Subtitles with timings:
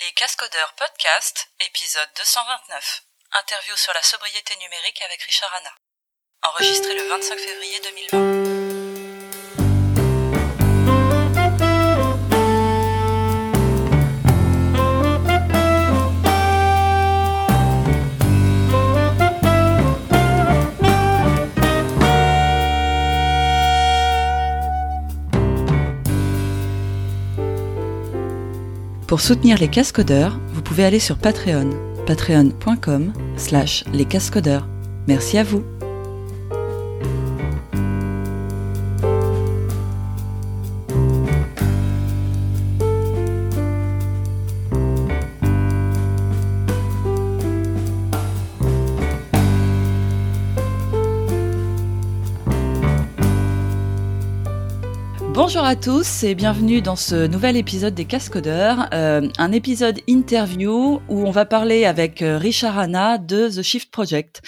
[0.00, 3.02] Les Cascodeurs Podcast, épisode 229.
[3.32, 5.74] Interview sur la sobriété numérique avec Richard Hanna.
[6.42, 7.80] Enregistré le 25 février
[8.12, 8.57] 2020.
[29.08, 31.70] Pour soutenir les cascodeurs, vous pouvez aller sur Patreon,
[32.06, 34.68] patreon.com slash les cascodeurs.
[35.06, 35.64] Merci à vous.
[55.68, 61.26] À tous et bienvenue dans ce nouvel épisode des Cascodeurs, euh, un épisode interview où
[61.26, 64.40] on va parler avec euh, Richard Hanna de The Shift Project.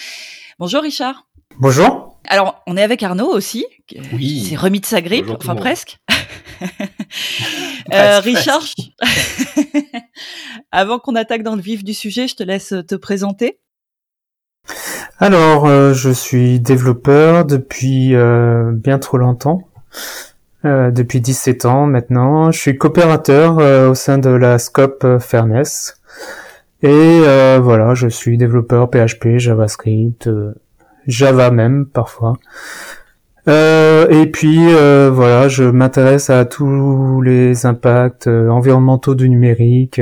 [0.57, 1.27] Bonjour Richard.
[1.59, 2.19] Bonjour.
[2.27, 4.45] Alors on est avec Arnaud aussi, qui Oui.
[4.45, 5.99] s'est remis de sa grippe, Bonjour enfin presque.
[7.93, 8.63] Euh, Presque, Richard,
[10.71, 13.59] avant qu'on attaque dans le vif du sujet, je te laisse te présenter.
[15.17, 18.13] Alors, euh, je suis développeur depuis
[18.75, 19.63] bien trop longtemps,
[20.63, 22.51] euh, depuis 17 ans maintenant.
[22.51, 25.99] Je suis coopérateur euh, au sein de la Scope euh, Fairness.
[26.83, 30.53] Et euh, voilà, je suis développeur PHP, JavaScript, euh,
[31.07, 32.33] Java même parfois.
[33.47, 39.99] Et puis voilà, je m'intéresse à tous les impacts environnementaux du numérique,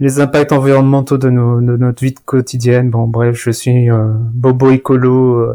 [0.00, 2.88] les impacts environnementaux de, nos, de notre vie quotidienne.
[2.88, 3.88] Bon, bref, je suis
[4.32, 5.54] bobo écolo,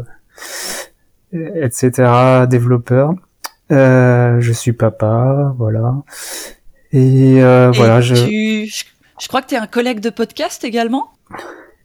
[1.32, 3.14] etc., développeur.
[3.72, 5.94] Euh, je suis papa, voilà.
[6.92, 8.84] Et, euh, Et voilà, je tu, je,
[9.20, 11.10] je crois que tu es un collègue de podcast également?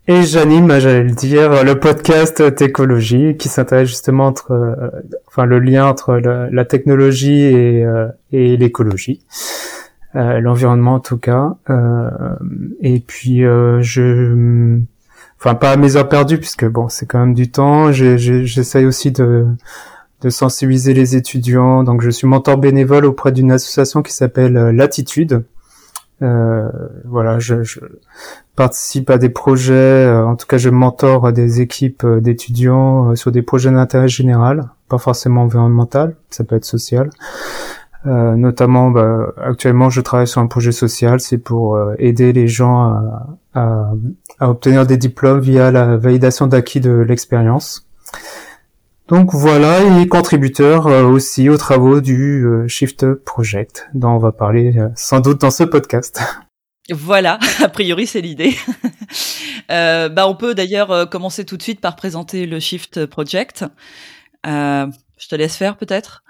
[0.07, 4.89] et j'anime, j'allais le dire, le podcast Técologie qui s'intéresse justement entre, euh,
[5.27, 9.21] enfin, le lien entre la, la technologie et, euh, et l'écologie.
[10.15, 12.09] Euh, l'environnement en tout cas Euh,
[12.81, 14.77] et puis euh, je
[15.39, 19.13] enfin pas à mes heures perdues puisque bon c'est quand même du temps j'essaye aussi
[19.13, 19.45] de
[20.21, 24.71] de sensibiliser les étudiants donc je suis mentor bénévole auprès d'une association qui s'appelle euh,
[24.71, 25.43] Latitude
[26.23, 26.69] Euh,
[27.05, 27.55] voilà je,
[28.55, 33.41] participe à des projets euh, en tout cas je mentor des équipes d'étudiants sur des
[33.41, 37.09] projets d'intérêt général pas forcément environnemental ça peut être social
[38.03, 41.19] notamment, bah, actuellement, je travaille sur un projet social.
[41.19, 42.99] C'est pour aider les gens
[43.53, 43.91] à
[44.39, 47.85] obtenir des diplômes via la validation d'acquis de l'expérience.
[49.11, 54.31] Donc voilà, et contributeur euh, aussi aux travaux du euh, Shift Project, dont on va
[54.31, 56.21] parler euh, sans doute dans ce podcast.
[56.89, 58.55] Voilà, a priori c'est l'idée.
[59.71, 63.63] euh, bah on peut d'ailleurs commencer tout de suite par présenter le Shift Project.
[64.47, 66.23] Euh, je te laisse faire peut-être?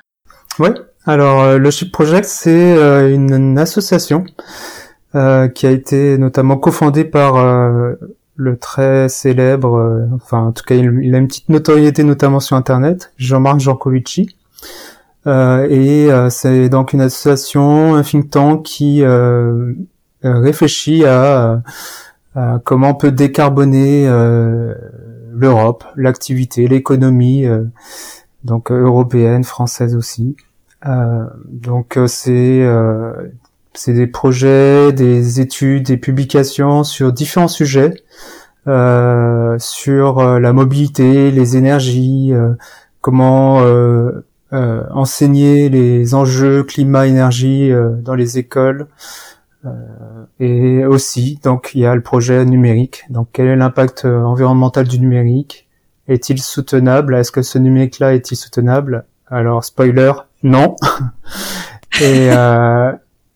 [0.59, 0.73] Ouais.
[1.05, 2.75] Alors le Shift Project, c'est
[3.11, 4.25] une, association
[5.15, 7.35] euh, qui a été notamment cofondée par
[8.41, 12.55] le très célèbre, euh, enfin en tout cas il, a une petite notoriété notamment sur
[12.55, 14.35] Internet, Jean-Marc Jancovici.
[15.27, 19.73] Euh, et euh, c'est donc une association, un think tank qui euh,
[20.25, 21.61] euh, réfléchit à,
[22.33, 24.07] à comment on peut décarboner
[25.33, 27.45] l'Europe, l'activité, l'économie,
[28.43, 30.35] donc européenne, française aussi.
[30.83, 32.67] Donc c'est
[33.73, 37.93] c'est des projets, des études, des publications sur différents sujets,
[38.67, 42.53] euh, sur euh, la mobilité, les énergies, euh,
[43.01, 43.61] comment
[44.51, 47.71] enseigner les enjeux climat-énergie
[48.03, 48.87] dans les écoles.
[50.41, 53.05] Et aussi, donc, il y a le projet numérique.
[53.09, 55.69] Donc, quel est l'impact environnemental du numérique?
[56.09, 57.15] Est-il soutenable?
[57.15, 59.05] Est-ce que ce numérique-là est-il soutenable?
[59.27, 60.11] Alors, spoiler,
[60.43, 60.75] non.
[62.01, 62.91] et, euh,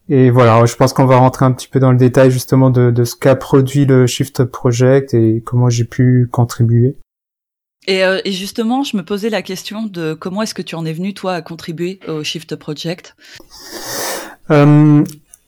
[0.10, 2.92] et voilà, je pense qu'on va rentrer un petit peu dans le détail justement de,
[2.92, 6.96] de ce qu'a produit le Shift Project et comment j'ai pu contribuer.
[7.88, 10.86] Et, euh, et justement, je me posais la question de comment est-ce que tu en
[10.86, 13.16] es venu toi à contribuer au Shift Project?
[14.52, 15.04] Euh,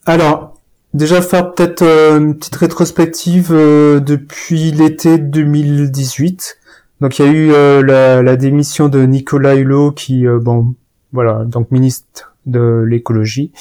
[0.06, 0.54] alors,
[0.94, 6.58] déjà faire peut-être euh, une petite rétrospective euh, depuis l'été 2018.
[7.02, 10.74] Donc il y a eu euh, la, la démission de Nicolas Hulot qui, euh, bon,
[11.14, 13.52] voilà, donc ministre de l'écologie,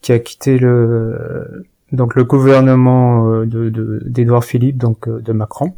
[0.00, 5.32] qui a quitté le donc le gouvernement euh, de de- d'Édouard Philippe, donc euh, de
[5.32, 5.74] Macron.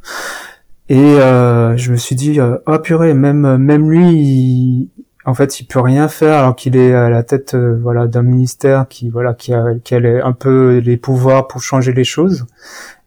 [0.91, 4.89] Et euh, je me suis dit, oh purée, même même lui, il-
[5.27, 8.89] en fait, il peut rien faire alors qu'il est à la tête, voilà, d'un ministère
[8.89, 12.47] qui, voilà, qui a, qui a un peu les pouvoirs pour changer les choses.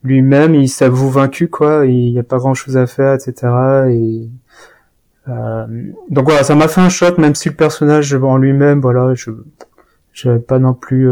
[0.03, 1.88] Lui-même, il s'avoue vaincu, quoi.
[1.88, 3.33] Il n'y a pas grand-chose à faire, etc.
[3.89, 4.30] Et
[6.10, 9.31] donc voilà, ça m'a fait un choc, même si le personnage en lui-même, voilà, je,
[10.13, 11.10] j'avais pas non plus,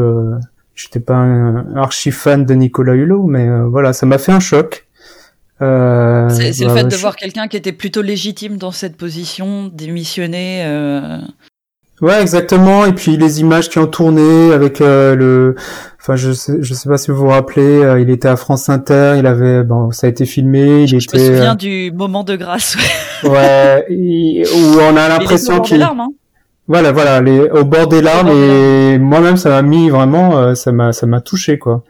[0.76, 4.88] j'étais pas un archi fan de Nicolas Hulot, mais voilà, ça m'a fait un choc.
[5.62, 10.64] Euh, c'est le fait de voir quelqu'un qui était plutôt légitime dans cette position, démissionner.
[10.66, 11.20] Euh...
[12.02, 12.86] Ouais, exactement.
[12.86, 15.56] Et puis les images qui ont tourné avec euh, le,
[16.00, 18.70] enfin je sais, je sais pas si vous vous rappelez, euh, il était à France
[18.70, 21.18] Inter, il avait, bon, ça a été filmé, il je, était.
[21.18, 22.78] Je me souviens du moment de grâce.
[23.24, 25.82] Ouais, où on a l'impression qu'il.
[25.82, 26.08] Hein.
[26.70, 30.94] Voilà, voilà, les, au bord des larmes et moi-même ça m'a mis vraiment, ça m'a,
[30.94, 31.84] ça m'a touché quoi.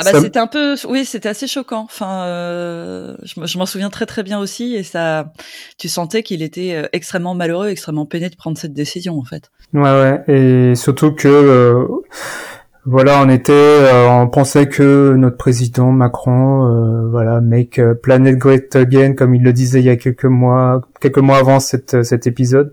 [0.00, 1.82] Ah bah c'était un peu, oui, c'était assez choquant.
[1.84, 5.32] Enfin, euh, je, m'en souviens très très bien aussi, et ça,
[5.78, 9.50] tu sentais qu'il était euh, extrêmement malheureux, extrêmement peiné de prendre cette décision en fait.
[9.74, 11.86] Ouais, ouais, et surtout que, euh,
[12.86, 19.12] voilà, on était, euh, on pensait que notre président Macron, voilà, make planet great again,
[19.12, 22.72] comme il le disait il y a quelques mois, quelques mois avant cette, cet épisode,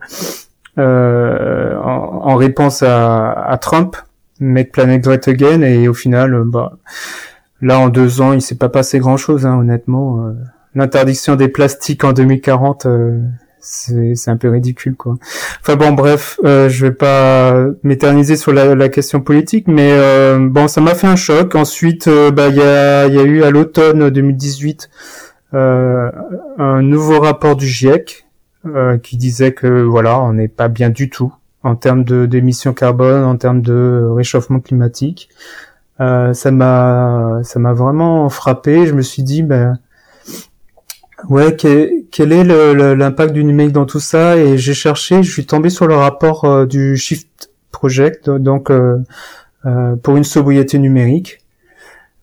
[0.78, 3.98] en, en, réponse à, à Trump
[4.39, 6.78] Make Planet Great Again et au final euh, bah
[7.62, 10.34] là en deux ans il s'est pas passé grand chose hein, honnêtement euh.
[10.75, 13.19] l'interdiction des plastiques en 2040 euh,
[13.60, 15.18] c'est un peu ridicule quoi.
[15.60, 19.92] Enfin bon bref je vais pas m'éterniser sur la, la, question politique mais
[20.40, 21.54] bon ça m'a fait un choc.
[21.54, 24.90] Ensuite bah il y a y a eu à l'automne 2018
[25.51, 28.25] un nouveau rapport du GIEC
[29.04, 31.33] qui disait que voilà on n'est pas bien du tout
[31.68, 35.30] en termes de d'émissions carbone, en termes de réchauffement climatique.
[36.00, 38.86] Euh, ça m'a ça m'a vraiment frappé.
[38.86, 39.78] Je me suis dit ben
[41.30, 42.44] ouais quel, est
[42.96, 44.38] l'impact du numérique dans tout ça?
[44.38, 45.24] Et j'ai cherché.
[45.24, 48.98] Je suis tombé sur le rapport euh, du Shift Project donc euh,
[50.04, 51.40] pour une sobriété numérique.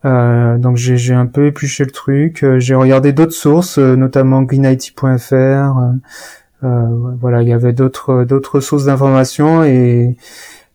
[0.05, 2.45] donc j'ai un peu épluché le truc.
[2.59, 5.75] J'ai regardé d'autres sources, notamment greenIT.fr.
[6.65, 10.17] Euh, voilà, il y avait d'autres d'autres sources d'informations et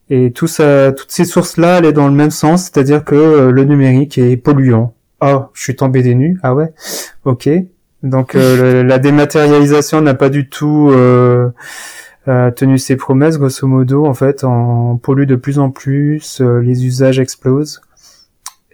[0.10, 3.64] et tout ça, toutes ces sources-là allaient dans le même sens, c'est-à-dire que euh, le
[3.64, 4.94] numérique est polluant.
[5.22, 6.40] Oh, je suis tombé des nues.
[6.42, 6.74] Ah ouais,
[7.26, 7.48] ok.
[8.02, 11.50] Donc euh, la dématérialisation n'a pas du tout euh,
[12.26, 13.38] tenu ses promesses.
[13.38, 17.82] Grosso modo, en fait, on pollue de plus en plus, les usages explosent.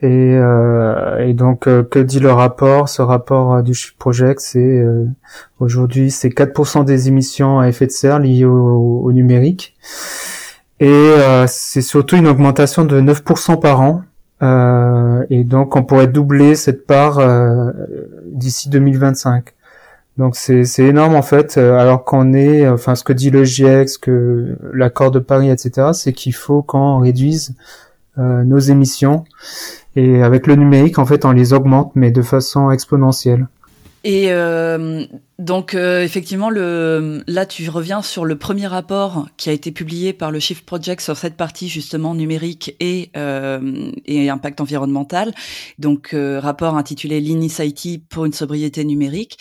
[0.01, 0.07] Et,
[0.38, 2.89] euh, et donc, euh, que dit le rapport?
[2.89, 4.86] Ce rapport euh, du Shift Project, c'est
[5.59, 9.75] aujourd'hui c'est 4% des émissions à effet de serre liées au, numérique,
[10.80, 11.13] et
[11.47, 14.03] c'est surtout une augmentation de 9% par an.
[15.30, 17.21] et donc, on pourrait doubler cette part
[18.25, 19.53] d'ici 2025.
[20.18, 23.97] Donc c'est énorme en fait, alors qu'on est, enfin ce que dit le GIEC, ce
[23.97, 27.56] que l'accord de Paris, etc., c'est qu'il faut qu'on réduise
[28.18, 29.25] nos émissions
[29.95, 33.47] et avec le numérique, en fait, on les augmente, mais de façon exponentielle.
[34.06, 35.03] Et euh,
[35.39, 40.13] donc euh, effectivement, le, là tu reviens sur le premier rapport qui a été publié
[40.13, 45.33] par le Shift Project sur cette partie justement numérique et, euh, et impact environnemental.
[45.80, 49.39] Donc euh, rapport intitulé L'Initiative pour une sobriété numérique.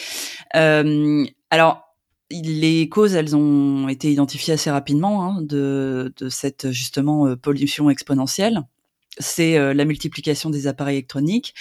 [0.56, 1.82] Euh, alors
[2.30, 7.90] les causes, elles ont été identifiées assez rapidement hein, de, de cette justement euh, pollution
[7.90, 8.62] exponentielle
[9.18, 11.54] c'est euh, la multiplication des appareils électroniques,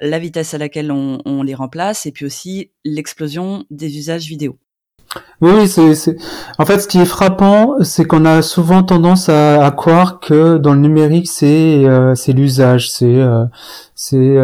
[0.00, 4.58] la vitesse à laquelle on, les remplace, et puis aussi l'explosion des usages vidéo.
[5.40, 6.16] Oui, c'est,
[6.58, 10.74] en fait ce qui est frappant, c'est qu'on a souvent tendance à, croire que dans
[10.74, 13.44] le numérique c'est euh, c'est l'usage, c'est euh,
[13.94, 14.36] c'est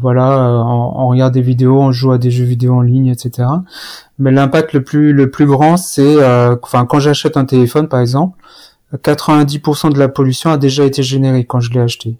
[0.00, 3.48] voilà, on, regarde des vidéos, on joue à des jeux vidéo en ligne, etc.
[4.18, 6.16] Mais l'impact le plus le plus grand, c'est
[6.62, 8.38] enfin quand j'achète un téléphone par exemple,
[8.96, 12.16] 90% de la pollution a déjà été générée quand je l'ai acheté.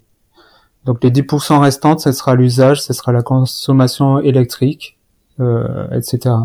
[0.85, 4.97] Donc les 10% restantes, ce sera l'usage, ce sera la consommation électrique,
[5.39, 6.35] euh, etc.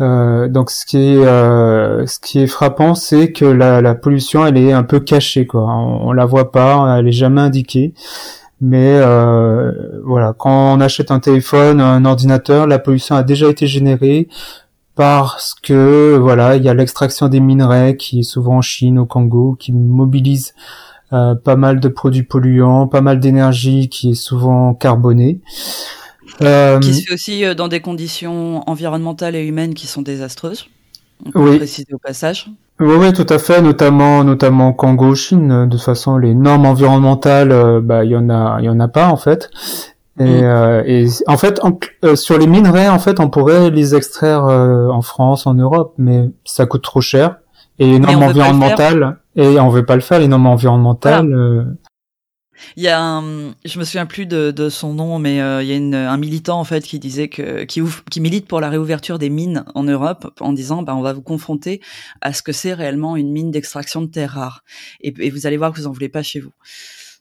[0.00, 4.44] Euh, donc ce qui est euh, ce qui est frappant, c'est que la, la, pollution,
[4.44, 5.62] elle est un peu cachée, quoi.
[5.62, 7.94] On, on, la voit pas, elle est jamais indiquée.
[8.60, 13.66] Mais euh, voilà, quand on achète un téléphone, un ordinateur, la pollution a déjà été
[13.66, 14.28] générée
[14.96, 19.04] parce que voilà, il y a l'extraction des minerais qui est souvent en Chine, au
[19.04, 20.54] Congo, qui mobilise
[21.12, 25.40] euh, pas mal de produits polluants, pas mal d'énergie qui est souvent carbonée.
[26.42, 30.66] Euh, qui se fait aussi euh, dans des conditions environnementales et humaines qui sont désastreuses.
[31.24, 31.56] On peut oui.
[31.58, 32.50] préciser au passage.
[32.80, 35.66] Oui, oui, tout à fait, notamment, notamment Congo, Chine.
[35.66, 38.88] De toute façon, les normes environnementales, bah, il y en a, il y en a
[38.88, 39.50] pas en fait.
[40.18, 40.44] Et, mm.
[40.44, 41.60] euh, et, en fait,
[42.04, 45.94] euh, sur les minerais, en fait, on pourrait les extraire euh, en France, en Europe,
[45.98, 47.36] mais ça coûte trop cher.
[47.78, 51.30] Et les normes environnementales, et on veut pas le faire, les normes environnementales.
[51.30, 51.64] Euh,
[52.76, 55.68] il y a un, je me souviens plus de, de son nom, mais euh, il
[55.68, 58.70] y a une, un militant en fait qui disait que qui, qui milite pour la
[58.70, 61.82] réouverture des mines en Europe en disant bah on va vous confronter
[62.22, 64.64] à ce que c'est réellement une mine d'extraction de terres rares
[65.02, 66.52] et, et, vous allez voir que vous en voulez pas chez vous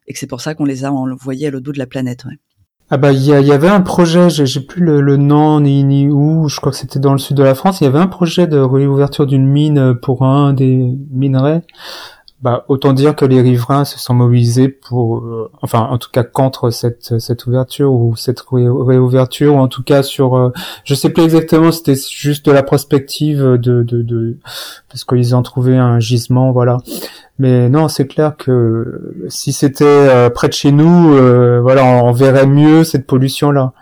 [0.07, 2.23] et que c'est pour ça qu'on les a envoyés à l'autre bout de la planète.
[2.23, 2.39] Ouais.
[2.91, 6.47] Ah bah il y, avait un projet, j'ai plus le, le, nom ni, ni où,
[6.47, 8.45] je crois que c'était dans le sud de la France, il y avait un projet
[8.45, 11.63] de réouverture d'une mine pour un des minerais
[12.45, 16.23] bah, autant dire que les riverains se sont mobilisés pour, euh, enfin, en tout cas
[16.23, 20.51] contre cette cette ouverture ou cette réouverture, ou en tout cas sur, euh,
[20.83, 24.37] je sais plus exactement, c'était juste de la prospective de, de
[24.89, 26.77] parce qu'ils ont trouvé un gisement, voilà.
[27.37, 31.11] Mais non, c'est clair que si c'était euh, près de chez nous,
[31.61, 33.73] voilà, on, verrait mieux cette pollution là.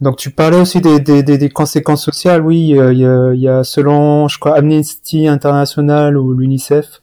[0.00, 3.62] Donc tu parlais aussi des, des, des, conséquences sociales, oui, il y a, y a
[3.62, 7.00] selon, je crois, Amnesty International ou l'UNICEF,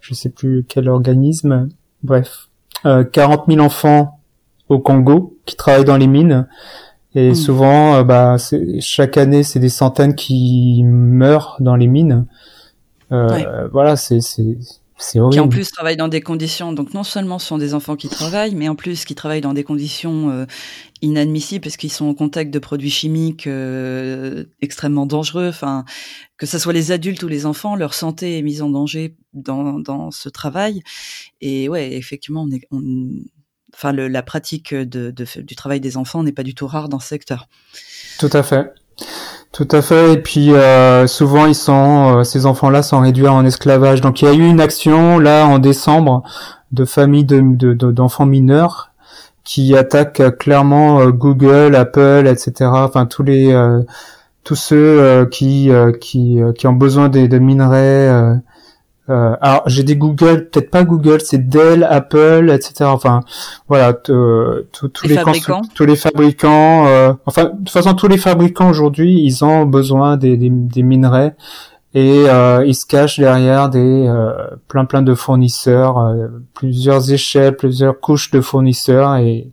[0.00, 1.68] je sais plus quel organisme,
[2.02, 2.48] bref,
[2.84, 4.18] euh, 40 000 enfants
[4.68, 6.48] au Congo qui travaillent dans les mines.
[7.14, 7.34] Et hmm.
[7.34, 8.36] souvent, euh, bah,
[8.80, 12.26] chaque année, c'est des centaines qui meurent dans les mines.
[13.12, 14.20] Euh, Voilà, c'est.
[15.10, 18.08] Qui en plus travaillent dans des conditions, donc non seulement ce sont des enfants qui
[18.08, 20.46] travaillent, mais en plus qui travaillent dans des conditions euh,
[21.00, 25.48] inadmissibles parce qu'ils sont au contact de produits chimiques euh, extrêmement dangereux.
[25.48, 25.84] Enfin,
[26.36, 29.80] que ce soit les adultes ou les enfants, leur santé est mise en danger dans,
[29.80, 30.82] dans ce travail.
[31.40, 33.08] Et ouais, effectivement, on est, on,
[33.74, 36.88] enfin, le, la pratique de, de, du travail des enfants n'est pas du tout rare
[36.88, 37.48] dans ce secteur.
[38.18, 38.72] Tout à fait.
[39.52, 40.14] Tout à fait.
[40.14, 44.00] Et puis euh, souvent ils sont, euh, ces enfants-là sont réduits en esclavage.
[44.00, 46.22] Donc il y a eu une action là en décembre
[46.72, 48.92] de familles de, d'enfants mineurs
[49.44, 52.70] qui attaquent clairement euh, Google, Apple, etc.
[52.72, 53.54] Enfin tous les
[54.44, 58.40] tous ceux qui ont besoin des, de minerais
[59.12, 62.84] euh, alors j'ai des Google, peut-être pas Google, c'est Dell, Apple, etc.
[62.84, 63.20] Enfin
[63.68, 64.64] voilà, tous
[65.04, 66.86] les, fabricants, tous les fabricants.
[66.86, 71.36] Euh, enfin de toute façon tous les fabricants aujourd'hui, ils ont besoin des, des, minerais
[71.94, 74.10] et euh, ils se cachent derrière des
[74.68, 76.14] plein plein de fournisseurs,
[76.54, 79.50] plusieurs échelles, plusieurs couches de fournisseurs et,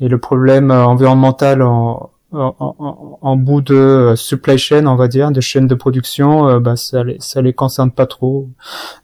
[0.00, 5.40] et le problème environnemental en, en, bout de euh, supply chain, on va dire, de
[5.40, 8.48] chaîne de production, euh, bah, ça les, ça les concerne pas trop.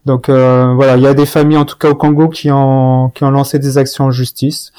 [0.07, 3.11] Donc euh, voilà, il y a des familles, en tout cas au Congo, qui ont
[3.15, 4.73] qui ont lancé des actions en justice.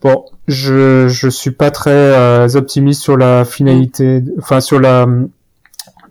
[0.00, 5.06] Bon, je je suis pas très optimiste sur la finalité, enfin sur la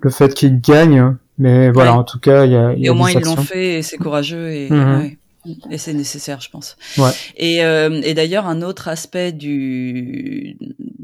[0.02, 2.74] le fait qu'ils gagnent, mais voilà, en tout cas, il y a.
[2.78, 4.70] et au moins ils l'ont fait, et c'est courageux et.
[4.70, 5.12] Mhm.
[5.70, 6.78] Et c'est nécessaire, je pense.
[6.98, 7.12] Ouais.
[7.36, 10.58] Et, euh, et d'ailleurs, un autre aspect du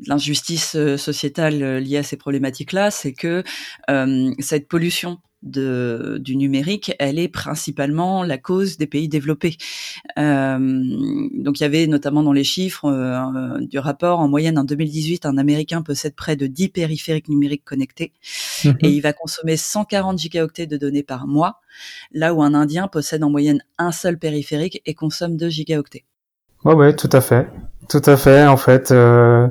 [0.07, 3.43] l'injustice euh, sociétale euh, liée à ces problématiques-là, c'est que
[3.89, 9.57] euh, cette pollution de, du numérique, elle est principalement la cause des pays développés.
[10.17, 14.63] Euh, donc il y avait notamment dans les chiffres euh, du rapport, en moyenne en
[14.63, 18.13] 2018, un Américain possède près de 10 périphériques numériques connectés
[18.65, 18.77] mhm.
[18.81, 21.61] et il va consommer 140 gigaoctets de données par mois,
[22.11, 26.05] là où un Indien possède en moyenne un seul périphérique et consomme 2 gigaoctets.
[26.65, 27.47] Ouais, ouais, tout à fait.
[27.87, 28.91] Tout à fait, en fait.
[28.91, 29.47] Euh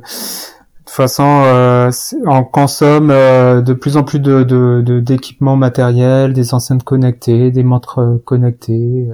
[0.89, 1.91] toute façon, euh,
[2.27, 8.01] on consomme euh, de plus en plus de, d'équipements matériels, des enceintes connectées, des montres
[8.25, 9.11] connectées.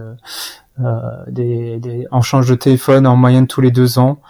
[0.81, 4.21] Euh, des, des, on change de téléphone en moyenne tous les deux ans.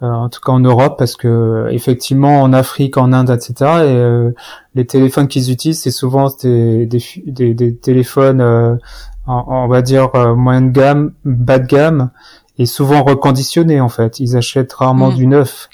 [0.00, 3.70] en tout cas en Europe, parce que effectivement en Afrique, en Inde, etc.
[3.84, 4.32] Et
[4.74, 8.78] les téléphones qu'ils utilisent, c'est souvent des, des, des, téléphones,
[9.26, 12.10] on va dire moyenne gamme, bas de gamme,
[12.58, 14.20] et souvent reconditionnés en fait.
[14.20, 15.14] Ils achètent rarement mmh.
[15.14, 15.68] du neuf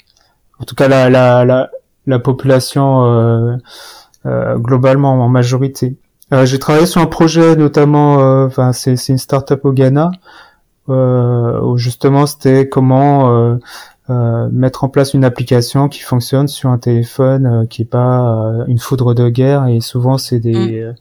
[0.59, 1.69] en tout cas la, la, la,
[2.07, 3.55] la population euh,
[4.25, 5.97] euh, globalement en majorité.
[6.33, 10.11] Euh, j'ai travaillé sur un projet notamment, euh, enfin c'est, c'est une start-up au Ghana
[10.89, 13.59] euh, où justement c'était comment
[14.51, 19.15] mettre en place une application qui fonctionne sur un téléphone qui est pas une foudre
[19.15, 20.91] de guerre et souvent c'est des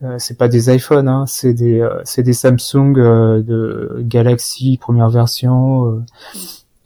[0.00, 0.18] mm.
[0.18, 6.02] c'est pas des iPhones, hein, c'est des c'est des Samsung de Galaxy première version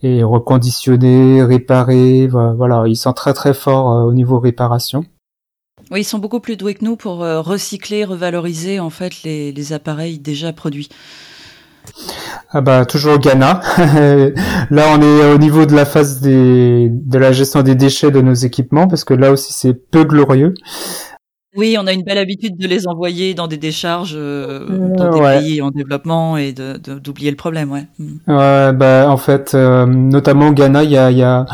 [0.01, 2.27] et reconditionner, réparer.
[2.27, 5.05] Voilà, ils sont très très forts euh, au niveau réparation.
[5.91, 9.51] Oui, ils sont beaucoup plus doués que nous pour euh, recycler, revaloriser en fait les,
[9.51, 10.89] les appareils déjà produits.
[12.51, 13.61] Ah bah toujours au Ghana.
[14.69, 18.21] là on est au niveau de la phase des, de la gestion des déchets de
[18.21, 20.53] nos équipements parce que là aussi c'est peu glorieux.
[21.55, 25.39] Oui, on a une belle habitude de les envoyer dans des décharges euh, dans des
[25.39, 27.87] pays en développement et de, d'oublier le problème, ouais.
[27.97, 28.17] Mm.
[28.27, 31.45] Ouais, bah en fait, euh, notamment au Ghana, il y a, y a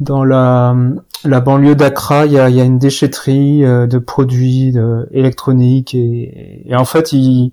[0.00, 0.74] dans la
[1.24, 4.74] la banlieue d'Accra, il y a, y a, une déchetterie de produits
[5.10, 7.50] électroniques et, et, en fait ils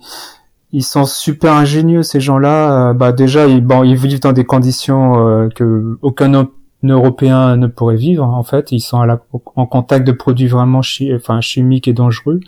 [0.71, 2.93] ils sont super ingénieux ces gens-là.
[2.93, 6.35] bah déjà ils bon ils vivent dans des conditions que aucun
[6.83, 8.71] Européen ne pourrait vivre en fait.
[8.71, 9.19] Ils sont à la,
[9.55, 12.39] en contact de produits vraiment chimiques et dangereux.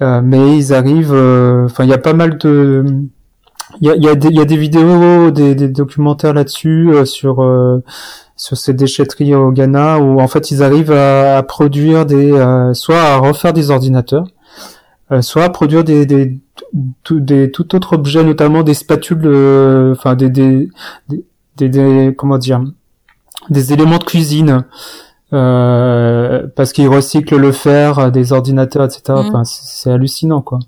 [0.00, 1.12] Euh, mais ils arrivent.
[1.12, 2.84] Euh, enfin, il y a pas mal de
[3.80, 7.04] il y a, y, a des, y a des vidéos, des, des documentaires là-dessus euh,
[7.04, 7.44] sur
[8.36, 12.30] sur ces déchetteries au Ghana où en fait ils arrivent à, produire des
[12.74, 14.26] soit à refaire des ordinateurs,
[15.20, 16.38] soit à produire des des
[17.02, 19.26] tout, des tout autre objet, notamment des spatules,
[19.92, 20.68] enfin des des,
[21.56, 22.62] des, des comment dire
[23.50, 24.64] des éléments de cuisine
[25.32, 29.02] euh, parce qu'ils recyclent le fer des ordinateurs, etc.
[29.08, 29.12] Mm.
[29.12, 30.58] Enfin, c'est hallucinant, quoi.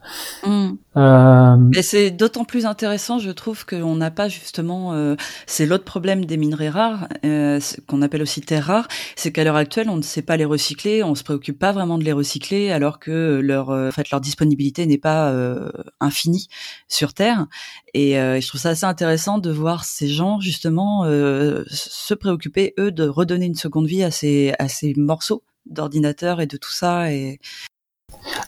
[0.47, 0.73] Mm.
[0.97, 1.56] Euh...
[1.76, 4.92] Et c'est d'autant plus intéressant, je trouve, qu'on n'a pas justement.
[4.94, 5.14] Euh,
[5.47, 9.56] c'est l'autre problème des minerais rares, euh, qu'on appelle aussi terres rares, c'est qu'à l'heure
[9.56, 12.73] actuelle, on ne sait pas les recycler, on se préoccupe pas vraiment de les recycler,
[12.73, 15.70] alors que leur, euh, en fait, leur disponibilité n'est pas euh,
[16.00, 16.49] infinie
[16.88, 17.47] sur Terre.
[17.94, 23.09] Et je trouve ça assez intéressant de voir ces gens justement se préoccuper eux de
[23.09, 27.40] redonner une seconde vie à ces à ces morceaux d'ordinateur et de tout ça et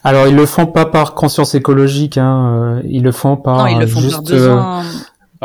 [0.03, 3.85] alors ils le font pas par conscience écologique, hein, euh, ils le font par non,
[3.85, 4.59] juste euh,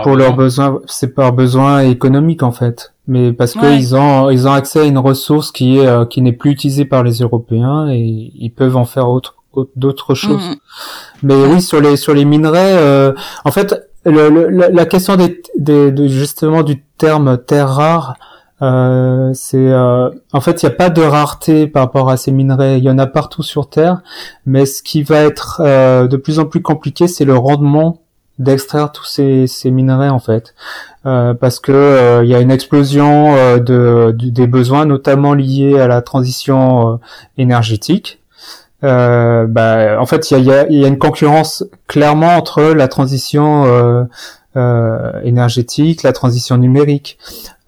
[0.02, 0.80] pour leurs besoins.
[0.86, 4.98] C'est par besoin économique en fait, mais parce qu'ils ont ils ont accès à une
[4.98, 8.84] ressource qui est euh, qui n'est plus utilisée par les Européens et ils peuvent en
[8.84, 9.36] faire autre
[9.76, 10.44] d'autres choses.
[10.44, 10.56] Mm, mm.
[11.22, 16.06] Mais oui, sur les sur les minerais, en fait, le, la question des, des de,
[16.06, 18.14] justement du terme terre rare
[18.60, 22.32] euh, c'est euh, en fait il n'y a pas de rareté par rapport à ces
[22.32, 22.78] minerais.
[22.78, 24.02] Il y en a partout sur Terre,
[24.46, 28.02] mais ce qui va être euh, de plus en plus compliqué, c'est le rendement
[28.38, 30.54] d'extraire tous ces, ces, minerais en fait,
[31.02, 37.00] parce que il y a une explosion de, des besoins, notamment liés à la transition
[37.36, 38.20] énergétique.
[38.82, 44.06] Bah, en fait, il y a, y a, une concurrence clairement entre la transition
[44.54, 47.18] énergétique, la transition numérique.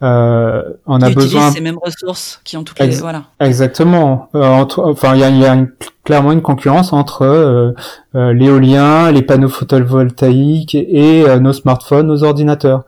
[0.02, 3.25] Euh, on a besoin ces mêmes ressources qui ont toutes les voilà.
[3.38, 4.28] Exactement.
[4.34, 5.71] Euh, entre, enfin, il y a, y a une,
[6.04, 7.73] clairement une concurrence entre euh,
[8.15, 12.84] euh l'éolien, les panneaux photovoltaïques et, euh, nos smartphones, nos ordinateurs.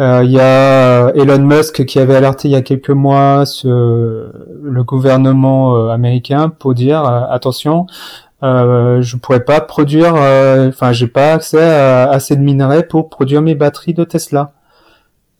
[0.00, 4.82] Il y a Elon Musk qui avait alerté il y a quelques mois sur le
[4.82, 7.86] gouvernement américain pour dire attention,
[8.42, 13.40] euh, je pourrais pas produire, enfin j'ai pas accès à assez de minerais pour produire
[13.40, 14.50] mes batteries de Tesla.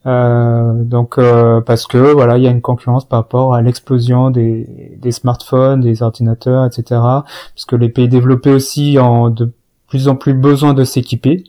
[0.05, 4.29] Euh, donc euh, parce que voilà, il y a une concurrence par rapport à l'explosion
[4.29, 4.67] des,
[5.11, 6.83] smartphones, des ordinateurs, etc.
[6.89, 9.51] Parce que les pays développés aussi ont de
[9.87, 11.43] plus en plus besoin de s'équiper.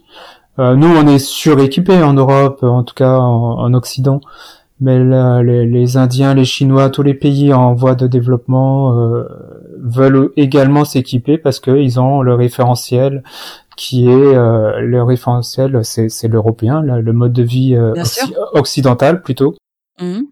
[0.59, 4.21] Euh, nous, on est suréquipés en Europe, en tout cas en, en Occident,
[4.81, 4.99] mais
[5.42, 9.25] les, les, Indiens, les Chinois, tous les pays en voie de développement euh,
[9.79, 13.23] veulent également s'équiper parce qu'ils ont le référentiel
[13.76, 17.92] qui est euh, le référentiel, c'est l'européen, le mode de vie euh,
[18.52, 19.54] occidental plutôt.
[20.00, 20.22] Mmh.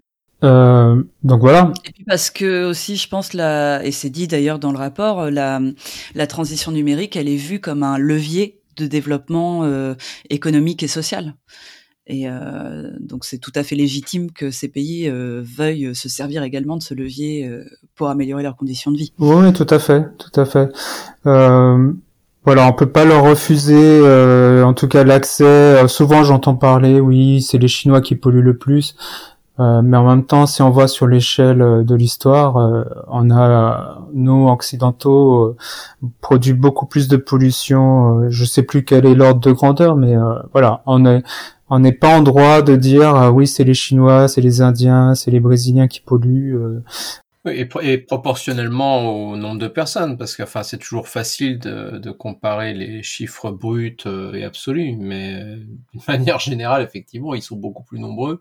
[0.43, 1.73] Euh, donc voilà.
[1.85, 5.31] Et puis parce que aussi, je pense la, et c'est dit d'ailleurs dans le rapport,
[5.31, 5.61] la,
[6.15, 9.95] la transition numérique, elle est vue comme un levier de développement euh,
[10.31, 11.35] économique et social.
[12.07, 16.43] Et euh, donc c'est tout à fait légitime que ces pays euh, veuillent se servir
[16.43, 17.51] également de ce levier
[17.95, 19.13] pour améliorer leurs conditions de vie.
[19.19, 20.69] Oui, tout à fait, tout à fait.
[21.25, 21.93] Euh,
[22.45, 25.45] voilà, on peut pas leur refuser, euh, en tout cas l'accès.
[25.45, 28.97] Euh, souvent, j'entends parler, oui, c'est les Chinois qui polluent le plus,
[29.61, 32.57] euh, mais en même temps, si on voit sur l'échelle de l'histoire,
[33.09, 35.57] on a nous occidentaux
[36.21, 38.29] produit beaucoup plus de pollution.
[38.31, 40.15] je sais plus quel est l'ordre de grandeur, mais
[40.53, 41.23] voilà, on est
[41.71, 45.31] on n'est pas en droit de dire oui, c'est les Chinois, c'est les Indiens, c'est
[45.31, 46.83] les Brésiliens qui polluent.
[47.47, 52.11] Et, et, proportionnellement au nombre de personnes, parce que enfin, c'est toujours facile de, de,
[52.11, 55.57] comparer les chiffres bruts euh, et absolus, mais euh,
[55.93, 58.41] d'une manière générale, effectivement, ils sont beaucoup plus nombreux.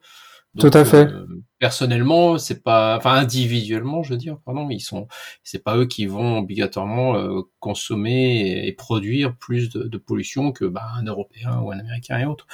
[0.57, 1.11] Tout à fait.
[1.11, 1.25] Euh,
[1.59, 5.07] personnellement, c'est pas, enfin individuellement, je veux dire, pardon, ils sont,
[5.43, 10.85] c'est pas eux qui vont obligatoirement consommer et, produire plus de, de, pollution que bah,
[10.95, 12.47] un Européen ou un Américain et autres.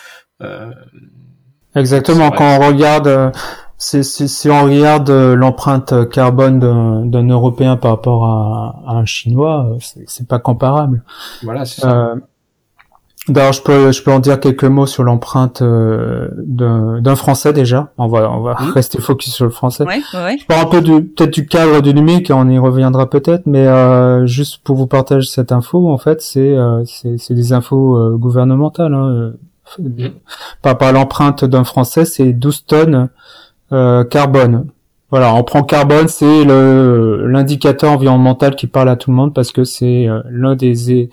[1.75, 2.31] Exactement.
[2.31, 3.33] Quand on regarde
[3.80, 10.28] si on regarde euh, l'empreinte carbone d'un Européen par rapport à, un Chinois, euh, c'est
[10.28, 11.04] pas comparable.
[11.44, 11.92] Voilà, c'est ça.
[11.92, 12.15] Euh,
[13.28, 17.92] D'ailleurs, je peux, je peux en dire quelques mots sur l'empreinte d'un Français déjà.
[18.00, 19.84] On va, on va rester focus sur le Français.
[19.84, 20.38] Ouais, ouais.
[20.39, 23.68] Je parle un peu du, peut-être du cadre du numérique, on y reviendra peut-être, mais
[24.26, 28.96] juste pour vous partager cette info, en fait, c'est, c'est, des infos gouvernementales.
[28.96, 29.34] Hein.
[30.63, 33.10] Par rapport à l'empreinte d'un Français, c'est 12 tonnes
[33.71, 34.67] euh, carbone
[35.12, 39.51] voilà, on prend carbone, c'est le l'indicateur environnemental qui parle à tout le monde parce
[39.51, 41.10] que c'est euh, l'un des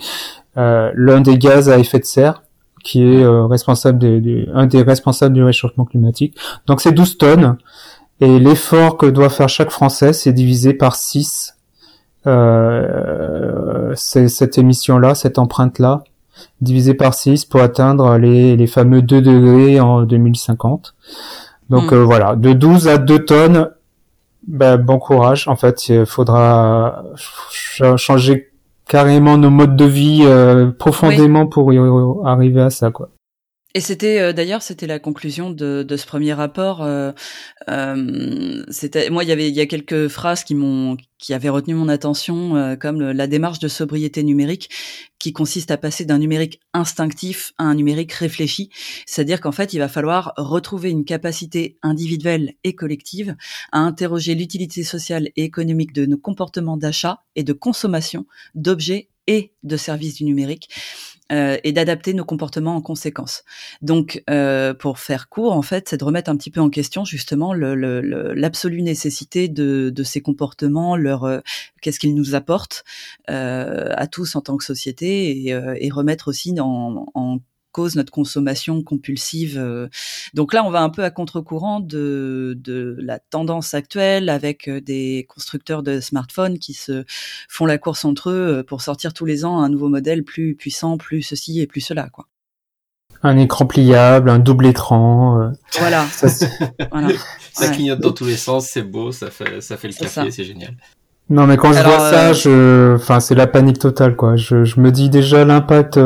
[0.58, 2.42] euh, l'un des gaz à effet de serre
[2.84, 6.36] qui est euh, responsable des, un des responsables du réchauffement climatique.
[6.66, 7.56] Donc c'est 12 tonnes
[8.20, 11.54] et l'effort que doit faire chaque Français, c'est divisé par 6
[12.26, 16.04] euh, cette émission-là, cette empreinte-là,
[16.60, 20.94] divisé par 6 pour atteindre les, les fameux 2 degrés en 2050.
[21.70, 22.02] Donc hmm.
[22.02, 23.70] voilà, de 12 à 2 tonnes,
[24.46, 25.48] ben, bon courage.
[25.48, 27.04] En fait, il faudra
[27.96, 28.52] changer
[28.88, 31.78] carrément nos modes de vie euh, profondément pour y
[32.24, 33.10] arriver à ça, quoi.
[33.76, 36.82] Et c'était euh, d'ailleurs c'était la conclusion de, de, ce premier rapport.
[36.82, 37.12] Euh,
[37.68, 38.64] euh,
[39.10, 41.90] moi il y avait il y a quelques phrases qui m'ont qui avaient retenu mon
[41.90, 44.70] attention euh, comme la démarche de sobriété numérique
[45.18, 48.70] qui consiste à passer d'un numérique instinctif à un numérique réfléchi.
[49.04, 53.36] C'est-à-dire qu'en fait il va falloir retrouver une capacité individuelle et collective
[53.72, 59.52] à interroger l'utilité sociale et économique de nos comportements d'achat et de consommation d'objets et
[59.64, 60.70] de services du numérique
[61.32, 63.42] euh, et d'adapter nos comportements en conséquence.
[63.82, 67.04] Donc, euh, pour faire court, en fait, c'est de remettre un petit peu en question
[67.04, 71.40] justement l'absolue le, nécessité de, de, ces comportements, leur euh,
[71.82, 72.84] qu'est-ce qu'ils nous apportent
[73.28, 77.38] euh, à tous en tant que société, et, euh, et remettre aussi en, en
[77.76, 79.58] cause notre consommation compulsive.
[79.58, 79.88] Euh.
[80.32, 84.80] Donc là, on va un peu à contre-courant de, de la tendance actuelle avec euh,
[84.80, 87.04] des constructeurs de smartphones qui se
[87.50, 90.54] font la course entre eux euh, pour sortir tous les ans un nouveau modèle plus
[90.54, 92.28] puissant, plus ceci et plus cela, quoi.
[93.22, 95.52] Un écran pliable, un double écran.
[95.78, 96.06] Voilà.
[96.06, 100.44] Ça, clignote dans tous les sens, c'est beau, ça fait, ça fait le café, c'est
[100.44, 100.76] génial.
[101.28, 104.36] Non, mais quand je vois ça, je, enfin, c'est la panique totale, quoi.
[104.36, 105.98] Je, je me dis déjà l'impact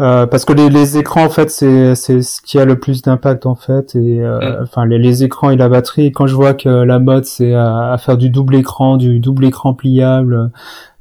[0.00, 3.02] euh, parce que les, les, écrans en fait c'est c'est ce qui a le plus
[3.02, 4.62] d'impact en fait et euh, mm.
[4.62, 7.52] enfin les, les, écrans et la batterie et quand je vois que la mode c'est
[7.54, 10.50] à, faire du double écran du double écran pliable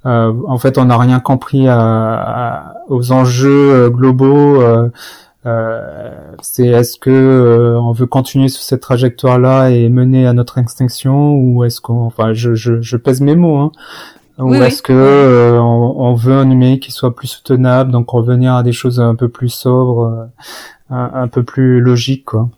[0.06, 4.62] euh, en fait on n'a rien compris à, aux enjeux euh, globaux
[5.44, 11.36] c'est est-ce que on veut continuer sur cette trajectoire là et mener à notre extinction
[11.36, 13.72] ou est-ce qu'on enfin je, je, je pèse mes mots hein,
[14.40, 18.64] ou est-ce que euh, on, veut un numérique qui soit plus soutenable, donc revenir à
[18.64, 20.30] des choses un peu plus sobres,
[20.92, 22.50] euh, un, peu plus logiques, quoi.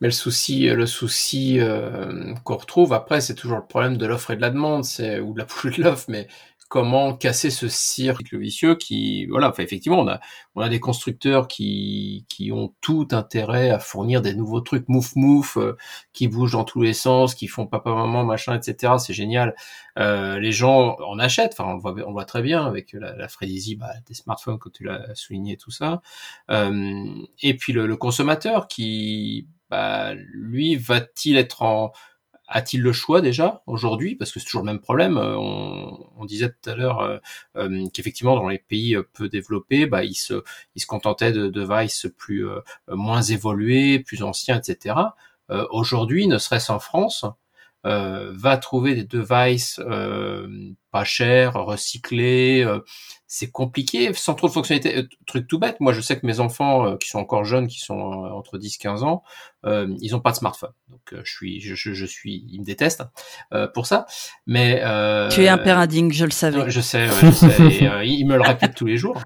[0.00, 4.32] Mais le souci, le souci euh, qu'on retrouve après, c'est toujours le problème de l'offre
[4.32, 6.28] et de la demande, c'est ou de la poule de l'offre, mais
[6.68, 10.20] comment casser ce cercle vicieux qui, voilà, enfin, effectivement, on a,
[10.54, 15.14] on a des constructeurs qui, qui ont tout intérêt à fournir des nouveaux trucs mouf
[15.16, 15.76] mouf, euh,
[16.12, 18.94] qui bougent dans tous les sens, qui font papa maman machin, etc.
[18.98, 19.54] C'est génial.
[19.98, 23.14] Euh, les gens en achètent, enfin, on le voit, on voit très bien avec la,
[23.14, 23.26] la
[23.78, 26.02] bah, des smartphones, comme tu l'as souligné, tout ça.
[26.50, 27.04] Euh,
[27.42, 31.92] et puis le, le consommateur qui, bah, lui, va-t-il être en
[32.48, 34.16] a-t-il le choix déjà aujourd'hui?
[34.16, 35.16] Parce que c'est toujours le même problème.
[35.18, 37.18] Euh, on, disait tout à l'heure euh,
[37.56, 40.42] euh, qu'effectivement dans les pays peu développés, bah, ils se,
[40.74, 42.46] ils se contentaient de devices plus
[42.88, 44.96] moins évolués, plus anciens, etc.
[45.70, 47.26] aujourd'hui, ne serait-ce en France,
[47.84, 49.80] va trouver des devices
[50.90, 52.66] pas chers, recyclés,
[53.34, 54.96] c'est compliqué sans trop de fonctionnalités.
[54.96, 57.66] Euh, truc tout bête, moi je sais que mes enfants euh, qui sont encore jeunes,
[57.66, 59.24] qui sont euh, entre 10 15 ans,
[59.64, 60.72] ils ont pas de smartphone.
[60.88, 63.02] Donc je suis je, je, suis ils me détestent
[63.72, 64.06] pour ça.
[64.46, 64.82] Mais
[65.30, 66.70] tu es un père indigne, je le savais.
[66.70, 69.20] Je sais, je sais et, ils me le répètent tous les jours.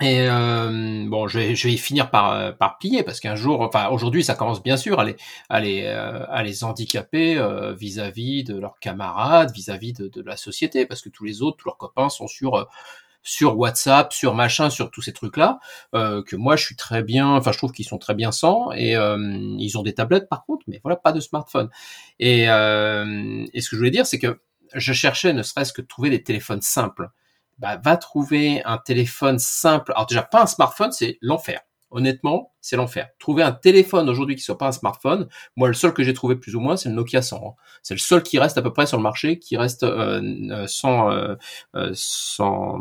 [0.00, 4.22] Et bon, je vais, je vais finir par, par plier parce qu'un jour, enfin aujourd'hui,
[4.22, 5.16] ça commence bien sûr à les,
[5.48, 7.36] à les, à les handicaper
[7.76, 11.68] vis-à-vis de leurs camarades, vis-à-vis de, de, la société, parce que tous les autres, tous
[11.68, 12.68] leurs copains sont sur
[13.28, 15.58] sur WhatsApp, sur machin, sur tous ces trucs-là,
[15.94, 18.72] euh, que moi je suis très bien, enfin je trouve qu'ils sont très bien sans,
[18.72, 19.18] et euh,
[19.58, 21.68] ils ont des tablettes par contre, mais voilà, pas de smartphone.
[22.20, 24.40] Et, euh, et ce que je voulais dire, c'est que
[24.74, 27.10] je cherchais ne serait-ce que de trouver des téléphones simples.
[27.58, 29.92] Bah, va trouver un téléphone simple.
[29.92, 31.60] Alors déjà, pas un smartphone, c'est l'enfer.
[31.90, 33.08] Honnêtement, c'est l'enfer.
[33.18, 35.26] Trouver un téléphone aujourd'hui qui soit pas un smartphone,
[35.56, 37.36] moi le seul que j'ai trouvé plus ou moins, c'est le Nokia 100.
[37.36, 37.54] Hein.
[37.82, 40.66] C'est le seul qui reste à peu près sur le marché, qui reste euh, euh
[40.66, 41.34] sans, euh,
[41.76, 42.78] euh, sans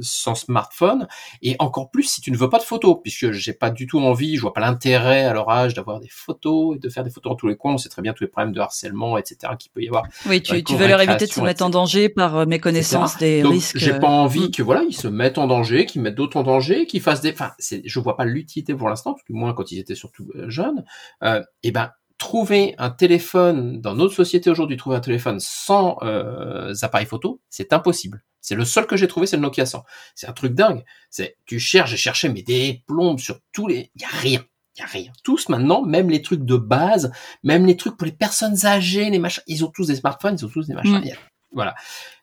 [0.00, 1.08] sans smartphone.
[1.42, 3.98] Et encore plus si tu ne veux pas de photos, puisque j'ai pas du tout
[3.98, 7.10] envie, je vois pas l'intérêt à leur âge d'avoir des photos et de faire des
[7.10, 7.74] photos dans tous les coins.
[7.74, 9.54] On sait très bien tous les problèmes de harcèlement, etc.
[9.58, 10.04] qu'il peut y avoir.
[10.26, 13.54] Oui, tu, tu veux leur éviter de se mettre en danger par méconnaissance des Donc,
[13.54, 13.76] risques.
[13.76, 14.50] J'ai pas envie mm.
[14.52, 17.32] que voilà, ils se mettent en danger, qu'ils mettent d'autres en danger, qu'ils fassent des.
[17.32, 20.84] Enfin, je vois pas l'utilité pour l'instant du moins quand ils étaient surtout euh, jeunes,
[21.22, 26.74] euh, et ben trouver un téléphone dans notre société aujourd'hui, trouver un téléphone sans euh,
[26.82, 28.24] appareil photo, c'est impossible.
[28.40, 29.84] C'est le seul que j'ai trouvé, c'est le Nokia 100.
[30.14, 30.84] C'est un truc dingue.
[31.10, 34.44] C'est tu cherches, j'ai cherché mais des plombes sur tous les, il y a rien.
[34.78, 35.12] y a rien.
[35.24, 39.18] Tous maintenant, même les trucs de base, même les trucs pour les personnes âgées, les
[39.18, 41.00] machins, ils ont tous des smartphones, ils ont tous des machins.
[41.00, 41.10] Mm.
[41.52, 41.74] Voilà.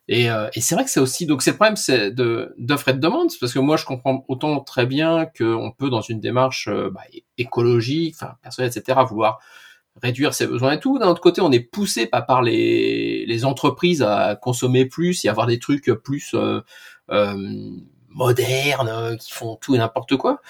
[0.10, 2.90] Et, euh, et c'est vrai que c'est aussi donc c'est le problème c'est de d'offre
[2.90, 6.20] et de demande parce que moi je comprends autant très bien qu'on peut dans une
[6.20, 7.04] démarche euh, bah,
[7.38, 9.00] écologique, enfin personnelle, etc.
[9.08, 9.40] vouloir
[10.02, 10.98] réduire ses besoins et tout.
[11.00, 15.48] D'un autre côté, on est poussé par les, les entreprises à consommer plus et avoir
[15.48, 16.62] des trucs plus euh,
[17.12, 17.72] euh,
[18.10, 20.42] modernes qui font tout et n'importe quoi.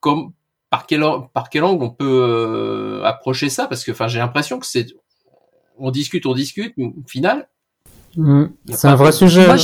[0.00, 0.32] Comme
[0.70, 3.66] par quel par quel angle on peut euh, approcher ça?
[3.66, 4.86] Parce que enfin j'ai l'impression que c'est
[5.78, 7.48] on discute, on discute, mais au final.
[8.16, 8.44] Mmh.
[8.70, 9.46] C'est un vrai sujet.
[9.46, 9.56] Moi,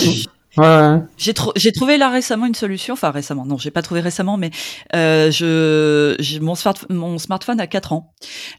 [0.56, 0.98] Ouais.
[1.16, 4.50] J'ai trouvé là récemment une solution, enfin récemment, non, j'ai pas trouvé récemment, mais
[4.96, 8.14] euh, je j'ai mon, smart, mon smartphone a 4 ans.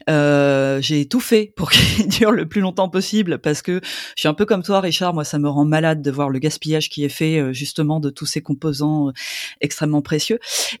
[0.08, 3.80] Euh, j'ai tout fait pour qu'il dure le plus longtemps possible parce que
[4.16, 5.12] je suis un peu comme toi, Richard.
[5.12, 8.08] Moi, ça me rend malade de voir le gaspillage qui est fait euh, justement de
[8.08, 9.12] tous ces composants euh,
[9.60, 10.38] extrêmement précieux.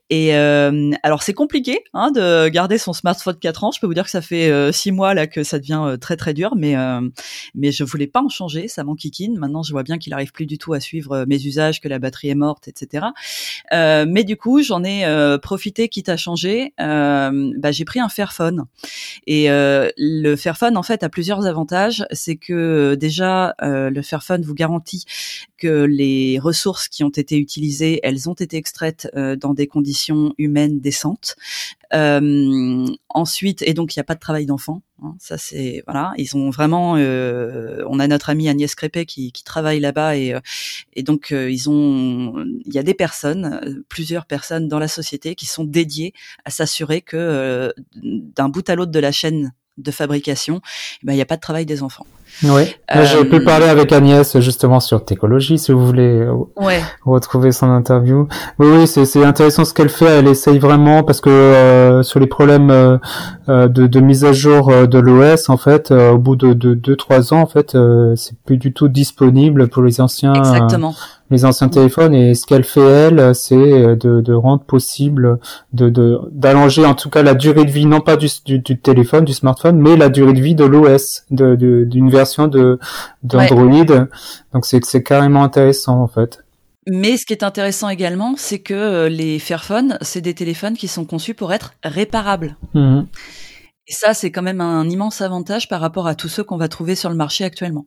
[0.08, 3.70] Et euh, alors c'est compliqué hein, de garder son smartphone 4 ans.
[3.70, 6.32] Je peux vous dire que ça fait 6 mois là que ça devient très très
[6.32, 6.74] dur, mais
[7.54, 9.38] mais je voulais pas en changer, ça m'enquiquine.
[9.38, 11.88] Maintenant, je vois bien qu'il arrive plus du tout à suivre euh, mes usages, que
[11.88, 13.06] la batterie est morte, etc.
[13.72, 16.72] Euh, mais du coup, j'en ai euh, profité, quitte à changer.
[16.78, 18.64] bah, j'ai pris un Fairphone.
[19.26, 22.04] Et le Fairphone, en fait, a plusieurs avantages.
[22.12, 25.04] C'est que déjà, le Fairphone vous garantit
[25.58, 30.80] que les ressources qui ont été utilisées, elles ont été extraites dans des conditions humaines
[30.80, 31.36] décentes.
[31.94, 34.82] Euh, ensuite, et donc il n'y a pas de travail d'enfant.
[35.02, 36.96] Hein, ça c'est voilà, ils ont vraiment.
[36.96, 40.40] Euh, on a notre amie Agnès Crépet qui, qui travaille là-bas et, euh,
[40.94, 42.44] et donc ils ont.
[42.64, 47.02] Il y a des personnes, plusieurs personnes dans la société qui sont dédiées à s'assurer
[47.02, 50.60] que d'un bout à l'autre de la chaîne de fabrication,
[51.02, 52.06] eh ben, il n'y a pas de travail des enfants.
[52.44, 53.04] Oui, euh...
[53.04, 56.80] j'ai pu parler avec Agnès justement sur Técologie, si vous voulez euh, ouais.
[57.04, 58.26] retrouver son interview.
[58.58, 60.06] Oui, oui, c'est intéressant ce qu'elle fait.
[60.06, 62.98] Elle essaye vraiment parce que euh, sur les problèmes euh,
[63.48, 67.40] euh de, de, mise à jour de l'OS, en fait, au bout de 2-3 ans,
[67.40, 67.76] en fait,
[68.16, 70.34] c'est plus du tout disponible pour les anciens.
[70.34, 70.94] Exactement
[71.32, 75.38] les anciens téléphones et ce qu'elle fait elle c'est de, de, rendre possible
[75.72, 79.32] de d'allonger en tout cas la durée de vie non pas du, du, téléphone du
[79.32, 82.78] smartphone mais la durée de vie de l'OS de d'une version de
[83.22, 83.84] d'Android
[84.52, 86.44] donc c'est c'est carrément intéressant en fait
[86.88, 90.88] mais ce qui est intéressant également, c'est que euh, les Fairphone, c'est des téléphones qui
[90.88, 92.56] sont conçus pour être réparables.
[92.74, 93.02] Mmh.
[93.86, 96.68] Et ça, c'est quand même un immense avantage par rapport à tous ceux qu'on va
[96.68, 97.86] trouver sur le marché actuellement.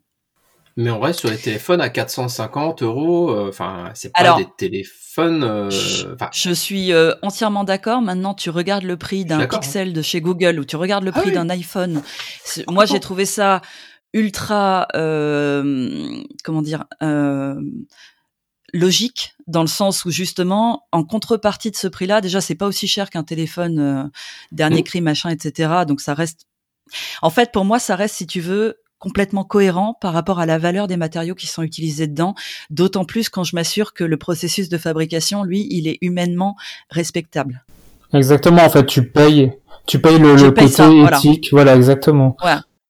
[0.77, 3.29] Mais on reste sur les téléphones à 450 euros.
[3.29, 5.43] Euh, enfin, c'est pas des téléphones.
[5.43, 8.01] Euh, je, suis euh, entièrement d'accord.
[8.01, 11.21] Maintenant, tu regardes le prix d'un Pixel de chez Google ou tu regardes le ah
[11.21, 12.01] prix d'un iPhone.
[12.67, 13.61] Moi, j'ai trouvé ça
[14.13, 16.83] ultra, comment dire,
[18.73, 22.87] logique dans le sens où justement, en contrepartie de ce prix-là, déjà, c'est pas aussi
[22.87, 24.11] cher qu'un téléphone
[24.51, 25.85] dernier cri, machin, etc.
[25.87, 26.47] Donc, ça reste.
[27.21, 30.57] En fait, pour moi, ça reste, si tu veux, complètement cohérent par rapport à la
[30.57, 32.35] valeur des matériaux qui sont utilisés dedans,
[32.69, 36.55] d'autant plus quand je m'assure que le processus de fabrication, lui, il est humainement
[36.89, 37.63] respectable.
[38.13, 39.51] Exactement, en fait, tu payes,
[39.87, 42.37] tu payes le, côté éthique, voilà, exactement.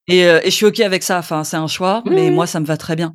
[0.08, 1.18] Et, euh, et, je suis ok avec ça.
[1.18, 3.14] Enfin, c'est un choix, mais moi, ça me va très bien.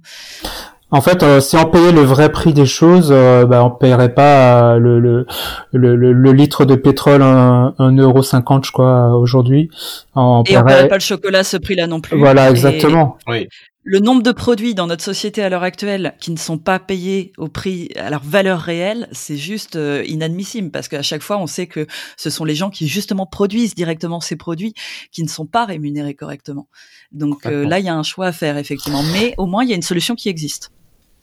[0.93, 4.13] En fait, euh, si on payait le vrai prix des choses, euh, bah, on paierait
[4.13, 5.25] pas euh, le, le,
[5.71, 9.69] le, le, litre de pétrole un, un euro cinquante, je crois, aujourd'hui.
[10.15, 12.17] On Et on paierait pas le chocolat à ce prix-là non plus.
[12.17, 13.17] Voilà, exactement.
[13.25, 13.47] Oui.
[13.84, 17.32] Le nombre de produits dans notre société à l'heure actuelle qui ne sont pas payés
[17.38, 19.75] au prix à leur valeur réelle, c'est juste
[20.06, 23.73] inadmissible parce qu'à chaque fois on sait que ce sont les gens qui justement produisent
[23.73, 24.75] directement ces produits
[25.12, 26.67] qui ne sont pas rémunérés correctement.
[27.12, 29.73] Donc là il y a un choix à faire effectivement, mais au moins il y
[29.73, 30.69] a une solution qui existe.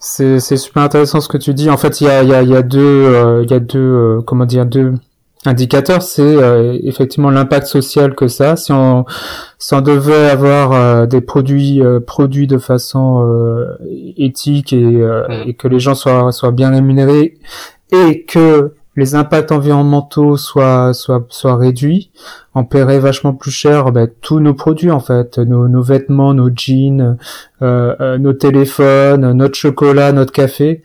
[0.01, 1.71] C'est super intéressant ce que tu dis.
[1.71, 3.79] En fait, il y a, y, a, y a deux, euh, il y a deux,
[3.81, 4.93] euh, comment dire, deux
[5.45, 6.03] indicateurs.
[6.03, 8.55] C'est euh, effectivement l'impact social que ça.
[8.55, 9.07] Si on,
[9.59, 13.67] si on devait avoir des produits produits de façon
[14.17, 15.49] éthique et, mm.
[15.49, 17.39] et, que les gens soient soient bien rémunérés
[17.91, 22.11] et que les impacts environnementaux soient soient soient réduits,
[22.55, 26.51] on paierait vachement plus cher ben, tous nos produits en fait, nos, nos vêtements, nos
[26.55, 27.17] jeans,
[27.63, 30.83] euh, euh, nos téléphones, notre chocolat, notre café.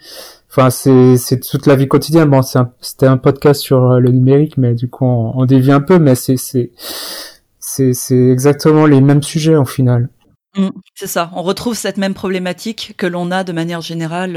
[0.50, 2.30] Enfin, c'est c'est toute la vie quotidienne.
[2.30, 2.42] Bon,
[2.82, 5.98] c'était un, podcast sur euh, le numérique, mais du coup, on, on dévie un peu,
[5.98, 6.72] mais c'est c'est
[7.60, 10.10] c'est c'est exactement les mêmes sujets au final.
[10.56, 11.32] Mmh, c'est ça.
[11.34, 14.34] On retrouve cette même problématique que l'on a de manière générale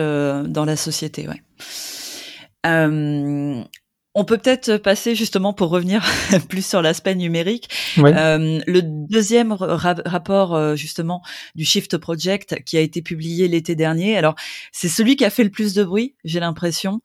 [0.49, 1.29] dans la société.
[1.29, 1.43] Ouais.
[2.67, 3.63] Euh,
[4.19, 6.03] on peut peut-être passer justement pour revenir
[6.49, 7.69] plus sur l'aspect numérique.
[7.99, 11.23] Euh, le deuxième rapport euh, justement
[11.55, 14.17] du Shift Project qui a été publié l'été dernier.
[14.17, 14.35] Alors
[14.73, 17.03] c'est celui qui a fait le plus de bruit, j'ai l'impression.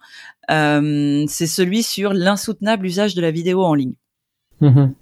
[0.47, 3.95] c'est celui sur l'insoutenable usage de la vidéo en ligne.
[4.62, 4.93] Mhm.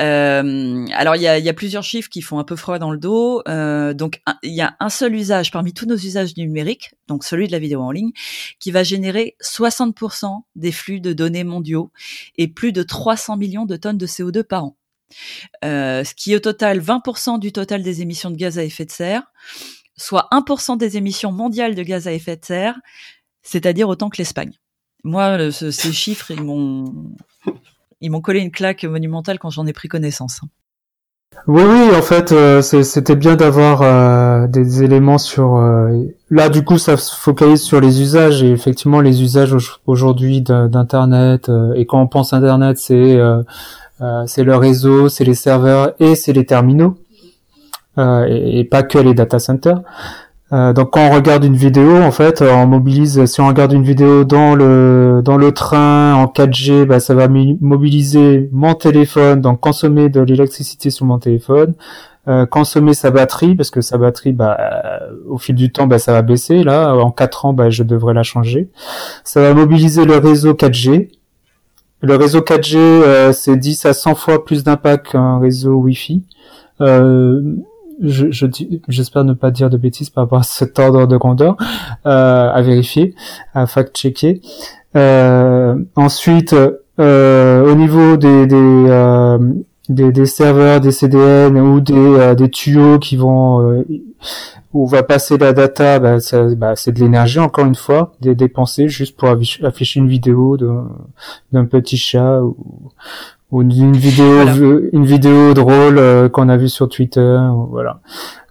[0.00, 2.90] Euh, alors il y a, y a, plusieurs chiffres qui font un peu froid dans
[2.90, 3.42] le dos.
[3.48, 7.46] Euh, donc il y a un seul usage parmi tous nos usages numériques, donc celui
[7.46, 8.10] de la vidéo en ligne,
[8.58, 11.92] qui va générer 60% des flux de données mondiaux
[12.36, 14.76] et plus de 300 millions de tonnes de CO2 par an.
[15.64, 18.84] Euh, ce qui est au total 20% du total des émissions de gaz à effet
[18.84, 19.22] de serre,
[19.96, 22.74] soit 1% des émissions mondiales de gaz à effet de serre,
[23.42, 24.52] c'est-à-dire autant que l'Espagne.
[25.04, 27.14] Moi, ces chiffres, ils m'ont
[28.04, 30.42] ils m'ont collé une claque monumentale quand j'en ai pris connaissance.
[31.46, 35.56] Oui, oui, en fait, euh, c'était bien d'avoir euh, des éléments sur.
[35.56, 40.42] Euh, là, du coup, ça se focalise sur les usages et effectivement, les usages aujourd'hui
[40.42, 41.50] d'Internet.
[41.74, 43.18] et quand on pense Internet, c'est
[44.26, 46.98] c'est le réseau, c'est les serveurs et c'est les terminaux
[47.96, 49.80] et, pas que les data centers.
[50.52, 53.24] Euh, donc quand on regarde une vidéo, en fait, euh, on mobilise.
[53.24, 57.28] Si on regarde une vidéo dans le dans le train en 4G, bah, ça va
[57.28, 61.74] mobiliser mon téléphone, donc consommer de l'électricité sur mon téléphone,
[62.28, 64.58] euh, consommer sa batterie parce que sa batterie, bah,
[65.28, 66.62] au fil du temps, bah, ça va baisser.
[66.62, 68.68] Là, en 4 ans, bah, je devrais la changer.
[69.24, 71.10] Ça va mobiliser le réseau 4G.
[72.02, 76.22] Le réseau 4G, c'est 10 à 100 fois plus d'impact qu'un réseau Wi-Fi.
[76.80, 77.40] Euh,
[78.00, 78.46] je, je
[78.88, 81.56] j'espère ne pas dire de bêtises par rapport à cet ordre de grandeur,
[82.06, 83.14] euh, à vérifier,
[83.54, 84.40] à fact-checker.
[84.96, 86.54] Euh, ensuite,
[87.00, 89.38] euh, au niveau des des, euh,
[89.88, 93.84] des, des serveurs, des CDN ou des, euh, des tuyaux qui vont euh,
[94.72, 96.16] où va passer la data, bah,
[96.56, 98.36] bah, c'est de l'énergie encore une fois, des
[98.88, 99.28] juste pour
[99.62, 100.56] afficher une vidéo
[101.52, 102.56] d'un petit chat ou,
[103.54, 107.38] ou une vidéo une vidéo drôle euh, qu'on a vue sur Twitter
[107.70, 108.00] voilà.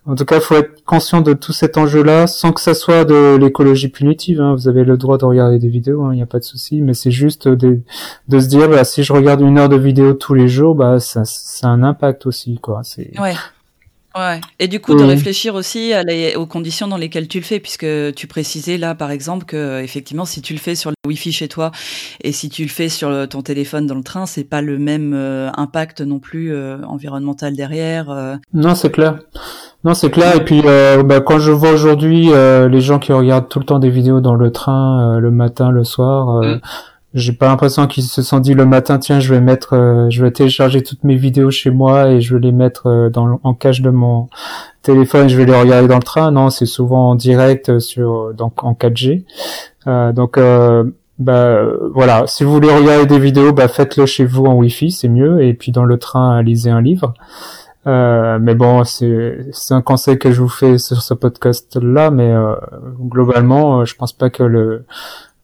[0.06, 3.04] En tout cas faut être conscient de tout cet enjeu là sans que ça soit
[3.04, 4.54] de l'écologie punitive hein.
[4.54, 6.82] vous avez le droit de regarder des vidéos il hein, n'y a pas de souci.
[6.82, 7.82] Mais c'est juste de,
[8.30, 11.02] de se dire bah, si je regarde une heure de vidéo tous les jours bah
[11.02, 12.80] ça, ça a un impact aussi quoi.
[12.84, 13.34] C'est ouais
[14.16, 14.40] Ouais.
[14.60, 16.04] Et du coup, de réfléchir aussi à
[16.38, 20.26] aux conditions dans lesquelles tu le fais, puisque tu précisais là, par exemple, que effectivement,
[20.26, 21.72] si tu le fais sur le Wi-Fi chez toi
[22.24, 25.14] et si tu le fais sur ton téléphone dans le train, c'est pas le même
[25.14, 28.10] euh, impact non plus euh, environnemental derrière.
[28.10, 28.36] Euh.
[28.54, 29.20] Non, c'est clair.
[29.84, 30.36] Non, c'est clair.
[30.36, 33.90] Et puis, bah, quand je vois aujourd'hui les gens qui regardent tout le temps des
[33.90, 36.42] vidéos dans le train, le matin, le soir.
[36.42, 36.62] Mm
[37.14, 40.24] j'ai pas l'impression qu'ils se sont dit le matin tiens je vais mettre euh, je
[40.24, 43.54] vais télécharger toutes mes vidéos chez moi et je vais les mettre euh, dans en
[43.54, 44.30] cache de mon
[44.82, 45.30] téléphone.
[45.30, 46.32] Je vais les regarder dans le train.
[46.32, 49.26] Non c'est souvent en direct sur donc en 4G
[49.88, 50.40] euh, donc
[51.20, 51.62] bah
[51.94, 52.26] voilà.
[52.26, 55.44] Si vous voulez regarder des vidéos bah faites-le chez vous en Wi-Fi c'est mieux.
[55.44, 57.14] Et puis dans le train lisez un livre.
[57.86, 62.34] Mais bon, c'est un conseil que je vous fais sur ce podcast là, mais
[62.98, 64.86] globalement, je pense pas que le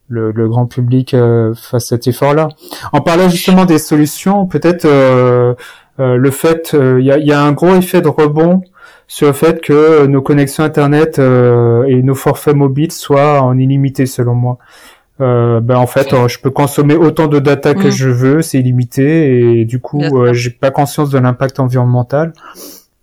[0.10, 2.50] le, le, grand public euh, fasse cet effort-là.
[2.92, 5.54] En parlant justement des solutions, peut-être euh,
[6.00, 8.62] euh, le fait, il y a, y, a, un gros effet de rebond
[9.08, 14.36] sur le fait que nos connexions Internet et nos forfaits mobiles soient en illimité, selon
[14.36, 14.58] moi.
[15.22, 17.92] Euh, ben en fait, je peux consommer autant de data que mm.
[17.92, 22.34] je veux, c'est illimité, et du coup, j'ai pas conscience de l'impact environnemental.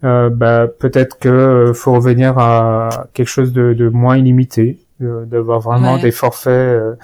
[0.04, 5.98] Euh, ben, peut-être que faut revenir à quelque chose de, de moins illimité d'avoir vraiment
[5.98, 6.52] des forfaits.
[6.52, 6.94] Euh,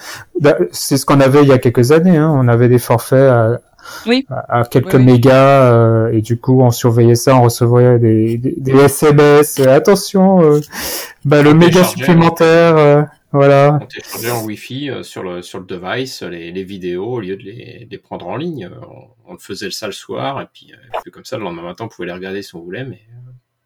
[0.41, 2.17] bah, c'est ce qu'on avait il y a quelques années.
[2.17, 2.33] Hein.
[2.35, 3.61] On avait des forfaits à,
[4.07, 4.27] oui.
[4.31, 8.73] à, quelques mégas euh, et du coup on surveillait ça, on recevait des, des, des
[8.73, 9.61] SMS.
[9.61, 10.61] attention, euh,
[11.25, 13.09] bah, le méga supplémentaire.
[13.33, 13.79] voilà.
[13.83, 17.43] On téléchargeait en Wi-Fi sur le sur le device les, les vidéos au lieu de
[17.43, 18.71] les, les prendre en ligne.
[19.27, 21.89] On, le faisait ça le soir et puis, puis comme ça le lendemain matin on
[21.89, 23.01] pouvait les regarder si on voulait, mais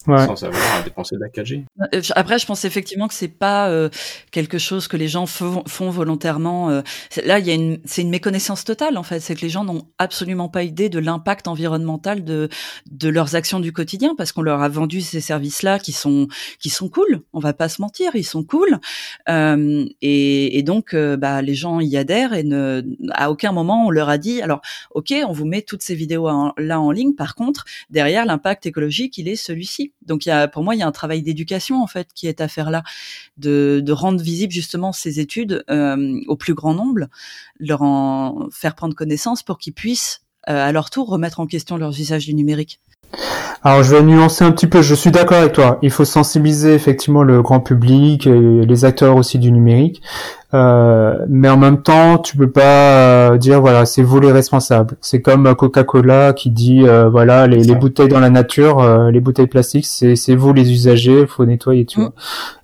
[0.06, 1.64] sans savoir dépenser de la 4G.
[1.94, 3.88] Euh, après, je pense effectivement que c'est pas euh,
[4.30, 6.70] quelque chose que les gens font, volontairement.
[6.70, 6.82] Euh.
[7.24, 9.20] Là, il y a une, c'est une méconnaissance totale en fait.
[9.20, 12.48] C'est que les gens n'ont absolument pas idée de l'impact environnemental de
[12.90, 16.70] de leurs actions du quotidien parce qu'on leur a vendu ces services-là qui sont qui
[16.70, 17.22] sont cool.
[17.32, 18.78] On va pas se mentir, ils sont cool.
[19.28, 24.08] et, et, donc, bah, les gens y adhèrent et ne, à aucun moment on leur
[24.08, 24.60] a dit alors,
[24.92, 27.14] ok, on vous met toutes ces vidéos là en ligne.
[27.14, 29.92] Par contre, derrière l'impact écologique, il est celui-ci.
[30.02, 32.26] Donc il y a, pour moi, il y a un travail d'éducation en fait qui
[32.26, 32.82] est à faire là,
[33.36, 37.06] de, rendre visible justement ces études euh, au plus grand nombre,
[37.58, 41.76] leur en faire prendre connaissance pour qu'ils puissent euh, à leur tour remettre en question
[41.76, 42.80] leurs usages du numérique.
[43.62, 45.78] Alors je vais nuancer un petit peu, je suis d'accord avec toi.
[45.82, 50.02] Il faut sensibiliser effectivement le grand public et les acteurs aussi du numérique.
[50.54, 52.62] Euh, mais en même temps, tu peux pas
[53.32, 54.96] euh, dire voilà, c'est vous les responsables.
[55.00, 59.48] C'est comme Coca-Cola qui dit euh, voilà, les, les, bouteilles dans la nature, les bouteilles
[59.48, 62.02] plastiques, c'est vous les usagers, faut nettoyer, tu mm.
[62.02, 62.12] vois.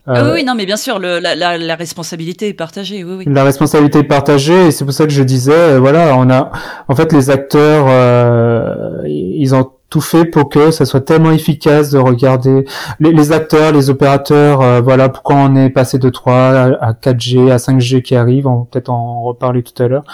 [0.07, 3.05] Ah oui, non, mais bien sûr, le, la, la, la, responsabilité est partagée.
[3.05, 3.25] Oui, oui.
[3.29, 6.51] La responsabilité est partagée, et c'est pour ça que je disais, voilà, on a,
[6.89, 7.87] en fait, les acteurs,
[9.07, 12.65] ils ont tout fait pour que ça soit tellement efficace de regarder
[12.99, 16.35] les, acteurs, les opérateurs, euh, voilà pourquoi on est passé de 3
[16.81, 20.05] à 4G, à 5G qui arrive, on va peut-être en reparler tout à l'heure.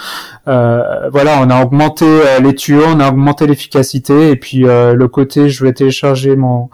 [0.49, 5.07] Euh, voilà, on a augmenté euh, les tuyaux, on a augmenté l'efficacité et puis le
[5.07, 6.69] côté je vais télécharger mon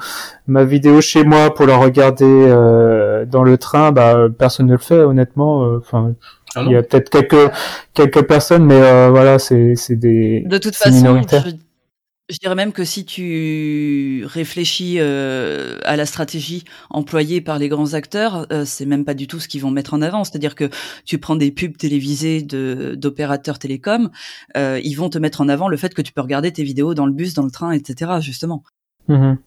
[0.47, 2.47] ma vidéo chez moi pour la regarder
[3.28, 5.62] dans le train, bah personne ne le fait honnêtement.
[5.78, 6.14] Enfin,
[6.56, 7.51] ah il y a peut-être quelques
[7.93, 11.22] quelques personnes, mais voilà, c'est c'est des de toute façon,
[12.30, 17.93] je dirais même que si tu réfléchis euh, à la stratégie employée par les grands
[17.93, 20.23] acteurs, euh, c'est même pas du tout ce qu'ils vont mettre en avant.
[20.23, 20.69] C'est-à-dire que
[21.05, 24.09] tu prends des pubs télévisées de d'opérateurs télécoms,
[24.57, 26.95] euh, ils vont te mettre en avant le fait que tu peux regarder tes vidéos
[26.95, 28.13] dans le bus, dans le train, etc.
[28.21, 28.63] Justement.
[29.07, 29.38] Mm-hmm.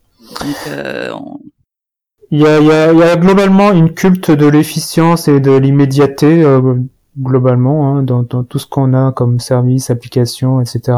[2.31, 5.41] il, y a, il, y a, il y a globalement une culte de l'efficience et
[5.41, 6.45] de l'immédiateté
[7.21, 10.97] globalement hein, dans, dans, tout ce qu'on a comme service, application, etc.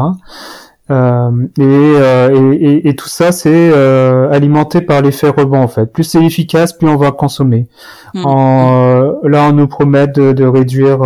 [0.89, 5.85] Euh, euh, et, et, et, tout ça, c'est euh, alimenté par l'effet rebond en fait.
[5.85, 7.67] Plus c'est efficace, plus on va consommer.
[8.13, 8.25] Mm.
[8.25, 10.99] En, là, on nous promet de, de réduire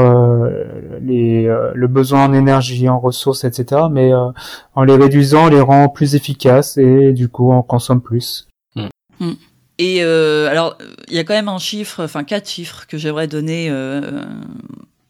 [1.02, 3.84] les, le besoin en énergie, en ressources, etc.
[3.92, 8.48] Mais en les réduisant, on les rend plus efficaces et du coup, on consomme plus.
[8.76, 8.88] Mm.
[9.20, 9.34] Mm.
[9.78, 10.78] Et alors,
[11.10, 13.70] il y a quand même un chiffre, enfin quatre chiffres que j'aimerais donner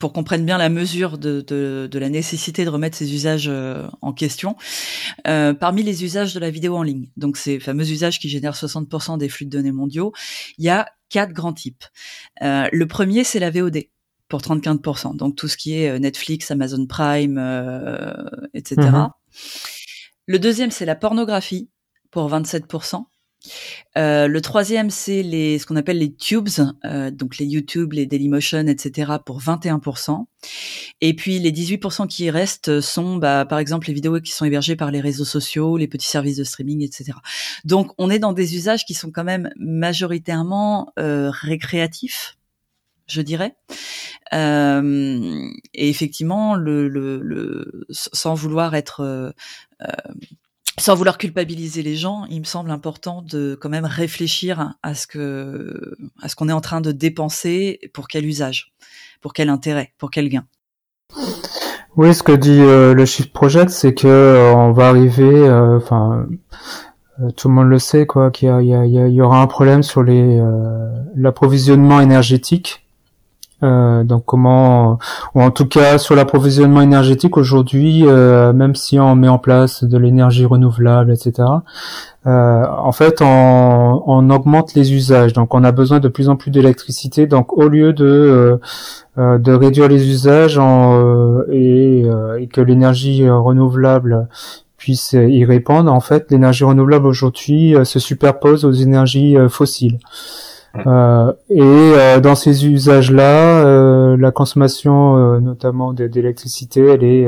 [0.06, 3.48] pour qu'on prenne bien la mesure de, de, de, la nécessité de remettre ces usages
[3.48, 4.56] euh, en question.
[5.28, 8.54] Euh, parmi les usages de la vidéo en ligne, donc ces fameux usages qui génèrent
[8.54, 10.14] 60% des flux de données mondiaux,
[10.60, 11.86] il y a quatre grands types.
[12.44, 13.86] Euh, le premier, c'est la VOD
[14.28, 18.14] pour 35%, donc tout ce qui est Netflix, Amazon Prime, euh,
[18.54, 18.76] etc.
[18.82, 19.10] Mm-hmm.
[20.28, 21.72] Le deuxième, c'est la pornographie
[22.12, 23.06] pour 27%.
[23.98, 26.50] Euh, le troisième, c'est les ce qu'on appelle les tubes,
[26.84, 29.14] euh, donc les YouTube, les Dailymotion, etc.
[29.26, 30.26] pour 21%.
[31.02, 34.76] Et puis les 18% qui restent sont, bah, par exemple, les vidéos qui sont hébergées
[34.76, 37.14] par les réseaux sociaux, les petits services de streaming, etc.
[37.64, 42.38] Donc on est dans des usages qui sont quand même majoritairement euh, récréatifs
[43.08, 43.56] je dirais.
[44.34, 49.32] Euh, et effectivement, le, le, le, sans vouloir être euh,
[50.78, 55.08] sans vouloir culpabiliser les gens, il me semble important de quand même réfléchir à ce
[55.08, 58.74] que à ce qu'on est en train de dépenser pour quel usage,
[59.22, 60.46] pour quel intérêt, pour quel gain.
[61.98, 65.78] Oui, ce que dit euh, le Shift Project, c'est que euh, on va arriver, euh,
[65.78, 66.28] enfin,
[67.38, 70.42] tout le monde le sait, quoi, qu'il y, aura un problème sur les
[71.16, 72.85] l'approvisionnement énergétique
[73.66, 75.00] euh, donc comment,
[75.34, 79.84] ou en tout cas sur l'approvisionnement énergétique aujourd'hui, euh, même si on met en place
[79.84, 81.48] de l'énergie renouvelable, etc.
[82.28, 86.36] Euh, en fait, on, on, augmente les usages, donc on a besoin de plus en
[86.36, 87.28] plus d'électricité.
[87.28, 88.60] Donc au lieu de
[89.18, 92.06] de réduire les usages en, et,
[92.40, 94.28] et, que l'énergie renouvelable
[94.78, 100.00] puisse y répondre, en fait, l'énergie renouvelable aujourd'hui se superpose aux énergies fossiles.
[100.86, 107.28] Euh, et euh, dans ces usages-là, euh, la consommation notamment d'électricité, elle est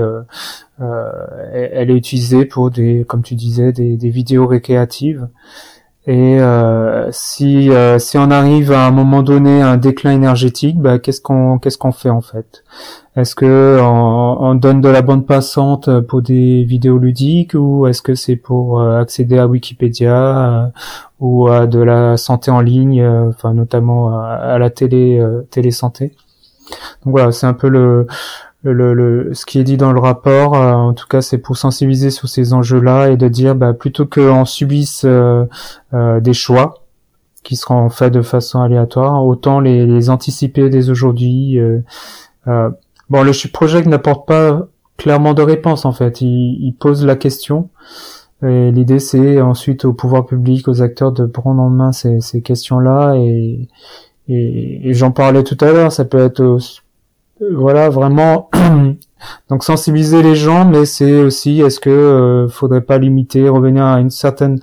[0.79, 5.27] elle est utilisée pour des, comme tu disais, des vidéos récréatives.
[6.10, 6.39] Et
[7.12, 11.60] si si on arrive à un moment donné à un déclin énergétique, bah, qu'est-ce qu'on
[11.60, 12.64] qu'est-ce qu'on fait en fait?
[13.18, 18.01] Est-ce que on, on, donne de la bande passante pour des vidéos ludiques ou est-ce
[18.01, 20.72] que c'est pour accéder à Wikipédia
[21.20, 25.72] ou à de la santé en ligne, euh, enfin notamment à, la télé euh, télé
[25.72, 26.16] santé.
[27.05, 28.08] Donc voilà, c'est un peu le,
[28.72, 30.55] le, le, ce qui est dit dans le rapport.
[30.55, 34.05] Euh, en tout cas, c'est pour sensibiliser sur ces enjeux-là et de dire, bah, plutôt
[34.05, 36.84] qu'on subisse des choix
[37.43, 41.57] qui seront faits de façon aléatoire, autant les, les anticiper dès aujourd'hui.
[42.45, 46.22] bon, le Project n'apporte pas clairement de réponse en fait.
[46.22, 47.70] Il, il pose la question.
[48.43, 52.41] Et l'idée, c'est ensuite au pouvoir public, aux acteurs de prendre en main ces, ces
[52.41, 53.15] questions-là.
[53.15, 53.68] Et,
[54.28, 56.57] et, j'en parlais tout à l'heure, ça peut être
[57.53, 58.49] voilà vraiment
[59.49, 63.99] donc sensibiliser les gens, mais c'est aussi est-ce que euh, faudrait pas limiter, revenir à
[63.99, 64.59] une certaine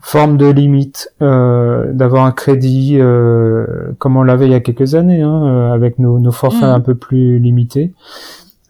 [0.00, 4.94] forme de limite, euh, d'avoir un crédit euh, comme on l'avait il y a quelques
[4.94, 6.74] années, hein, euh, avec nos, nos forfaits mmh.
[6.74, 7.92] un peu plus limités.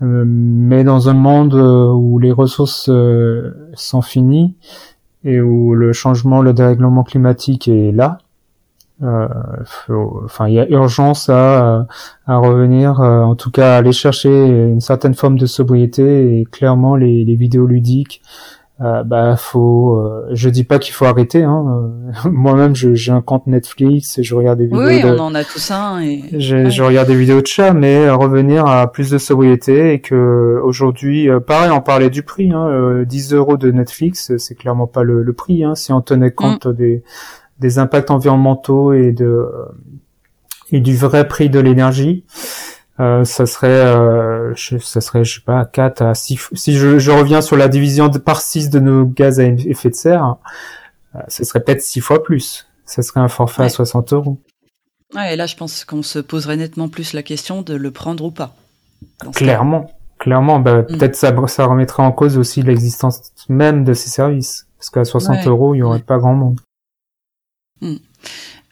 [0.02, 4.54] Euh, mais dans un monde où les ressources euh, sont finies
[5.24, 8.18] et où le changement, le dérèglement climatique est là,
[9.02, 11.86] enfin, il y a urgence à,
[12.26, 16.44] à revenir, euh, en tout cas, à aller chercher une certaine forme de sobriété et
[16.44, 18.22] clairement les, les vidéos ludiques.
[18.82, 21.90] Euh, bah faut euh, je dis pas qu'il faut arrêter hein.
[22.24, 25.58] moi-même j'ai un compte Netflix et je regarde des vidéos oui on en a tout
[25.58, 26.22] ça et...
[26.40, 31.28] je, regarde des vidéos de chats mais revenir à plus de sobriété et que aujourd'hui
[31.46, 35.32] pareil on parlait du prix hein, 10 euros de Netflix c'est clairement pas le, le
[35.34, 36.72] prix hein, si on tenait compte mm.
[36.72, 37.02] des
[37.60, 39.46] des impacts environnementaux et de
[40.72, 42.24] et du vrai prix de l'énergie,
[43.00, 46.50] euh, ça serait, euh, je, ça serait, je sais pas, 4 à 6.
[46.52, 49.88] Si je, je reviens sur la division de, par 6 de nos gaz à effet
[49.88, 50.36] de serre,
[51.14, 52.68] euh, ce serait peut-être 6 fois plus.
[52.84, 54.38] Ça serait un forfait à 60 euros.
[55.14, 58.24] Ouais, et là, je pense qu'on se poserait nettement plus la question de le prendre
[58.24, 58.54] ou pas.
[59.34, 60.86] Clairement, clairement, bah, mm.
[60.86, 64.66] peut-être ça, ça remettrait en cause aussi l'existence même de ces services.
[64.76, 66.60] Parce qu'à 60 euros, il y aurait pas grand monde.
[67.80, 67.96] Hmm.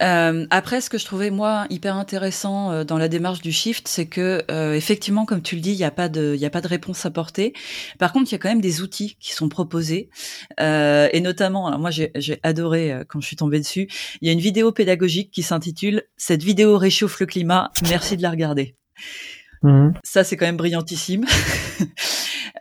[0.03, 3.89] Euh, après, ce que je trouvais moi hyper intéressant euh, dans la démarche du shift,
[3.89, 6.51] c'est que euh, effectivement, comme tu le dis, il n'y a pas de, il a
[6.51, 7.53] pas de réponse apportée.
[7.99, 10.11] Par contre, il y a quand même des outils qui sont proposés,
[10.59, 13.89] et notamment, alors moi j'ai adoré quand je suis tombée dessus.
[14.21, 17.73] Il y a une vidéo pédagogique qui s'intitule "Cette vidéo réchauffe le climat.
[17.89, 18.77] Merci de la regarder."
[19.63, 19.91] Mmh.
[20.05, 21.25] Ça, c'est quand même brillantissime.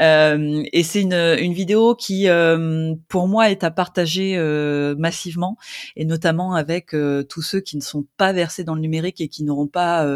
[0.01, 5.57] Euh, et c'est une, une vidéo qui, euh, pour moi, est à partager euh, massivement,
[5.95, 6.95] et notamment avec
[7.29, 10.07] tous ceux qui ne sont pas versés dans le numérique et qui n'auront pas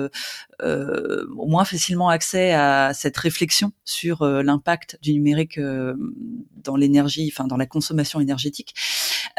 [0.62, 7.58] au moins facilement accès à cette réflexion sur l'impact du numérique dans l'énergie, enfin dans
[7.58, 8.74] la consommation énergétique.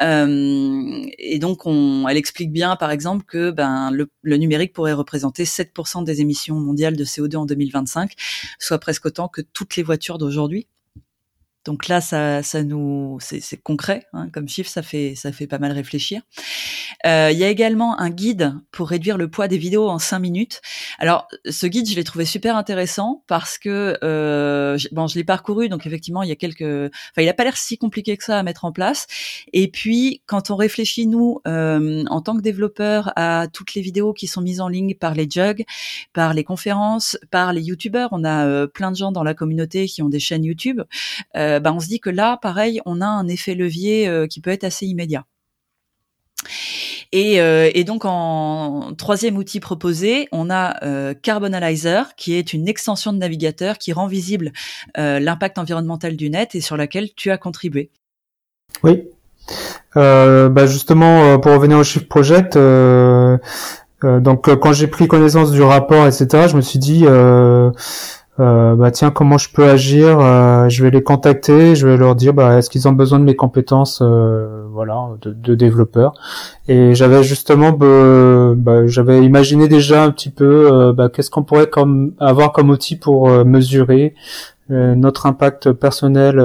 [0.01, 5.45] et donc, on, elle explique bien, par exemple, que ben le, le numérique pourrait représenter
[5.45, 8.15] 7% des émissions mondiales de CO2 en 2025,
[8.59, 10.67] soit presque autant que toutes les voitures d'aujourd'hui.
[11.65, 15.59] Donc là, ça, ça nous, c'est concret hein, comme chiffre, ça fait, ça fait pas
[15.59, 16.23] mal réfléchir.
[17.07, 20.19] Euh, il y a également un guide pour réduire le poids des vidéos en 5
[20.19, 20.61] minutes.
[20.99, 25.69] Alors, ce guide, je l'ai trouvé super intéressant parce que, euh, bon, je l'ai parcouru,
[25.69, 28.39] donc effectivement, il y a quelques, enfin, il a pas l'air si compliqué que ça
[28.39, 29.07] à mettre en place.
[29.53, 34.13] Et puis, quand on réfléchit nous, euh, en tant que développeurs, à toutes les vidéos
[34.13, 35.65] qui sont mises en ligne par les jugs,
[36.13, 40.03] par les conférences, par les youtubeurs, on a plein de gens dans la communauté qui
[40.03, 40.83] ont des chaînes YouTube.
[41.61, 44.51] Bah, on se dit que là, pareil, on a un effet levier euh, qui peut
[44.51, 45.25] être assez immédiat.
[47.15, 53.19] Euh, et, donc en troisième outil proposé, on a Carbonalizer, qui est une extension de
[53.19, 54.51] navigateur qui rend visible
[54.97, 57.91] l'impact environnemental du net et sur laquelle tu as contribué.
[58.83, 59.05] Oui.
[59.95, 62.57] Bah, justement, pour revenir au Shift Project,
[64.03, 67.05] donc quand j'ai pris connaissance du rapport, etc., je me suis dit
[68.41, 72.15] euh, bah tiens comment je peux agir euh, je vais les contacter je vais leur
[72.15, 76.15] dire bah est-ce qu'ils ont besoin de mes compétences euh, voilà de, de développeur
[76.67, 82.15] et j'avais justement bah, j'avais imaginé déjà un petit peu bah, qu'est-ce qu'on pourrait comme
[82.21, 84.15] avoir comme outil pour mesurer
[84.71, 86.43] notre impact personnel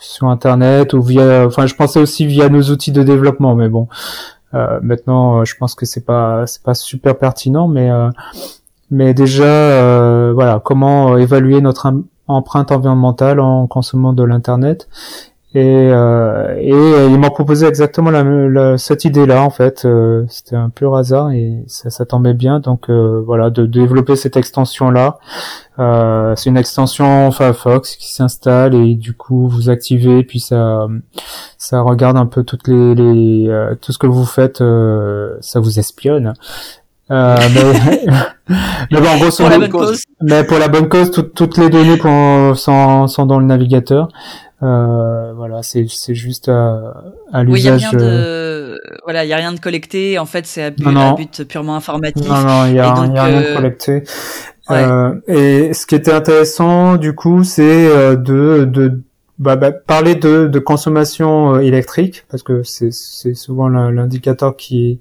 [0.00, 3.88] sur internet ou via enfin je pensais aussi via nos outils de développement mais bon.
[4.54, 7.90] Maintenant je pense que c'est pas c'est pas super pertinent mais
[8.90, 11.92] mais déjà, euh, voilà, comment euh, évaluer notre
[12.28, 14.88] empreinte environnementale en consommant de l'internet.
[15.54, 19.86] Et, euh, et euh, il m'a proposé exactement la, cette idée-là en fait.
[20.28, 22.60] C'était un pur hasard et ça, ça tombait bien.
[22.60, 25.18] Donc voilà, de, développer cette extension-là.
[25.78, 30.88] c'est une extension Firefox qui s'installe et du coup vous activez puis ça
[31.56, 34.62] ça regarde un peu toutes les, les tout ce que vous faites.
[35.40, 36.34] ça vous espionne
[37.10, 38.06] euh, mais,
[38.90, 40.02] mais bon, en gros, pour la bonne cause.
[40.20, 44.08] Mais pour la bonne cause, toutes les données pour, sont, sont dans le navigateur.
[44.62, 46.94] Euh, voilà, c'est juste à,
[47.32, 47.86] à l'usage.
[47.92, 50.18] Oui, de voilà, il y a rien de collecté.
[50.18, 52.26] En fait, c'est à, but, purement informatif.
[52.26, 54.04] Non, non, il y a, y a rien de euh, collecté.
[54.70, 59.00] Euh, et ce qui était intéressant, du coup, c'est euh, de de
[59.38, 62.90] bah, bah, parler de, de consommation électrique parce que c'est
[63.34, 64.98] souvent l'indicateur qui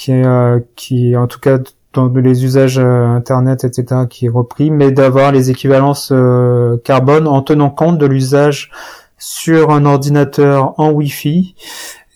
[0.00, 1.58] qui est, euh, qui en tout cas
[1.92, 7.28] dans les usages euh, internet etc qui est repris mais d'avoir les équivalences euh, carbone
[7.28, 8.70] en tenant compte de l'usage
[9.18, 11.54] sur un ordinateur en Wi-Fi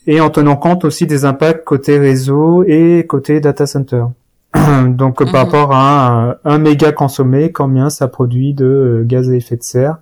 [0.07, 4.05] et en tenant compte aussi des impacts côté réseau et côté data center.
[4.89, 5.35] Donc par mhm.
[5.35, 9.99] rapport à un, méga consommé, combien ça produit de gaz à effet de serre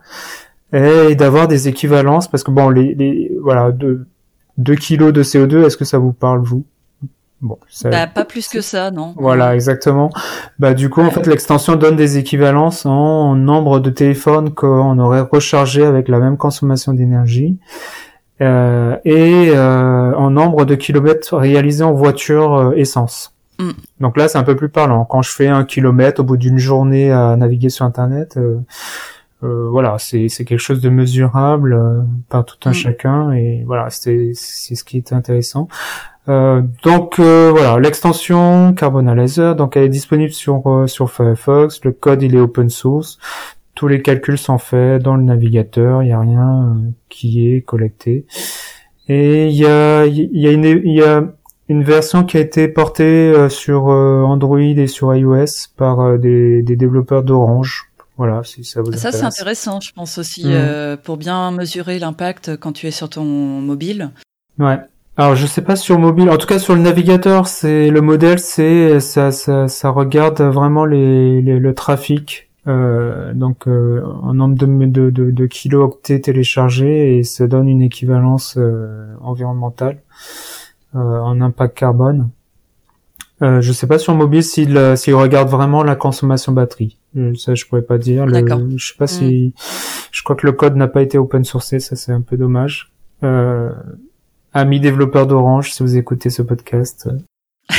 [0.73, 5.77] et d'avoir des équivalences parce que bon les, les voilà 2 kilos de CO2 est-ce
[5.77, 6.65] que ça vous parle vous?
[7.43, 9.15] Bon, bah, pas plus que ça, non.
[9.17, 10.11] Voilà, exactement.
[10.61, 15.23] Bah du coup, en fait, l'extension donne des équivalences en nombre de téléphones qu'on aurait
[15.23, 17.59] rechargé avec la même consommation d'énergie.
[18.41, 23.35] euh, et euh, en nombre de kilomètres réalisés en voiture euh, essence.
[23.59, 23.71] Mm.
[24.01, 25.05] Donc là, c'est un peu plus parlant.
[25.05, 28.59] Quand je fais un kilomètre au bout d'une journée à naviguer sur Internet, euh,
[29.71, 31.77] voilà, c'est c'est quelque chose de mesurable
[32.29, 32.75] par tout un Mm.
[32.75, 35.67] chacun, et voilà, c'est c'est ce qui est intéressant.
[36.29, 41.81] Euh, donc euh, voilà, l'extension Carbonalizer, donc elle est disponible sur euh, sur Firefox.
[41.85, 43.19] Le code il est open source.
[43.75, 46.03] Tous les calculs sont faits dans le navigateur.
[46.03, 48.27] Il y a rien euh, qui est collecté.
[49.09, 51.25] Et il y a il y a une il y a
[51.69, 56.77] une version qui a été portée euh, sur Android et sur iOS par des, des
[56.77, 57.89] développeurs d'Orange.
[58.19, 59.41] Voilà, si ça vous Ça, c'est intéresse.
[59.41, 64.11] intéressant, je pense aussi, euh, pour bien mesurer l'impact quand tu es sur ton mobile.
[64.59, 64.79] Ouais.
[65.19, 68.39] Alors je sais pas sur mobile, en tout cas sur le navigateur, c'est le modèle,
[68.39, 74.57] c'est ça, ça, ça regarde vraiment les, les- le trafic, euh, donc euh, en nombre
[74.57, 79.99] de, de, de, de kilo-octets téléchargés et ça donne une équivalence euh, environnementale
[80.95, 82.31] euh, en impact carbone.
[83.43, 86.97] Euh, je sais pas sur mobile s'il euh, s'il regarde vraiment la consommation batterie.
[87.19, 88.25] Euh, Ça je pourrais pas dire.
[88.25, 88.33] Le-
[88.79, 89.53] je sais pas si
[90.11, 92.93] je crois que le code n'a pas été open sourcé, ça c'est un peu dommage.
[93.25, 93.73] Euh,
[94.53, 97.09] amis développeurs d'Orange, si vous écoutez ce podcast.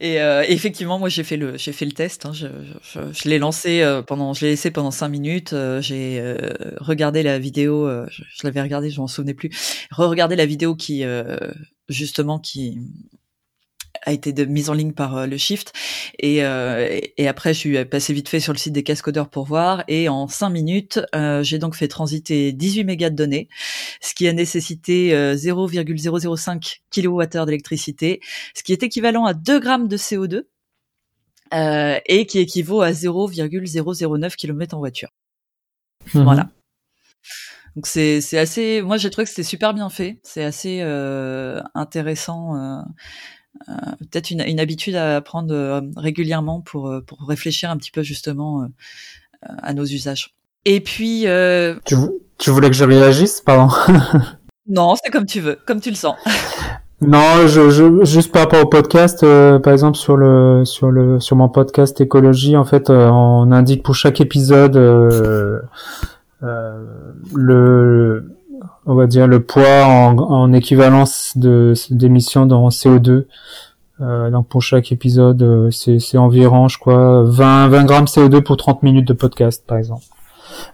[0.00, 2.24] Et euh, effectivement, moi j'ai fait le j'ai fait le test.
[2.24, 2.32] hein.
[2.32, 2.46] je
[2.82, 5.52] je, je l'ai lancé euh, pendant je l'ai laissé pendant cinq minutes.
[5.54, 6.36] euh, j'ai euh,
[6.76, 7.88] regardé la vidéo.
[8.08, 9.50] je, je l'avais regardé, je m'en souvenais plus.
[9.90, 11.04] Re-regardé la vidéo qui
[11.88, 12.78] justement qui
[14.02, 15.72] a été de, mise en ligne par euh, le Shift
[16.18, 19.44] et, euh, et, après je suis passé vite fait sur le site des cascodeurs pour
[19.44, 23.48] voir et en cinq minutes euh, j'ai donc fait transiter 18 mégas de données
[24.00, 28.20] ce qui a nécessité euh, 0,005 kWh d'électricité
[28.54, 30.44] ce qui est équivalent à 2 grammes de CO2
[31.54, 35.08] euh, et qui équivaut à 0,009 km en voiture.
[36.14, 36.24] Mhm.
[36.24, 36.50] Voilà.
[37.74, 38.82] Donc c'est c'est assez.
[38.82, 40.18] Moi j'ai trouvé que c'était super bien fait.
[40.22, 42.56] C'est assez euh, intéressant.
[42.56, 42.82] euh,
[43.98, 48.02] Peut-être une, une habitude à prendre euh, régulièrement pour euh, pour réfléchir un petit peu
[48.02, 48.66] justement euh,
[49.42, 50.34] à nos usages.
[50.64, 51.94] Et puis euh, Tu,
[52.38, 53.74] tu voulais que je réagisse, pardon?
[54.68, 56.16] non, c'est comme tu veux, comme tu le sens.
[57.00, 61.20] non, je, je, juste par rapport au podcast, euh, par exemple sur le sur le
[61.20, 65.60] sur mon podcast écologie, en fait, euh, on indique pour chaque épisode euh,
[66.42, 66.84] euh,
[67.34, 68.37] le
[68.88, 73.26] on va dire le poids en, en équivalence de d'émissions dans CO2.
[74.00, 78.56] Euh, donc pour chaque épisode, euh, c'est environ, je crois, 20 20 grammes CO2 pour
[78.56, 80.04] 30 minutes de podcast, par exemple.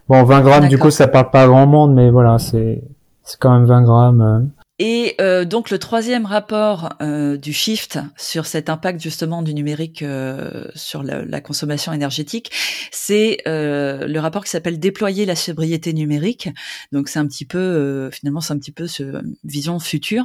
[0.09, 2.83] Bon, 20 grammes, du coup, ça parle pas à grand monde, mais voilà, c'est
[3.25, 4.51] c'est quand même 20 grammes.
[4.81, 10.03] Et euh, donc le troisième rapport euh, du Shift sur cet impact justement du numérique
[10.03, 12.51] euh, sur la, consommation énergétique,
[12.91, 16.49] c'est euh, le rapport qui s'appelle Déployer la sobriété numérique.
[16.91, 20.25] Donc c'est un petit peu euh, finalement c'est un petit peu ce vision future.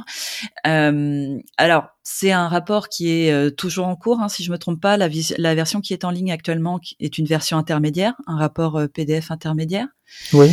[0.66, 4.80] Euh, alors c'est un rapport qui est toujours en cours, hein, si je me trompe
[4.80, 4.96] pas.
[4.96, 9.30] La, la version qui est en ligne actuellement est une version intermédiaire, un rapport PDF
[9.30, 9.86] intermédiaire.
[10.32, 10.50] Oui.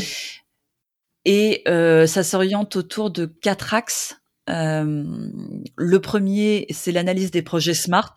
[1.28, 4.16] Et euh, ça s'oriente autour de quatre axes.
[4.50, 5.04] Euh,
[5.76, 8.14] le premier, c'est l'analyse des projets smart.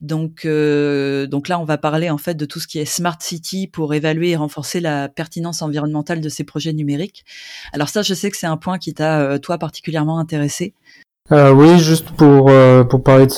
[0.00, 3.16] Donc, euh, donc là, on va parler en fait de tout ce qui est smart
[3.20, 7.24] city pour évaluer et renforcer la pertinence environnementale de ces projets numériques.
[7.72, 10.72] Alors ça, je sais que c'est un point qui t'a toi particulièrement intéressé.
[11.32, 13.32] Euh, oui, juste pour euh, pour parler de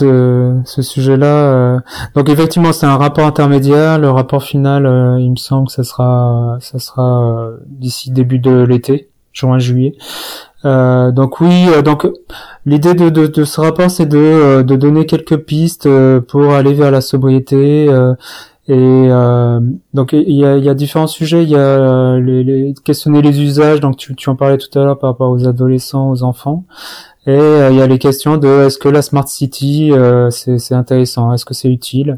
[0.65, 1.27] ce, sujet-là.
[1.27, 1.79] euh,
[2.15, 3.99] donc effectivement, c'est un rapport intermédiaire.
[3.99, 8.51] Le rapport final, euh, il me semble que ça sera ça sera d'ici début de
[8.63, 9.95] l'été, juin juillet.
[10.67, 12.07] Euh, donc oui, donc
[12.67, 15.89] l'idée de, ce rapport, c'est de de donner quelques pistes
[16.29, 17.87] pour aller vers la sobriété.
[18.69, 19.09] et
[19.95, 21.43] donc il y a, différents sujets.
[21.43, 23.81] Il y a les, les- questionner les usages.
[23.81, 26.65] Donc tu, tu en parlais tout à l'heure par rapport aux adolescents, aux enfants.
[27.29, 30.75] Et euh, il y a les questions de est-ce que la smart city euh, c'est
[30.75, 32.17] intéressant, est-ce que c'est utile,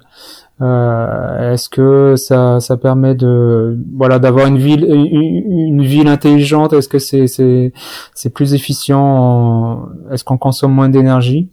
[0.61, 6.89] euh, est-ce que ça ça permet de voilà d'avoir une ville une, ville intelligente, est-ce
[6.89, 7.73] que c'est c'est
[8.15, 11.49] c'est plus efficient, en- est-ce qu'on consomme moins d'énergie?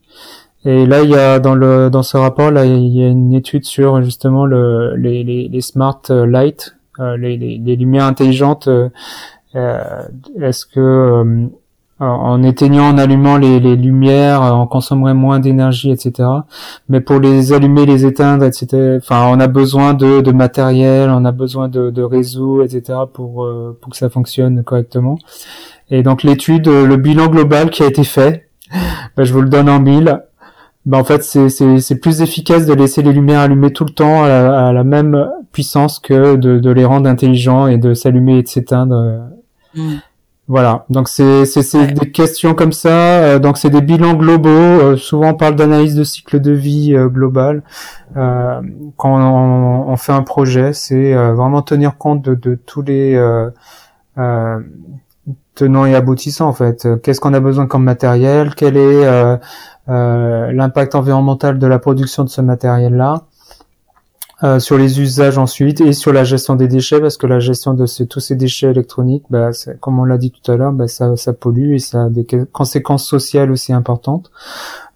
[0.65, 3.33] Et là, il y a dans le dans ce rapport là, il y a une
[3.33, 8.67] étude sur justement le les les, smart euh, light, euh, les, les les lumières intelligentes.
[8.67, 8.89] euh,
[10.41, 11.47] Est-ce que
[12.05, 16.29] en- éteignant, en allumant les, les lumières, euh, on consommerait moins d'énergie, etc.
[16.89, 18.97] Mais pour les allumer, les éteindre, etc.
[18.97, 22.99] Enfin, on a besoin de, de matériel, on a besoin de, de réseaux, etc.
[23.11, 25.17] pour euh, pour que ça fonctionne correctement.
[25.89, 28.49] Et donc l'étude, euh, le bilan global qui a été fait,
[29.17, 30.21] ben, je vous le donne en mille.
[30.85, 34.71] Ben, en fait, c'est plus efficace de laisser les lumières allumées tout le temps à
[34.71, 38.95] la, même puissance que de, de les rendre intelligents et de s'allumer et de s'éteindre.
[38.95, 39.19] euh,
[39.75, 39.95] Mm.
[40.49, 42.89] Voilà, donc c'est c'est des questions comme ça.
[42.89, 44.49] Euh, donc c'est des bilans globaux.
[44.49, 47.63] Euh, souvent on parle d'analyse de cycle de vie euh, global.
[48.15, 53.21] quand on, on, fait un projet, c'est vraiment tenir compte de, de tous les
[55.55, 56.87] tenants et aboutissants en fait.
[57.03, 58.55] Qu'est-ce qu'on a besoin comme matériel?
[58.55, 59.39] Quel est
[59.87, 63.23] l'impact environnemental de la production de ce matériel-là?
[64.43, 67.73] Euh, sur les usages ensuite et sur la gestion des déchets parce que la gestion
[67.73, 71.15] de tous ces déchets électroniques, bah, comme on l'a dit tout à l'heure, bah, ça,
[71.15, 74.31] ça pollue et ça a des conséquences sociales aussi importantes.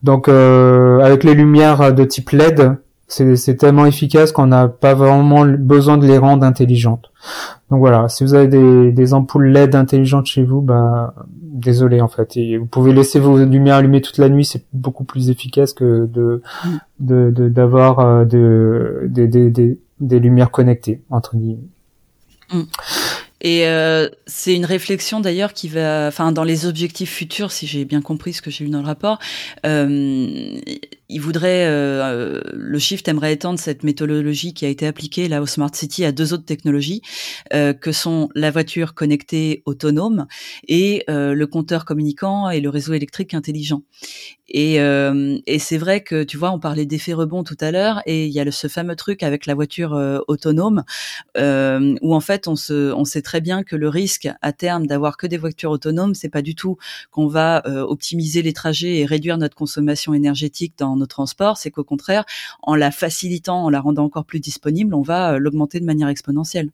[0.03, 2.75] Donc euh, avec les lumières de type LED,
[3.12, 7.12] c'est tellement efficace qu'on n'a pas vraiment besoin de les rendre intelligentes.
[7.70, 12.07] Donc voilà, si vous avez des, des ampoules LED intelligentes chez vous, bah désolé en
[12.07, 12.38] fait.
[12.38, 16.05] Et vous pouvez laisser vos lumières allumées toute la nuit, c'est beaucoup plus efficace que
[16.05, 16.41] de
[16.99, 21.68] d'avoir de, de, euh, de, des lumières connectées entre guillemets.
[22.53, 22.62] Mm.
[23.41, 27.85] Et euh, c'est une réflexion d'ailleurs qui va, enfin dans les objectifs futurs, si j'ai
[27.85, 29.17] bien compris ce que j'ai lu dans le rapport,
[29.65, 30.59] euh,
[31.09, 35.45] il voudrait, euh, le Shift aimerait étendre cette méthodologie qui a été appliquée là au
[35.45, 37.01] Smart City à deux autres technologies,
[37.53, 40.27] euh, que sont la voiture connectée autonome
[40.67, 43.81] et euh, le compteur communicant et le réseau électrique intelligent.
[44.47, 48.01] Et, euh, et c'est vrai que tu vois, on parlait d'effet rebond tout à l'heure,
[48.05, 49.91] et il y a le, ce fameux truc avec la voiture
[50.27, 50.83] autonome,
[51.37, 55.15] où en fait on se, on sait très bien que le risque à terme d'avoir
[55.15, 56.75] que des voitures autonomes, c'est pas du tout
[57.11, 61.71] qu'on va euh, optimiser les trajets et réduire notre consommation énergétique dans nos transports, c'est
[61.71, 62.25] qu'au contraire,
[62.61, 66.71] en la facilitant, en la rendant encore plus disponible, on va l'augmenter de manière exponentielle.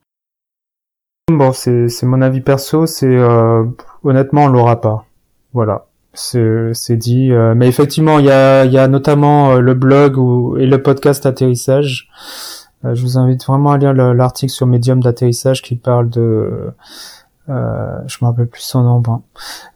[1.31, 3.17] Bon, c'est mon avis perso, c'est
[4.03, 5.05] honnêtement on l'aura pas.
[5.53, 5.85] Voilà
[6.17, 7.31] c'est dit.
[7.31, 10.17] Euh, mais effectivement, il y a, notamment euh, le blog
[10.59, 12.09] et le podcast atterrissage.
[12.85, 16.71] Euh, je vous invite vraiment à lire l'article sur Medium d'atterrissage qui parle de
[17.49, 19.01] euh, je me rappelle plus son nom.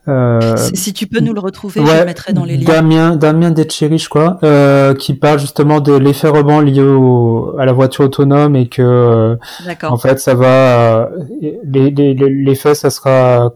[0.09, 2.65] Euh, si, tu peux nous le retrouver, je le mettrai dans les liens.
[2.65, 7.65] Damien, Damien Detcheri, je crois, euh, qui parle justement de l'effet rebond lié au, à
[7.65, 9.37] la voiture autonome et que,
[9.83, 11.09] en fait, ça va,
[11.41, 13.53] l'effet, ça sera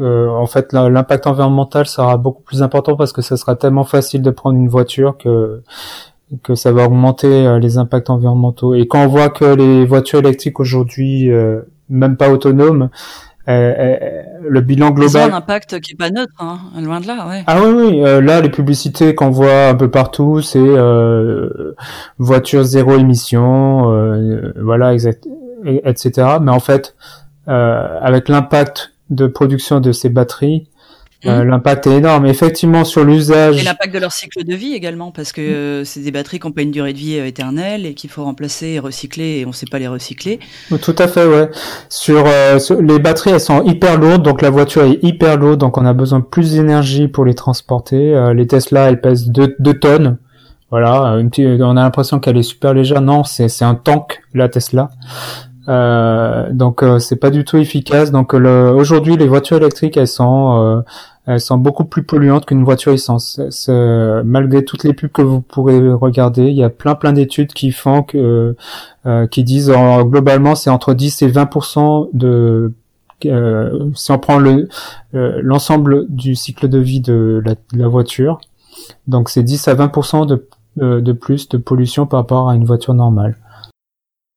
[0.00, 4.22] euh, en fait l'impact environnemental sera beaucoup plus important parce que ça sera tellement facile
[4.22, 5.62] de prendre une voiture que
[6.42, 8.74] que ça va augmenter euh, les impacts environnementaux.
[8.74, 12.88] Et quand on voit que les voitures électriques aujourd'hui, euh, même pas autonomes,
[13.46, 15.30] le bilan global.
[15.30, 17.44] un impact qui est pas neutre, hein, loin de là, ouais.
[17.46, 18.00] Ah oui, oui.
[18.00, 21.74] là, les publicités qu'on voit un peu partout, c'est euh,
[22.16, 23.92] voiture zéro émission,
[24.56, 25.28] voilà, exact,
[25.66, 26.38] etc.
[26.40, 26.96] Mais en fait,
[27.46, 30.66] avec l'impact de production de ces batteries,
[31.26, 31.50] euh, mhm.
[31.50, 32.26] l'impact est énorme.
[32.26, 33.60] Effectivement, sur l'usage.
[33.60, 36.46] Et l'impact de leur cycle de vie également, parce que euh, c'est des batteries qui
[36.46, 39.44] n'ont pas une durée de vie euh, éternelle et qu'il faut remplacer et recycler et
[39.44, 40.40] on ne sait pas les recycler.
[40.82, 41.50] Tout à fait, ouais.
[41.88, 42.24] Sur,
[42.80, 45.92] les batteries, elles sont hyper lourdes, donc la voiture est hyper lourde, donc on a
[45.92, 48.32] besoin de plus d'énergie pour les transporter.
[48.34, 50.18] les Tesla, elles pèsent 2 tonnes.
[50.70, 53.00] Voilà, une petite, on a l'impression qu'elle est super légère.
[53.00, 54.90] Non, c'est un tank, la Tesla.
[55.68, 58.10] Euh, donc euh, c'est pas du tout efficace.
[58.10, 60.80] Donc aujourd'hui les voitures électriques elles sont euh,
[61.26, 63.40] elles sont beaucoup plus polluantes qu'une voiture essence.
[64.24, 67.72] malgré toutes les pubs que vous pourrez regarder, il y a plein plein d'études qui
[67.72, 68.56] font que
[69.30, 69.72] qui disent
[70.04, 72.72] globalement c'est entre 10 et 20% de
[73.22, 74.68] si on prend le
[75.12, 78.38] l'ensemble du cycle de vie de la, voiture,
[79.06, 80.46] donc c'est 10 à 20% de
[80.76, 83.36] de plus de pollution par rapport à une voiture normale.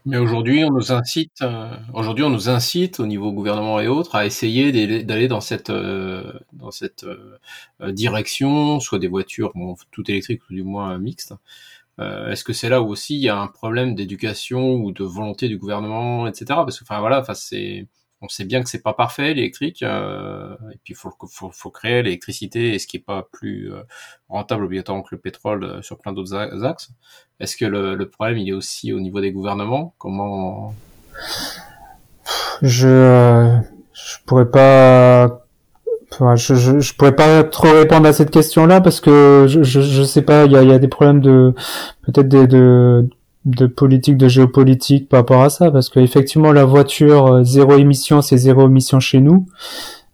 [0.08, 4.16] Mais aujourd'hui, on nous incite, euh, aujourd'hui, on nous incite au niveau gouvernement et autres
[4.16, 4.72] à essayer
[5.03, 10.53] d'aller dans cette euh, dans cette euh, direction, soit des voitures, bon, tout électriques ou
[10.53, 11.34] du moins mixtes.
[11.99, 15.47] Est-ce que c'est là où aussi il y a un problème d'éducation ou de volonté
[15.49, 16.45] du gouvernement, etc.
[16.47, 17.88] Parce que, enfin voilà, enfin c'est
[18.28, 22.03] on sait bien que c'est pas parfait l'électrique euh, et puis faut, faut, faut, créer
[22.03, 23.84] l'électricité et ce qui est pas plus euh,
[24.28, 26.89] rentable obligatoirement que le pétrole euh, sur plein d'autres axes.
[27.39, 29.93] Est-ce que le, le, problème il est aussi au niveau des gouvernements?
[29.97, 30.75] Comment
[32.61, 33.57] je
[33.93, 35.45] je pourrais pas
[36.36, 40.03] je, je, je, pourrais pas trop répondre à cette question-là parce que je, je, je
[40.03, 41.53] sais pas, il y a, y a, des problèmes de
[42.03, 43.07] peut-être des, de,
[43.48, 48.22] de politique, de géopolitique par rapport à ça, parce qu'effectivement la voiture euh, zéro émission,
[48.22, 49.48] c'est zéro émission chez nous,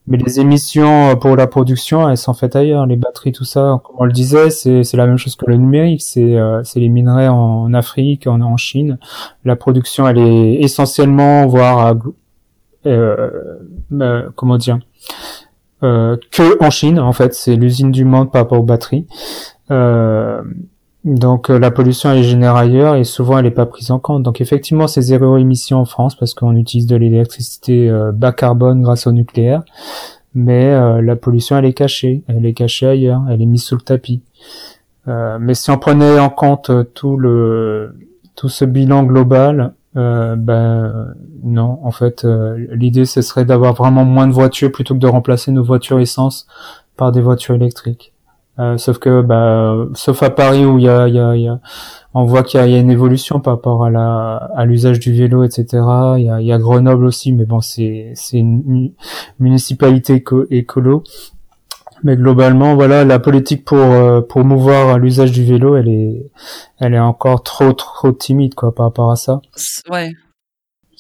[0.06, 2.86] mais les émissions euh, pour la production, elles sont faites ailleurs.
[2.86, 6.02] Les batteries, tout ça, comme on le disait, c'est la même chose que le numérique,
[6.02, 9.00] c'est euh, les minerais en, Afrique, en, en Chine.
[9.46, 11.96] La production, elle est essentiellement, voire
[12.86, 14.80] euh, comment dire,
[15.82, 19.06] que en Chine en fait, c'est l'usine du monde par rapport aux batteries.
[21.06, 24.24] Donc la pollution elle est générée ailleurs et souvent elle n'est pas prise en compte.
[24.24, 29.06] Donc effectivement c'est zéro émission en France parce qu'on utilise de l'électricité bas carbone grâce
[29.06, 29.64] au nucléaire,
[30.34, 33.82] mais la pollution elle est cachée, elle est cachée ailleurs, elle est mise sous le
[33.82, 34.22] tapis.
[35.08, 37.96] mais si on prenait en compte tout le
[38.36, 44.06] tout ce bilan global, euh, ben non, en fait, euh, l'idée ce serait d'avoir vraiment
[44.06, 46.48] moins de voitures plutôt que de remplacer nos voitures essence
[46.98, 48.13] par des voitures électriques.
[48.60, 51.60] Euh, sauf que, bah, sauf à Paris où il y a, y, a, y a,
[52.14, 55.12] on voit qu'il y, y a, une évolution par rapport à la, à l'usage du
[55.12, 55.66] vélo, etc.
[56.18, 58.92] Il y a, y a, Grenoble aussi, mais bon, c'est, c'est une
[59.40, 61.04] municipalité écolo.
[62.04, 66.30] Mais globalement, voilà, la politique pour euh, pour mouvoir l'usage du vélo, elle est
[66.80, 69.42] elle est encore trop trop timide quoi par rapport à ça.
[69.90, 70.12] Ouais.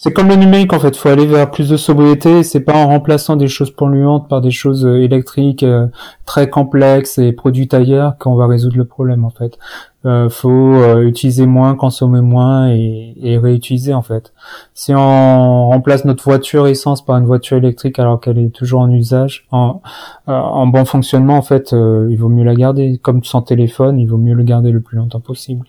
[0.03, 2.43] C'est comme le numérique en fait, faut aller vers plus de sobriété.
[2.43, 5.87] C'est pas en remplaçant des choses polluantes par des choses euh, électriques euh,
[6.25, 9.57] très complexes et produites ailleurs qu'on va résoudre le problème en fait.
[10.05, 14.33] Euh, faut euh, utiliser moins, consommer moins et, et, réutiliser en fait.
[14.73, 18.91] Si on remplace notre voiture essence par une voiture électrique alors qu'elle est toujours en
[18.91, 19.81] usage, en,
[20.27, 22.99] en bon fonctionnement en fait, il vaut mieux la garder.
[23.01, 25.65] Comme son téléphone, il vaut mieux le garder le plus longtemps possible.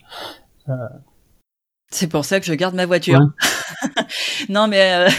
[1.93, 3.20] C'est pour ça que je garde ma voiture.
[4.49, 5.11] non mais euh,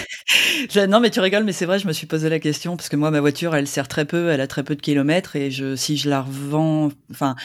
[0.88, 2.96] non mais tu rigoles mais c'est vrai je me suis posé la question parce que
[2.96, 5.76] moi ma voiture elle sert très peu elle a très peu de kilomètres et je
[5.76, 7.36] si je la revends enfin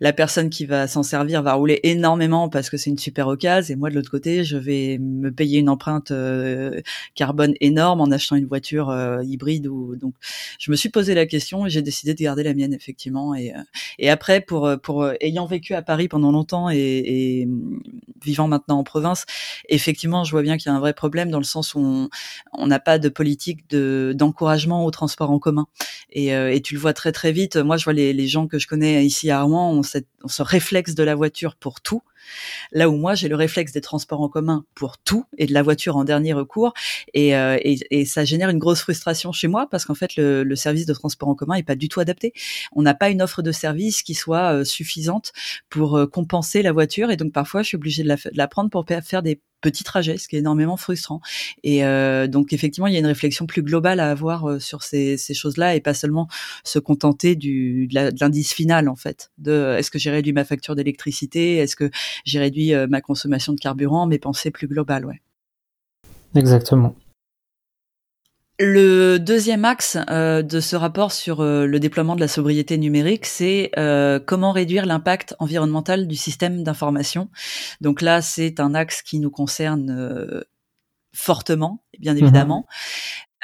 [0.00, 3.74] la personne qui va s'en servir va rouler énormément parce que c'est une super occasion
[3.74, 6.80] et moi de l'autre côté je vais me payer une empreinte euh,
[7.14, 10.14] carbone énorme en achetant une voiture euh, hybride ou donc
[10.58, 13.52] je me suis posé la question et j'ai décidé de garder la mienne effectivement et
[13.98, 17.48] et après pour pour ayant vécu à Paris pendant longtemps et, et
[18.24, 19.26] vivant maintenant en province
[19.68, 22.08] effectivement je vois bien qu'il y a un vrai problème dans le sens où
[22.52, 25.66] on n'a pas de politique de d'encouragement au transport en commun.
[26.10, 27.56] Et, euh, et, tu le vois très très vite.
[27.56, 30.42] Moi, je vois les, gens que je connais ici à Rouen ont, cette, ont ce
[30.42, 32.02] réflexe de la voiture pour tout.
[32.72, 35.62] Là où moi j'ai le réflexe des transports en commun pour tout et de la
[35.62, 36.74] voiture en dernier recours
[37.14, 37.56] et, euh,
[38.04, 41.34] ça génère une grosse frustration chez moi parce qu'en fait le, service de transport en
[41.34, 42.34] commun est pas du tout adapté.
[42.72, 45.32] On n'a pas une offre de service qui soit euh, suffisante
[45.70, 49.22] pour compenser la voiture et donc parfois je suis obligée de la prendre pour faire
[49.22, 51.20] des petits trajets, ce qui est énormément frustrant.
[51.62, 54.82] Et euh, donc effectivement, il y a une réflexion plus globale à avoir euh, sur
[54.82, 56.28] ces, choses-là et pas seulement
[56.64, 57.88] se contenter de
[58.20, 59.30] l'indice final en fait.
[59.38, 61.90] De est-ce que j'ai réduit ma facture d'électricité, est-ce que
[62.24, 65.20] j'ai réduit euh, ma consommation de carburant, mais penser plus global, ouais.
[66.34, 66.94] Exactement.
[68.62, 73.24] Le deuxième axe euh, de ce rapport sur euh, le déploiement de la sobriété numérique,
[73.24, 77.30] c'est euh, comment réduire l'impact environnemental du système d'information.
[77.80, 80.44] Donc là, c'est un axe qui nous concerne
[81.16, 82.18] fortement, bien mhm.
[82.18, 82.66] évidemment.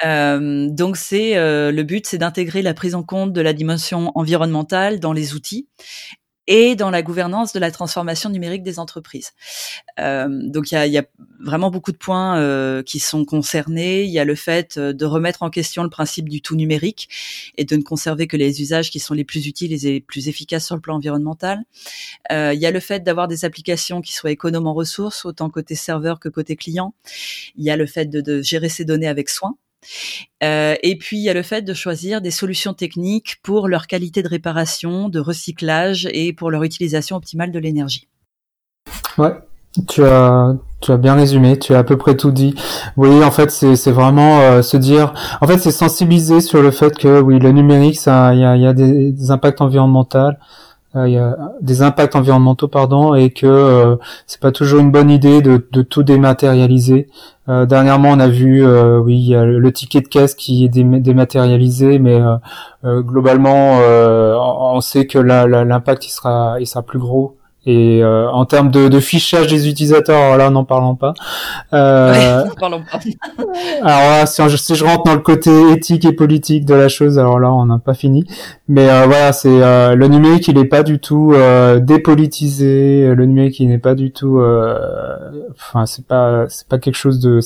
[0.03, 5.13] donc c'est le but, c'est d'intégrer la prise en compte de la dimension environnementale dans
[5.13, 5.67] les outils
[6.47, 9.31] et dans la gouvernance de la transformation numérique des entreprises.
[9.99, 11.05] Euh, donc il y a, y a,
[11.39, 14.03] vraiment beaucoup de points euh, qui sont concernés.
[14.03, 17.09] Il y a le fait euh, de remettre en question le principe du tout numérique
[17.57, 20.29] et de ne conserver que les usages qui sont les plus utiles et les plus
[20.29, 21.63] efficaces sur le plan environnemental.
[22.31, 25.49] Euh, il y a le fait d'avoir des applications qui soient économes en ressources, autant
[25.49, 26.93] côté serveur que côté client.
[27.55, 29.55] Il y a le fait de, de gérer ces données avec soin.
[30.43, 33.87] Euh, et puis il y a le fait de choisir des solutions techniques pour leur
[33.87, 38.07] qualité de réparation, de recyclage et pour leur utilisation optimale de l'énergie.
[39.17, 39.33] Ouais,
[39.87, 42.53] tu as tu as bien résumé, tu as à peu près tout dit.
[42.97, 46.97] Oui, en fait, c'est vraiment euh, se dire, en fait, c'est sensibiliser sur le fait
[46.97, 50.31] que oui, le numérique, il y a, des, impacts environnementaux
[51.05, 53.95] il y a des impacts environnementaux pardon et que euh,
[54.25, 57.07] c'est pas toujours une bonne idée de, de tout dématérialiser.
[57.49, 60.69] Euh, dernièrement, on a vu euh, oui y a le ticket de caisse qui est
[60.69, 62.19] dématérialisé, mais
[62.83, 63.79] globalement,
[64.73, 67.37] on sait que l'impact il sera il sera plus gros
[67.67, 71.13] et euh, en termes de, de, fichage des utilisateurs, alors là, n'en parlons pas.
[71.73, 72.97] Euh, ouais, parlons pas.
[73.81, 77.19] alors là, si, si, je rentre dans le côté éthique et politique de la chose,
[77.19, 78.25] alors là, on n'a pas fini.
[78.69, 83.13] Mais euh, voilà, c'est euh, le numérique, il n'est pas du tout euh, dépolitisé.
[83.13, 84.41] Le numérique, il n'est pas du tout.
[85.51, 87.41] Enfin, c'est pas, c'est pas quelque chose de.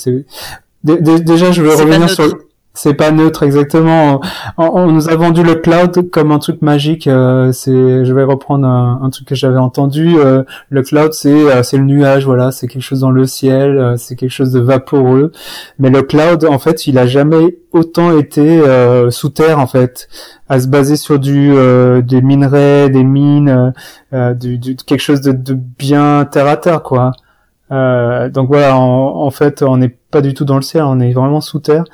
[0.83, 2.27] Déjà, je veux revenir sur
[2.73, 4.21] c'est pas neutre exactement.
[4.57, 7.07] On, nous a vendu le cloud comme un truc magique.
[7.07, 10.15] Euh, c'est, je vais reprendre un, truc que j'avais entendu.
[10.17, 13.95] Euh, le cloud, c'est euh, c'est le nuage, voilà, c'est quelque chose dans le ciel,
[13.97, 15.31] c'est quelque chose de vaporeux.
[15.79, 18.61] Mais le cloud, en fait, il a jamais autant été
[19.09, 20.07] sous terre, en fait,
[20.49, 21.53] à se baser sur du
[22.03, 23.73] des minerais, des mines,
[24.13, 27.11] du, du, quelque chose de, de bien terre à terre, quoi.
[27.71, 30.99] Euh, donc voilà, en, en fait, on n'est pas du tout dans le ciel, on
[30.99, 31.85] est vraiment sous terre.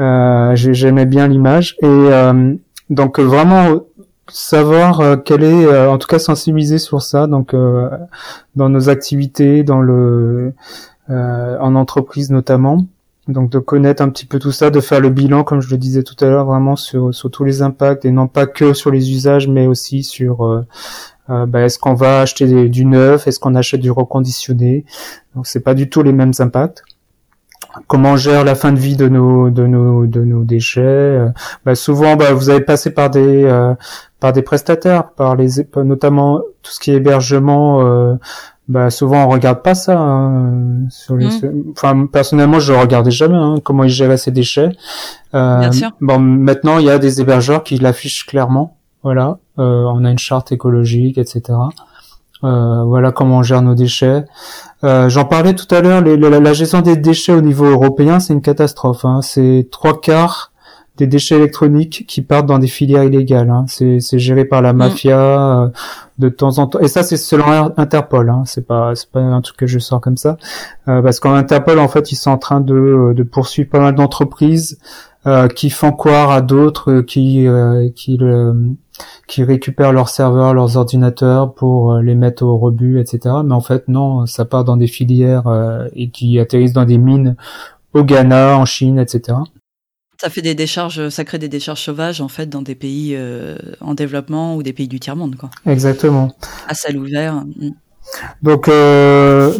[0.00, 2.54] Euh, J'aimais bien l'image et euh,
[2.90, 3.82] donc vraiment
[4.28, 9.62] savoir euh, quelle est, euh, en tout cas sensibiliser sur ça, donc dans nos activités,
[9.62, 10.54] dans le,
[11.08, 12.86] en entreprise notamment.
[13.28, 15.76] Donc de connaître un petit peu tout ça, de faire le bilan, comme je le
[15.76, 18.90] disais tout à l'heure, vraiment sur, sur tous les impacts et non pas que sur
[18.90, 20.64] les usages, mais aussi sur
[21.28, 24.84] bah, est-ce qu'on va acheter du neuf, est-ce qu'on achète du reconditionné.
[25.36, 26.82] Donc c'est pas du tout les mêmes impacts
[27.86, 30.80] comment on gère la fin de vie de nos de nos de nos déchets.
[30.82, 31.28] Euh,
[31.64, 33.74] bah, souvent, bah, vous avez passé par des euh,
[34.20, 37.86] par des prestataires, par les notamment tout ce qui est hébergement.
[37.86, 38.14] Euh,
[38.68, 41.26] bah, souvent on regarde pas ça hein, sur les.
[41.26, 41.72] Mmh.
[41.72, 44.70] Enfin, personnellement, je regardais jamais hein, comment ils géraient ces déchets.
[45.32, 45.90] Bien sûr.
[46.00, 48.76] Bon, maintenant il y a des hébergeurs qui l'affichent clairement.
[49.02, 51.54] Voilà, on a une charte écologique, etc.
[52.44, 54.24] Euh, voilà comment on gère nos déchets.
[54.84, 58.42] Euh, j'en parlais tout à l'heure, la, gestion des déchets au niveau européen, c'est une
[58.42, 59.04] catastrophe.
[59.04, 59.20] Hein.
[59.22, 60.50] C'est trois quarts
[60.98, 63.48] des déchets électroniques qui partent dans des filières illégales.
[63.48, 63.64] Hein.
[63.68, 64.76] C'est, géré par la mm.
[64.76, 65.68] mafia euh,
[66.18, 66.80] de temps en temps.
[66.80, 68.28] Et ça, c'est selon Interpol.
[68.28, 68.42] Hein.
[68.44, 70.36] C'est pas, c'est pas un truc que je sors comme ça,
[70.86, 74.78] parce qu'en Interpol, en fait, ils sont en train de, de poursuivre pas mal d'entreprises
[75.54, 77.46] qui font croire à d'autres qui
[77.94, 78.18] qui
[79.26, 83.36] qui récupèrent leurs serveurs, leurs ordinateurs pour euh, les mettre au rebut, etc.
[83.44, 86.98] Mais en fait, non, ça part dans des filières euh, et qui atterrissent dans des
[86.98, 87.36] mines
[87.94, 89.38] au Ghana, en Chine, etc.
[90.20, 93.56] Ça fait des décharges, ça crée des décharges sauvages en fait dans des pays euh,
[93.80, 95.50] en développement ou des pays du tiers monde, quoi.
[95.66, 96.30] Exactement.
[96.68, 97.36] À ciel ouvert.
[97.36, 97.70] Mm.
[98.42, 98.68] Donc,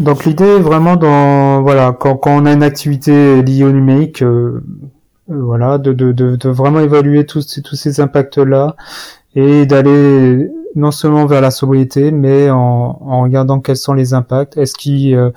[0.01, 4.23] donc l'idée est vraiment dans voilà quand, quand on a une activité liée au numérique,
[5.29, 8.77] voilà, de, de, de, de, vraiment évaluer tous ces, tous ces impacts là
[9.35, 14.57] et d'aller non seulement vers la sobriété, mais en, en, regardant quels sont les impacts.
[14.57, 15.31] Est-ce qu'il euh,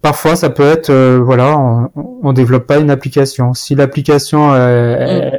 [0.00, 1.90] parfois ça peut être euh, voilà, on,
[2.22, 3.54] on, développe pas une application.
[3.54, 5.30] Si l'application euh,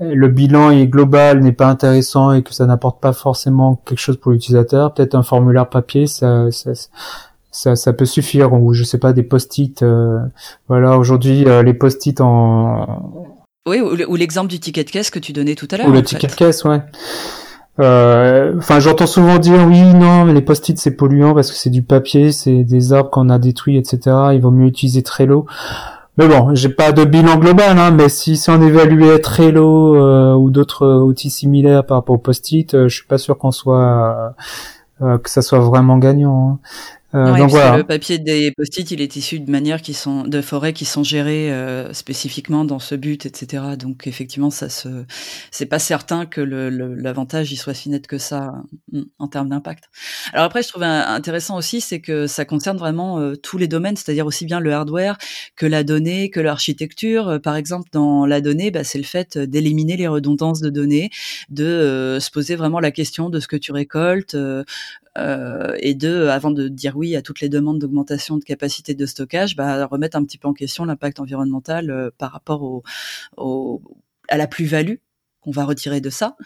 [0.00, 0.12] mm.
[0.12, 4.16] le bilan est global, n'est pas intéressant et que ça n'apporte pas forcément quelque chose
[4.16, 6.72] pour l'utilisateur, peut-être un formulaire papier, ça, ça
[7.52, 9.84] ça, ça, peut suffire ou je sais pas des post-it
[10.68, 12.86] voilà aujourd'hui les post-it en
[13.66, 15.88] oui, ou l'exemple du ticket de caisse que tu donnais tout à l'heure.
[15.88, 16.82] Ou le ticket de caisse, ouais.
[17.78, 21.70] Euh, enfin, j'entends souvent dire oui, non, mais les post-it c'est polluant parce que c'est
[21.70, 24.16] du papier, c'est des arbres qu'on a détruits, etc.
[24.32, 25.46] Il vaut mieux utiliser Trello.
[26.18, 30.34] Mais bon, j'ai pas de bilan global, hein, mais si, si on évaluait Trello euh,
[30.34, 34.34] ou d'autres outils similaires par rapport au post-it, euh, je suis pas sûr qu'on soit
[35.00, 36.50] que ça soit vraiment gagnant.
[36.50, 36.58] Hein.
[37.14, 37.76] Euh, donc voilà.
[37.76, 41.02] Le papier des post-it, il est issu de manières qui sont de forêts qui sont
[41.02, 43.62] gérées euh, spécifiquement dans ce but, etc.
[43.78, 44.88] Donc effectivement, ça se,
[45.50, 48.52] c'est pas certain que l'avantage le, il soit si net que ça
[48.92, 49.84] mm, en termes d'impact.
[50.32, 53.96] Alors après, je trouve intéressant aussi, c'est que ça concerne vraiment euh, tous les domaines,
[53.96, 55.18] c'est-à-dire aussi bien le hardware
[55.56, 57.28] que la donnée, que l'architecture.
[57.28, 61.10] Euh, par exemple, dans la donnée, bah, c'est le fait d'éliminer les redondances de données,
[61.48, 64.36] de se poser vraiment la question de ce que tu récoltes,
[65.18, 69.06] euh, et de, avant de dire oui à toutes les demandes d'augmentation de capacité de
[69.06, 72.82] stockage, bah, remettre un petit peu en question l'impact environnemental euh, par rapport au,
[73.36, 73.82] au,
[74.28, 74.96] à la plus-value
[75.40, 76.36] qu'on va retirer de ça.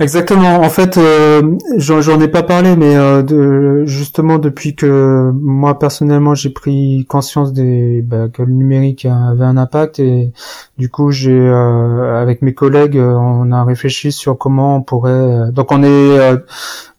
[0.00, 0.60] Exactement.
[0.60, 6.34] En fait, euh, j'en ai pas parlé, mais euh, de, justement depuis que moi personnellement
[6.34, 10.32] j'ai pris conscience des bah, que le numérique avait un impact et
[10.78, 15.52] du coup j'ai euh, avec mes collègues on a réfléchi sur comment on pourrait.
[15.52, 16.18] donc on est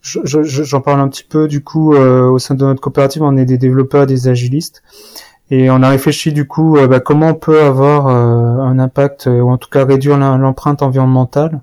[0.03, 3.45] j'en parle un petit peu du coup euh, au sein de notre coopérative on est
[3.45, 4.83] des développeurs des agilistes
[5.49, 9.27] et on a réfléchi du coup euh, bah, comment on peut avoir euh, un impact
[9.27, 11.61] ou en tout cas réduire l'empreinte environnementale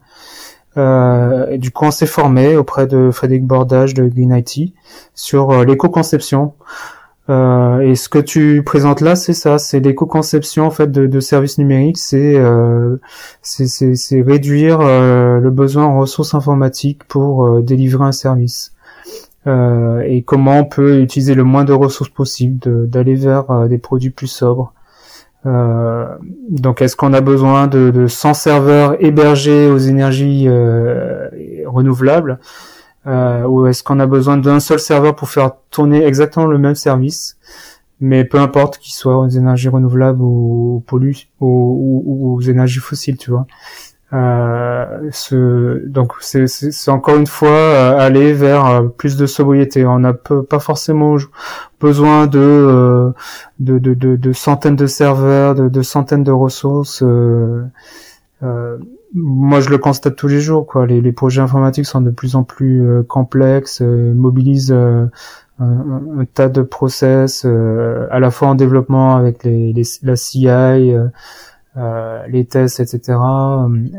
[0.76, 4.72] et du coup on s'est formé auprès de Frédéric Bordage de IT
[5.14, 6.52] sur l'éco-conception
[7.30, 11.20] euh, et ce que tu présentes là, c'est ça, c'est l'éco-conception en fait de, de
[11.20, 12.96] services numériques, c'est euh,
[13.42, 18.72] c'est réduire euh, le besoin en ressources informatiques pour euh, délivrer un service.
[19.46, 24.10] Euh, et comment on peut utiliser le moins de ressources possible, d'aller vers des produits
[24.10, 24.72] plus sobres.
[25.44, 30.48] Donc, est-ce qu'on a besoin de, de 100 serveurs hébergés aux énergies
[31.66, 32.38] renouvelables
[33.06, 36.74] euh, ou est-ce qu'on a besoin d'un seul serveur pour faire tourner exactement le même
[36.74, 37.38] service
[38.02, 43.30] mais peu importe qu'il soit aux énergies renouvelables ou, pollu ou, aux énergies fossiles, tu
[43.30, 43.46] vois?
[44.12, 49.86] Euh, ce, donc c'est encore une fois euh, aller vers euh, plus de sobriété.
[49.86, 51.16] On n'a pas forcément
[51.80, 53.12] besoin de,
[53.60, 57.04] de, de, de, centaines de serveurs, de, de centaines de ressources.
[58.42, 58.78] Euh,
[59.14, 60.66] moi, je le constate tous les jours.
[60.66, 60.86] Quoi.
[60.86, 65.10] Les, les projets informatiques sont de plus en plus euh, complexes, euh, mobilisent un,
[65.58, 70.48] un, tas de process, à la fois en développement avec les, les la CI,
[71.76, 73.18] euh, les tests, etc.,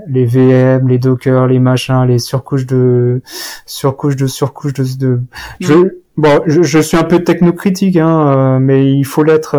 [0.07, 3.21] les VM, les Docker, les machins, les surcouches de
[3.65, 5.21] surcouches de surcouches de, de...
[5.59, 5.73] Je,
[6.17, 9.57] bon, je, je, suis un peu technocritique, hein, mais il faut l'être.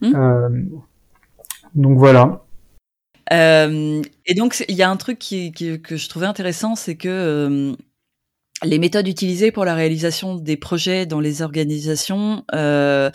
[0.00, 0.68] Mm.
[1.74, 2.44] donc voilà.
[3.32, 6.96] Euh, et donc, il y a un truc qui, qui, que je trouvais intéressant, c'est
[6.96, 7.76] que euh,
[8.62, 13.10] les méthodes utilisées pour la réalisation des projets dans les organisations, euh,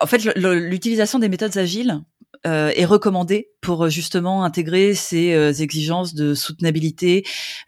[0.00, 2.00] en fait, l'utilisation des méthodes agiles
[2.46, 7.24] euh, est recommandée pour justement intégrer ces euh, exigences de soutenabilité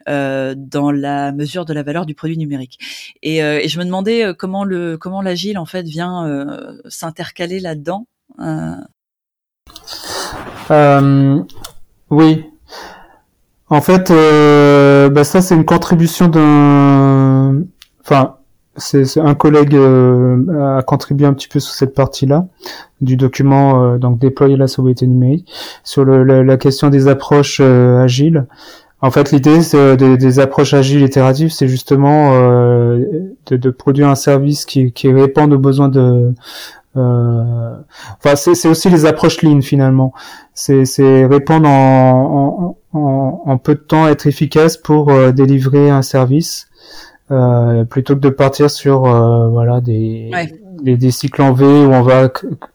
[0.07, 2.79] euh, dans la mesure de la valeur du produit numérique.
[3.21, 6.47] Et, et je me demandais comment le comment l'agile en fait vient
[6.87, 8.07] s'intercaler là-dedans.
[10.71, 11.43] Euh,
[12.09, 12.45] oui.
[13.69, 17.63] En fait, euh, bah ça c'est une contribution d'un,
[18.01, 18.37] enfin,
[18.75, 22.47] c'est un collègue euh, a contribué un petit peu sur cette partie-là
[23.01, 25.51] du document euh, donc déployer la sobriété numérique
[25.83, 28.47] sur le, la, question des approches euh, agiles.
[29.01, 29.59] En fait, l'idée
[29.97, 35.51] des, des, approches agiles itératives, c'est justement de, de, produire un service qui, qui répond
[35.51, 36.33] aux besoins de
[36.95, 37.75] euh,
[38.23, 40.13] enfin, c'est aussi les approches lean finalement.
[40.53, 46.67] C'est répondre en, en, en, peu de temps, être efficace pour euh, délivrer un service,
[47.31, 50.31] euh, plutôt que de partir sur euh, voilà des,
[50.81, 52.29] des, des cycles en V où on va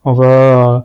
[0.05, 0.85] on va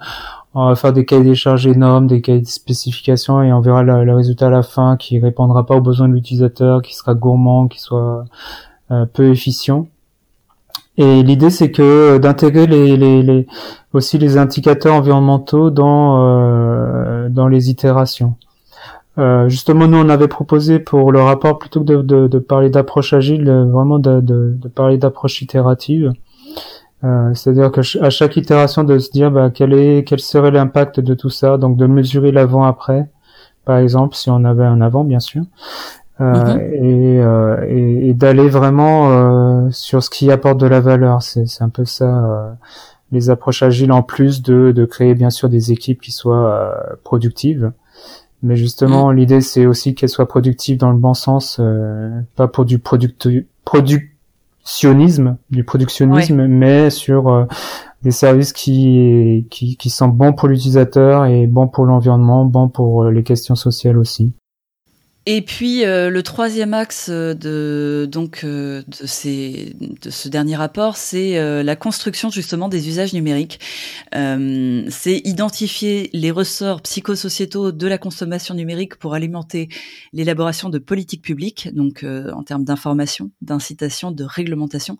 [0.54, 3.84] on va faire des cahiers des charges énormes, des cahiers de spécifications et on verra
[3.84, 7.68] le, résultat à la fin qui répondra pas aux besoins de l'utilisateur, qui sera gourmand,
[7.68, 8.26] qui soit
[9.14, 9.88] peu efficient.
[10.98, 13.48] Et l'idée, c'est que euh, d'intégrer les, les, les,
[13.94, 18.36] aussi les indicateurs environnementaux dans euh, dans les itérations.
[19.18, 22.70] Euh, justement, nous, on avait proposé pour le rapport, plutôt que de, de, de parler
[22.70, 26.14] d'approche agile, vraiment de, de parler d'approche itérative.
[27.04, 31.00] Euh, C'est-à-dire que à chaque itération, de se dire bah, quel est quel serait l'impact
[31.00, 33.10] de tout ça, donc de mesurer l'avant-après,
[33.66, 35.44] par exemple, si on avait un avant, bien sûr,
[36.22, 36.60] euh, mhm.
[36.74, 41.22] et, euh, et, et d'aller vraiment euh, sur ce qui apporte de la valeur.
[41.22, 42.58] C'est un peu ça
[43.12, 47.72] les approches agiles en plus de, de créer bien sûr des équipes qui soient productives.
[48.44, 49.16] Mais justement, mhm.
[49.16, 51.62] l'idée c'est aussi qu'elles soient productives dans le bon sens,
[52.36, 53.30] pas pour du product
[53.64, 57.48] productionnisme, du productionnisme, mais sur
[58.04, 63.06] des services qui, qui, qui sont bons pour l'utilisateur et bons pour l'environnement, bons pour
[63.06, 64.34] les questions sociales aussi.
[65.26, 71.64] Et puis euh, le troisième axe de donc euh, de ce dernier rapport, c'est euh,
[71.64, 73.60] la construction justement des usages numériques.
[74.12, 79.70] c'est identifier les ressorts psychosociétaux de la consommation numérique pour alimenter
[80.12, 84.98] l'élaboration de politiques publiques, donc en termes d'information, d'incitation, de réglementation,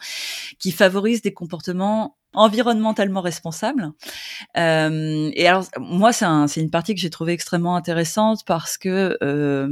[0.58, 3.92] qui favorisent des comportements environnementalement responsable.
[4.58, 9.18] Euh, et alors moi, c'est un, une partie que j'ai trouvée extrêmement intéressante parce que
[9.22, 9.68] euh,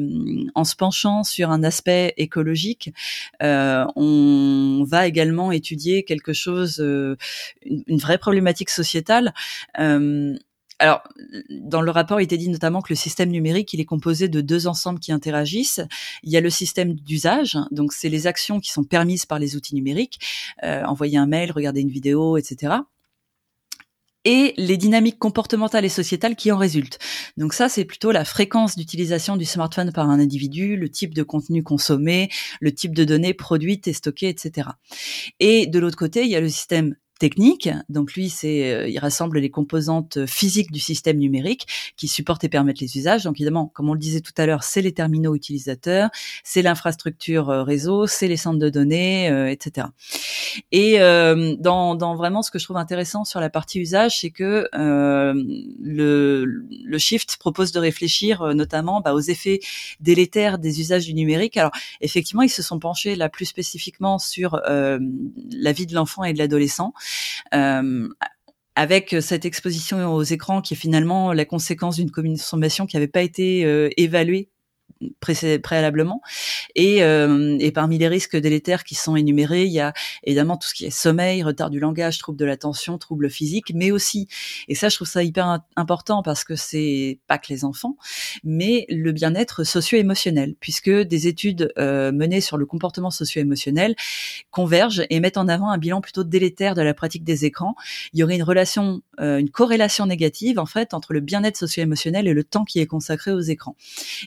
[0.55, 2.93] en se penchant sur un aspect écologique,
[3.41, 7.16] euh, on va également étudier quelque chose, euh,
[7.64, 9.34] une, une, vraie problématique sociétale.
[10.82, 11.04] Alors,
[11.52, 14.42] dans le rapport, il était dit notamment que le système numérique, il est composé de
[14.42, 15.80] deux ensembles qui interagissent.
[16.24, 19.56] Il y a le système d'usage, donc c'est les actions qui sont permises par les
[19.56, 20.20] outils numériques,
[20.64, 22.78] euh, envoyer un mail, regarder une vidéo, etc
[24.24, 27.00] et les dynamiques comportementales et sociétales qui en résultent.
[27.38, 31.24] Donc ça, c'est plutôt la fréquence d'utilisation du smartphone par un individu, le type de
[31.24, 32.30] contenu consommé,
[32.60, 34.70] le type de données produites et stockées, etc.
[35.40, 37.69] Et de l'autre côté, il y a le système technique.
[37.88, 42.49] Donc lui, c'est, euh, il rassemble les composantes physiques du système numérique qui supportent et
[42.49, 43.26] permettent les usages.
[43.26, 46.09] Donc évidemment, comme on le disait tout à l'heure, c'est les terminaux utilisateurs,
[46.43, 49.89] c'est l'infrastructure euh, réseau, c'est les centres de données, euh, etc.
[50.72, 50.97] Et
[51.59, 56.43] dans, dans, vraiment ce que je trouve intéressant sur la partie usage, c'est que le,
[56.43, 59.59] le Shift propose de réfléchir notamment bah, aux effets
[59.99, 61.57] délétères des usages du numérique.
[61.57, 66.34] Alors effectivement, ils se sont penchés là plus spécifiquement sur la vie de l'enfant et
[66.34, 66.93] de l'adolescent.
[67.53, 68.09] Euh,
[68.76, 73.22] avec cette exposition aux écrans qui est finalement la conséquence d'une consommation qui n'avait pas
[73.22, 74.49] été euh, évaluée
[75.20, 76.22] préalablement.
[76.76, 79.94] Et, euh, et, parmi les risques délétères qui sont énumérés, il y a
[80.24, 83.91] évidemment tout ce qui est sommeil, retard du langage, trouble de l'attention, trouble physique, mais
[83.91, 84.28] aussi,
[84.68, 87.98] et ça je trouve ça hyper important parce que c'est pas que les enfants,
[88.44, 93.95] mais le bien-être socio-émotionnel, puisque des études euh, menées sur le comportement socio-émotionnel
[94.49, 97.76] convergent et mettent en avant un bilan plutôt délétère de la pratique des écrans.
[98.14, 102.34] Il y aurait une relation une corrélation négative en fait entre le bien-être socio-émotionnel et
[102.34, 103.76] le temps qui est consacré aux écrans.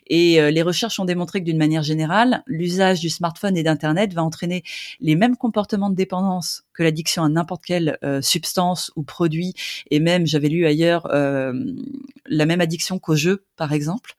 [0.06, 4.22] Et les recherches ont démontré que d'une manière générale, l'usage du smartphone et d'internet va
[4.22, 4.62] entraîner
[5.00, 9.54] les mêmes comportements de dépendance que l'addiction à n'importe quelle substance ou produit,
[9.90, 14.14] et même j'avais lu ailleurs la même addiction qu'au jeu par exemple.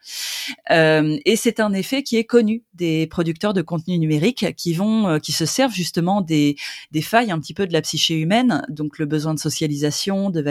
[0.70, 5.32] et c'est un effet qui est connu des producteurs de contenu numérique qui vont, qui
[5.32, 6.56] se servent justement des,
[6.92, 10.42] des failles un petit peu de la psyché humaine, donc le besoin de socialisation, de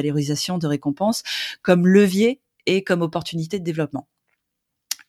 [0.59, 1.23] de récompense,
[1.63, 4.09] comme levier et comme opportunité de développement.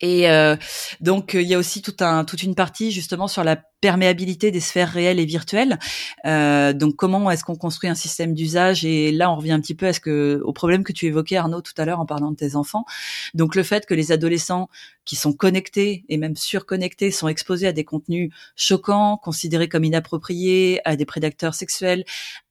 [0.02, 0.57] Et euh,
[0.99, 4.60] donc il y a aussi tout un, toute une partie justement sur la perméabilité des
[4.60, 5.80] sphères réelles et virtuelles.
[6.26, 8.85] Euh, donc comment est-ce qu'on construit un système d'usage?
[8.85, 11.38] Et là on revient un petit peu à ce que au problème que tu évoquais
[11.38, 12.85] Arnaud tout à l'heure en parlant de tes enfants.
[13.34, 14.69] Donc le fait que les adolescents
[15.06, 20.81] qui sont connectés et même surconnectés sont exposés à des contenus choquants, considérés comme inappropriés,
[20.84, 22.03] à des prédateurs sexuels,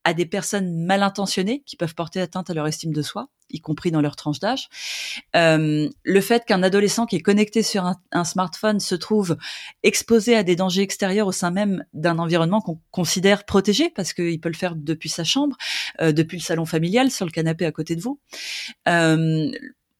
[0.04, 3.60] à des personnes mal intentionnées qui peuvent porter atteinte à leur estime de soi, y
[3.60, 4.68] compris dans leur tranche d'âge.
[5.34, 9.36] Euh, le fait qu'un adolescent qui est connecté sur un, smartphone se trouve
[9.82, 14.40] exposé à des dangers extérieurs au sein même d'un environnement qu'on considère protégé, parce qu'il
[14.40, 15.56] peut le faire depuis sa chambre,
[16.00, 18.18] euh, depuis le salon familial, sur le canapé à côté de vous.
[18.88, 19.50] Euh,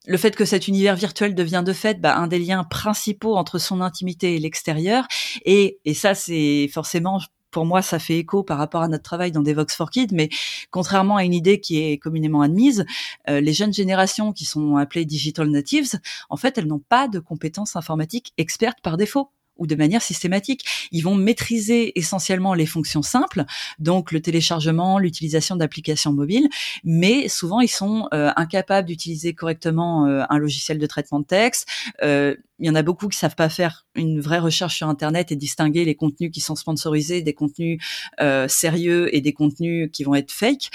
[0.06, 3.58] le fait que cet univers virtuel devient de fait bah, un des liens principaux entre
[3.58, 5.06] son intimité et l'extérieur,
[5.44, 7.20] et, et ça c'est forcément
[7.54, 10.28] pour moi, ça fait écho par rapport à notre travail dans Devox for Kids, mais
[10.72, 12.84] contrairement à une idée qui est communément admise,
[13.28, 15.88] euh, les jeunes générations qui sont appelées digital natives,
[16.30, 20.64] en fait, elles n'ont pas de compétences informatiques expertes par défaut ou de manière systématique.
[20.92, 23.44] Ils vont maîtriser essentiellement les fonctions simples,
[23.78, 26.48] donc le téléchargement, l'utilisation d'applications mobiles,
[26.82, 31.68] mais souvent ils sont euh, incapables d'utiliser correctement euh, un logiciel de traitement de texte.
[32.02, 35.32] Euh, il y en a beaucoup qui savent pas faire une vraie recherche sur Internet
[35.32, 37.82] et distinguer les contenus qui sont sponsorisés des contenus
[38.46, 40.70] sérieux et des contenus qui vont être fake.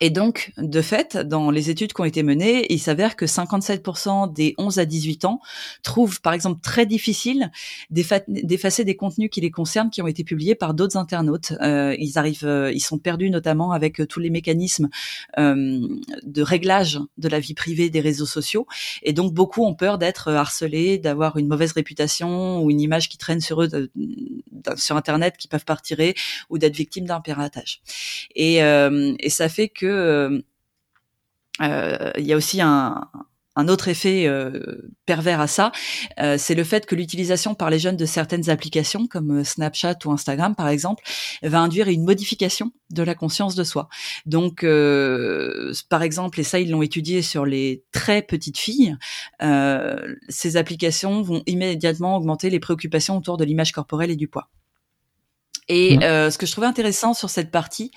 [0.00, 4.32] Et donc, de fait, dans les études qui ont été menées, il s'avère que 57%
[4.32, 5.40] des 11 à 18 ans
[5.82, 7.50] trouvent, par exemple, très difficile
[7.90, 11.52] d'effacer des contenus qui les concernent, qui ont été publiés par d'autres internautes.
[11.60, 14.88] Euh, ils arrivent, euh, ils sont perdus notamment avec euh, tous les mécanismes
[15.38, 15.86] euh,
[16.22, 18.66] de réglage de la vie privée des réseaux sociaux.
[19.02, 23.18] Et donc, beaucoup ont peur d'être harcelés, d'avoir une mauvaise réputation ou une image qui
[23.18, 23.90] traîne sur eux
[24.76, 25.96] sur Internet qui peuvent partir
[26.50, 27.80] ou d'être victimes d'un piratage.
[28.34, 30.40] Et, et ça fait que euh,
[31.60, 33.08] euh, il y a aussi un,
[33.68, 35.72] autre effet euh, pervers à ça,
[36.36, 40.54] c'est le fait que l'utilisation par les jeunes de certaines applications comme Snapchat ou Instagram
[40.54, 41.02] par exemple
[41.42, 43.88] va induire une modification de la conscience de soi.
[44.26, 44.66] Donc
[45.88, 48.94] par exemple, et ça ils l'ont étudié sur les très petites filles,
[50.28, 54.50] ces applications vont immédiatement augmenter les préoccupations autour de l'image corporelle et du poids.
[55.68, 56.02] Et mmh.
[56.02, 57.90] euh, ce que je trouvais intéressant sur cette partie,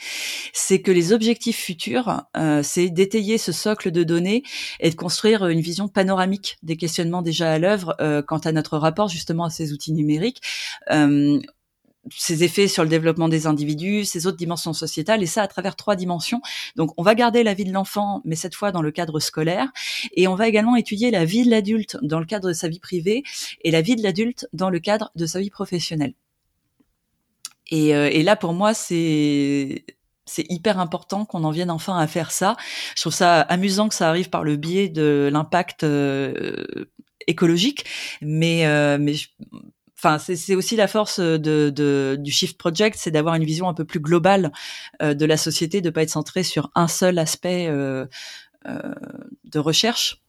[0.53, 4.43] c'est que les objectifs futurs, euh, c'est d'étayer ce socle de données
[4.79, 8.77] et de construire une vision panoramique des questionnements déjà à l'œuvre euh, quant à notre
[8.77, 10.41] rapport justement à ces outils numériques.
[10.91, 11.39] Euh,
[12.15, 15.75] ses effets sur le développement des individus, ses autres dimensions sociétales, et ça à travers
[15.75, 16.41] trois dimensions.
[16.75, 19.67] Donc, on va garder la vie de l'enfant, mais cette fois dans le cadre scolaire,
[20.15, 22.79] et on va également étudier la vie de l'adulte dans le cadre de sa vie
[22.79, 23.23] privée
[23.63, 26.13] et la vie de l'adulte dans le cadre de sa vie professionnelle.
[27.69, 29.85] Et, euh, et là, pour moi, c'est
[30.25, 32.55] c'est hyper important qu'on en vienne enfin à faire ça.
[32.95, 36.85] Je trouve ça amusant que ça arrive par le biais de l'impact euh,
[37.27, 37.85] écologique,
[38.21, 39.15] mais euh, mais
[39.97, 43.73] enfin c'est aussi la force de, de, du Shift Project, c'est d'avoir une vision un
[43.73, 44.51] peu plus globale
[45.01, 48.05] euh, de la société, de pas être centré sur un seul aspect euh,
[49.45, 50.21] de recherche.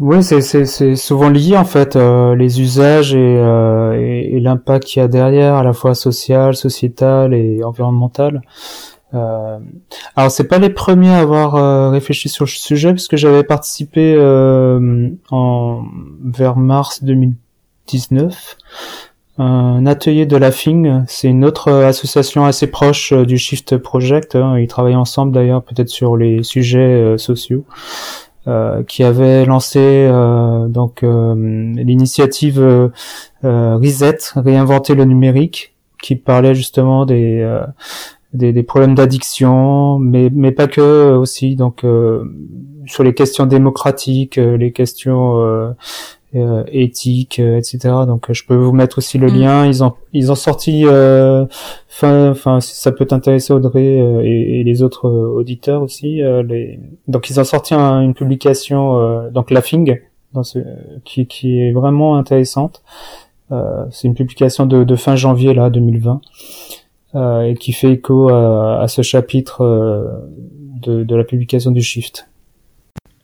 [0.00, 5.04] Oui, c'est souvent lié en fait euh, les usages euh, et, et, l'impact qu'il y
[5.04, 8.40] a derrière, à la fois social, sociétal et environnemental.
[9.12, 9.58] Euh,
[10.16, 14.16] alors c'est pas les premiers à avoir euh, réfléchi sur le sujet puisque j'avais participé
[15.30, 15.82] en
[16.24, 18.56] vers mars 2019
[19.38, 24.36] un atelier de la FING, c'est une autre association assez proche du Shift Project.
[24.36, 24.58] Hein.
[24.58, 27.64] Ils travaillent ensemble d'ailleurs peut-être sur les sujets sociaux.
[28.50, 32.90] Euh, qui avait lancé euh, donc euh, l'initiative
[33.44, 37.46] Reset, réinventer le numérique, qui parlait justement des
[38.32, 41.84] des, des, problèmes d'addiction, mais, mais pas que aussi, donc
[42.86, 45.70] sur les questions démocratiques, les questions euh,
[46.34, 47.78] éthique, euh, etc.
[48.06, 49.34] Donc euh, je peux vous mettre aussi le mm.
[49.34, 49.66] lien.
[49.66, 50.84] Ils ont ils ont sorti
[51.88, 56.20] fin enfin ça peut t'intéresser Audrey et, et, les autres auditeurs aussi.
[56.46, 56.78] les...
[57.08, 60.00] Donc ils ont sorti une publication donc Laughing
[60.32, 60.58] dans ce
[61.04, 62.82] qui qui est vraiment intéressante.
[63.90, 66.20] c'est une publication de, de fin janvier là 2020.
[67.44, 69.64] et qui fait écho à, ce chapitre
[70.82, 72.30] de, de la publication du Shift.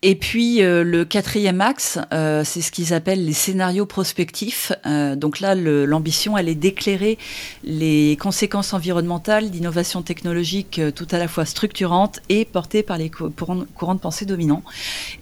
[0.09, 4.71] Et puis euh, le quatrième axe, euh, c'est ce qu'ils appellent les scénarios prospectifs.
[4.87, 7.19] Euh, donc là, l'ambition, elle est d'éclairer
[7.65, 13.95] les conséquences environnementales d'innovation technologique tout à la fois structurantes et portées par les courants,
[13.97, 14.63] de pensée dominants.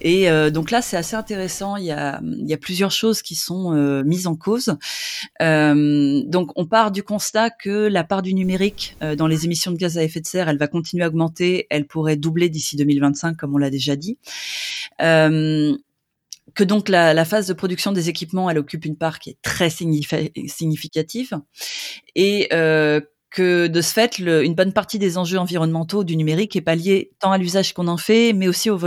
[0.02, 1.76] Et donc là, c'est assez intéressant.
[1.76, 3.72] Il y, a, il y a plusieurs choses qui sont
[4.04, 4.76] mises en cause.
[5.40, 9.96] donc on part du constat que la part du numérique dans les émissions de gaz
[9.96, 11.66] à effet de serre, elle va continuer à augmenter.
[11.70, 14.18] Elle pourrait doubler d'ici 2025, comme on l'a déjà dit.
[15.00, 15.76] Euh,
[16.54, 19.70] que donc la, phase de production des équipements, elle occupe une part qui est très
[19.70, 21.38] significative,
[22.14, 26.60] et euh, que de ce fait, une bonne partie des enjeux environnementaux du numérique est
[26.60, 28.78] pas liée tant à l'usage qu'on en fait, mais aussi au,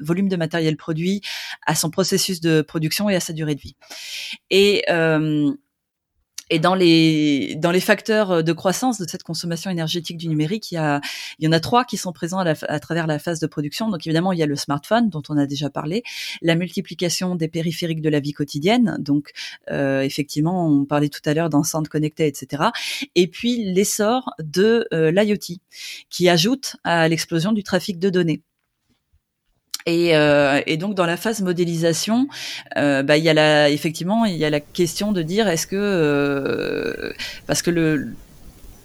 [0.00, 1.22] volume de matériel produit,
[1.66, 3.76] à son processus de production et à sa durée de vie.
[4.50, 5.50] Et euh,
[6.50, 10.72] et dans les dans les facteurs euh, de croissance de cette consommation énergétique du numérique,
[10.72, 11.00] il y a
[11.38, 13.88] il y en a trois qui sont présents à, travers la phase de production.
[13.88, 16.02] Donc évidemment, il y a le smartphone dont on a déjà parlé,
[16.42, 18.96] la multiplication des périphériques de la vie quotidienne.
[18.98, 19.32] Donc
[19.70, 22.64] euh, effectivement, on parlait tout à l'heure d'enceintes connectées, etc.
[23.14, 25.60] Et puis l'essor de euh, l'IoT
[26.10, 28.42] qui ajoute à l'explosion du trafic de données.
[29.86, 32.28] Et, euh, et, donc dans la phase modélisation,
[32.76, 35.66] euh, bah, il y a la, effectivement il y a la question de dire est-ce
[35.66, 37.12] que euh,
[37.46, 38.08] parce que le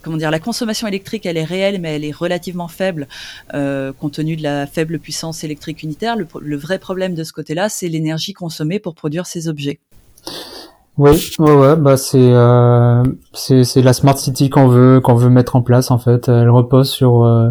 [0.02, 3.08] comment dire la consommation électrique elle est réelle mais elle est relativement faible
[3.54, 6.16] euh, compte tenu de la faible puissance électrique unitaire.
[6.16, 9.80] Le, le vrai problème de ce côté-là c'est l'énergie consommée pour produire ces objets.
[10.98, 13.04] Oui, ouais, ouais, bah c'est euh,
[13.34, 16.30] c'est la smart city qu'on veut qu'on veut mettre en place en fait.
[16.30, 17.50] Elle repose sur euh,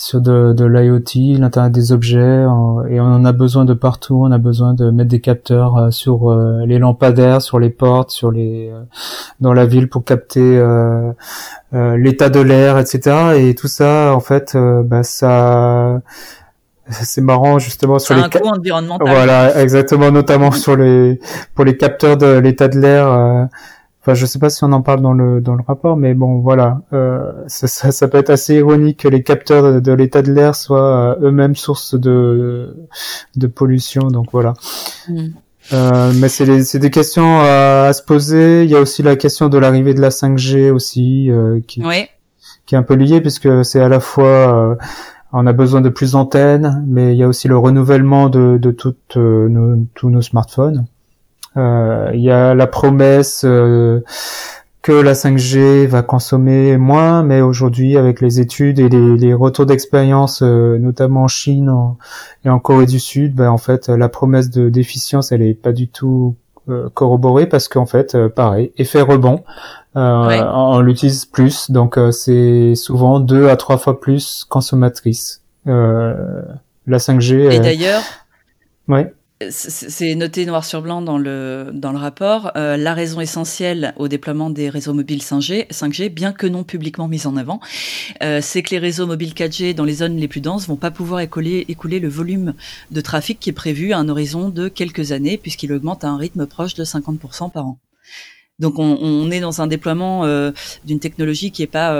[0.00, 2.46] sur de, de l'IoT, l'internet des objets,
[2.88, 4.22] et on en a besoin de partout.
[4.24, 8.10] On a besoin de mettre des capteurs euh, sur euh, les lampadaires, sur les portes,
[8.10, 8.80] sur les euh,
[9.40, 10.58] dans la ville pour capter
[11.72, 13.34] l'état de l'air, etc.
[13.36, 16.00] Et tout ça, en fait, bah, ça
[16.88, 19.06] c'est marrant justement sur les un coût environnemental.
[19.06, 21.20] Voilà, exactement, notamment sur les
[21.54, 23.48] pour les capteurs de l'état de l'air.
[24.02, 26.38] Enfin, je sais pas si on en parle dans le dans le rapport, mais bon,
[26.38, 30.32] voilà, euh, ça, ça, ça, peut être assez ironique que les capteurs de, l'état de
[30.32, 32.76] l'air soient euh, eux-mêmes source de
[33.36, 34.08] de pollution.
[34.08, 34.54] Donc voilà.
[35.08, 35.28] Mm.
[35.72, 38.64] Euh, mais c'est des, des questions à, à, se poser.
[38.64, 41.82] Il y a aussi la question de l'arrivée de la 5G aussi, euh, qui,
[42.66, 44.76] qui est un peu liée puisque c'est à la fois euh,
[45.32, 48.70] on a besoin de plus d'antennes, mais il y a aussi le renouvellement de, de
[48.72, 50.86] toutes nos, tous nos smartphones.
[51.56, 54.00] Euh, il y a la promesse euh,
[54.82, 60.42] que la 5G va consommer moins, mais aujourd'hui, avec les études et les, retours d'expérience,
[60.42, 61.72] euh, notamment en Chine
[62.44, 65.72] et en Corée du Sud, ben, en fait, la promesse de d'efficience, elle est pas
[65.72, 66.36] du tout
[66.94, 69.42] corroborée parce qu'en fait, pareil, effet rebond,
[69.96, 75.42] on, l'utilise plus, donc c'est souvent deux à trois fois plus consommatrice.
[75.66, 76.44] la
[76.86, 77.50] 5G.
[77.50, 78.02] Et d'ailleurs.
[78.86, 79.12] Ouais
[79.48, 84.06] c'est noté noir sur blanc dans le, dans le rapport, euh, la raison essentielle au
[84.06, 87.58] déploiement des réseaux mobiles 5G, 5G bien que non publiquement mise en avant,
[88.22, 90.90] euh, c'est que les réseaux mobiles 4G dans les zones les plus denses vont pas
[90.90, 92.52] pouvoir écouler, écouler le volume
[92.90, 96.18] de trafic qui est prévu à un horizon de quelques années, puisqu'il augmente à un
[96.18, 97.78] rythme proche de 50% par an.
[98.58, 100.52] Donc on, on, est dans un déploiement euh,
[100.84, 101.98] d'une technologie qui est pas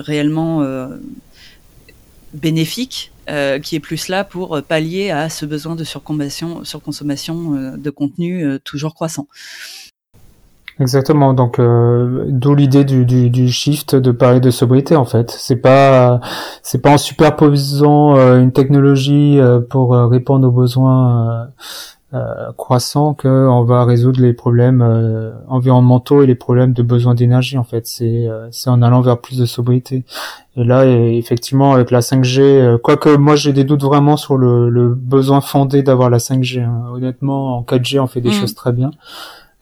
[0.00, 0.66] réellement
[2.34, 7.76] bénéfique euh, qui est plus là pour euh, pallier à ce besoin de surconsommation, euh,
[7.76, 9.28] de contenu toujours croissant.
[10.80, 11.34] Exactement.
[11.34, 15.30] Donc, d'où l'idée du, du, shift de parler de sobriété en fait.
[15.30, 16.20] C'est pas
[16.62, 19.38] c'est pas en superposant une technologie
[19.68, 21.44] pour répondre aux besoins euh,
[22.58, 27.64] croissant qu'on va résoudre les problèmes euh, environnementaux et les problèmes de besoin d'énergie en
[27.64, 30.04] fait c'est euh, c'est en allant vers plus de sobriété
[30.56, 34.90] et là effectivement avec la 5G quoique moi j'ai des doutes vraiment sur le, le
[34.90, 36.84] besoin fondé d'avoir la 5G hein.
[36.92, 38.32] honnêtement en 4G on fait des mm.
[38.32, 38.90] choses très bien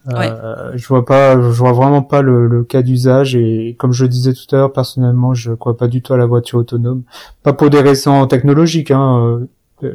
[0.09, 4.09] je vois pas, je vois vraiment pas le, le cas d'usage et comme je le
[4.09, 7.03] disais tout à l'heure, personnellement, je crois pas du tout à la voiture autonome.
[7.45, 8.91] Pas pour des raisons technologiques.
[8.91, 9.47] Hein.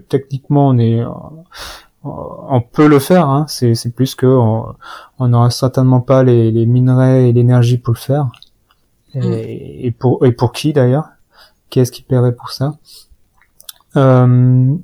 [0.07, 1.03] techniquement, on est,
[2.05, 3.29] on peut le faire.
[3.29, 3.45] Hein.
[3.47, 8.27] C'est, plus que on n'aura certainement pas les, minerais et l'énergie pour le faire.
[9.15, 9.93] Et, mm.
[9.93, 11.09] pour et pour qui d'ailleurs?
[11.69, 12.75] Qui est-ce qui paierait pour ça?
[13.97, 14.27] Euh,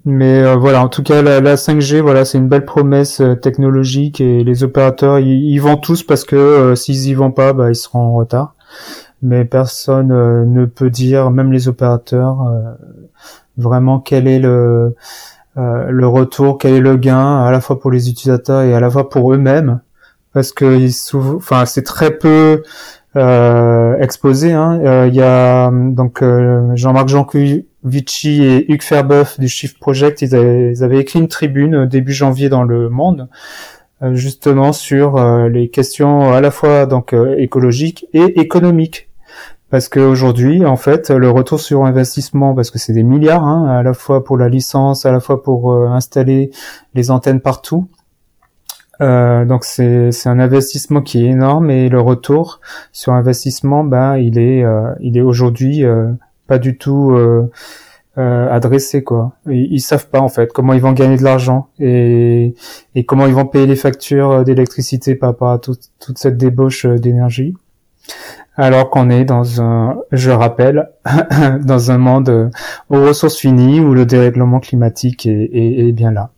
[0.05, 4.21] mais euh, voilà, en tout cas, la, 5G, voilà, c'est une belle promesse euh, technologique
[4.21, 7.99] et les opérateurs, ils, vont tous parce que s'ils y vont pas, bah, ils seront
[7.99, 8.55] en retard.
[9.21, 12.37] Mais personne ne peut dire, même les opérateurs,
[13.57, 14.95] vraiment quel est le euh,
[15.55, 18.89] le retour, quel est le gain à la fois pour les utilisateurs et à la
[18.89, 19.81] fois pour eux-mêmes,
[20.33, 20.87] parce que
[21.35, 22.63] enfin c'est très peu
[23.99, 24.53] exposés.
[24.53, 25.07] Hein.
[25.07, 26.23] Il y a donc
[26.75, 30.21] Jean-Marc Jankovici et Hugues Ferbeuf du Shift Project.
[30.21, 33.27] Ils avaient, ils avaient écrit une tribune début janvier dans Le Monde
[34.13, 39.10] justement sur les questions à la fois donc écologiques et économiques
[39.71, 43.81] parce qu'aujourd'hui, en fait, le retour sur investissement, parce que c'est des milliards, hein, à
[43.81, 46.51] la fois pour la licence, à la fois pour euh, installer
[46.93, 47.87] les antennes partout.
[49.01, 52.59] Euh, donc c'est un investissement qui est énorme et le retour
[52.91, 56.11] sur investissement, ben il est euh, il est aujourd'hui euh,
[56.47, 57.17] pas du tout
[58.15, 59.33] adressé quoi.
[59.47, 62.53] Ils, ils, savent pas en fait comment ils vont gagner de l'argent et
[62.93, 67.55] et comment ils vont payer les factures d'électricité par rapport à toute cette débauche d'énergie
[68.55, 70.89] alors qu'on est dans un, je rappelle,
[71.61, 72.51] dans un monde
[72.89, 76.31] aux ressources finies où le dérèglement climatique est, bien là.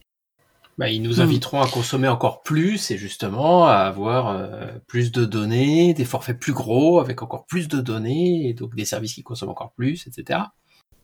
[0.77, 1.22] Bah, ils nous hmm.
[1.22, 6.40] inviteront à consommer encore plus et justement à avoir euh, plus de données, des forfaits
[6.40, 10.07] plus gros avec encore plus de données et donc des services qui consomment encore plus,
[10.07, 10.40] etc.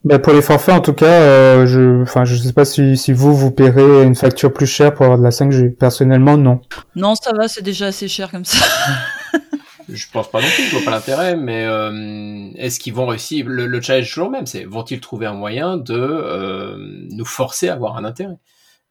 [0.06, 3.12] Bah pour les forfaits, en tout cas, euh, je, enfin, je sais pas si, si
[3.12, 5.76] vous vous paierez une facture plus chère pour avoir de la 5G.
[5.76, 6.62] Personnellement, non.
[6.96, 8.66] Non, ça va, c'est déjà assez cher comme ça.
[9.94, 13.46] je pense pas non plus, je vois pas l'intérêt, mais euh, est-ce qu'ils vont réussir?
[13.48, 16.78] Le, le challenge toujours même, c'est vont-ils trouver un moyen de euh,
[17.12, 18.38] nous forcer à avoir un intérêt?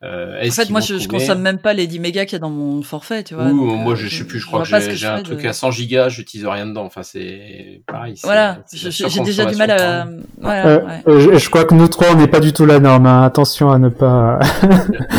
[0.05, 2.39] Euh, en fait, moi, je, je, consomme même pas les 10 mégas qu'il y a
[2.39, 3.47] dans mon forfait, tu vois.
[3.47, 6.47] moi, je, je sais plus, je crois que j'ai un truc à 100 gigas, j'utilise
[6.47, 6.85] rien dedans.
[6.85, 8.15] Enfin, c'est pareil.
[8.23, 10.07] Voilà, j'ai déjà du mal à.
[10.41, 11.39] Ouais, ouais.
[11.39, 13.07] Je, crois que nous trois, on n'est pas du tout la norme.
[13.07, 13.25] Hein.
[13.25, 14.39] Attention à ne pas.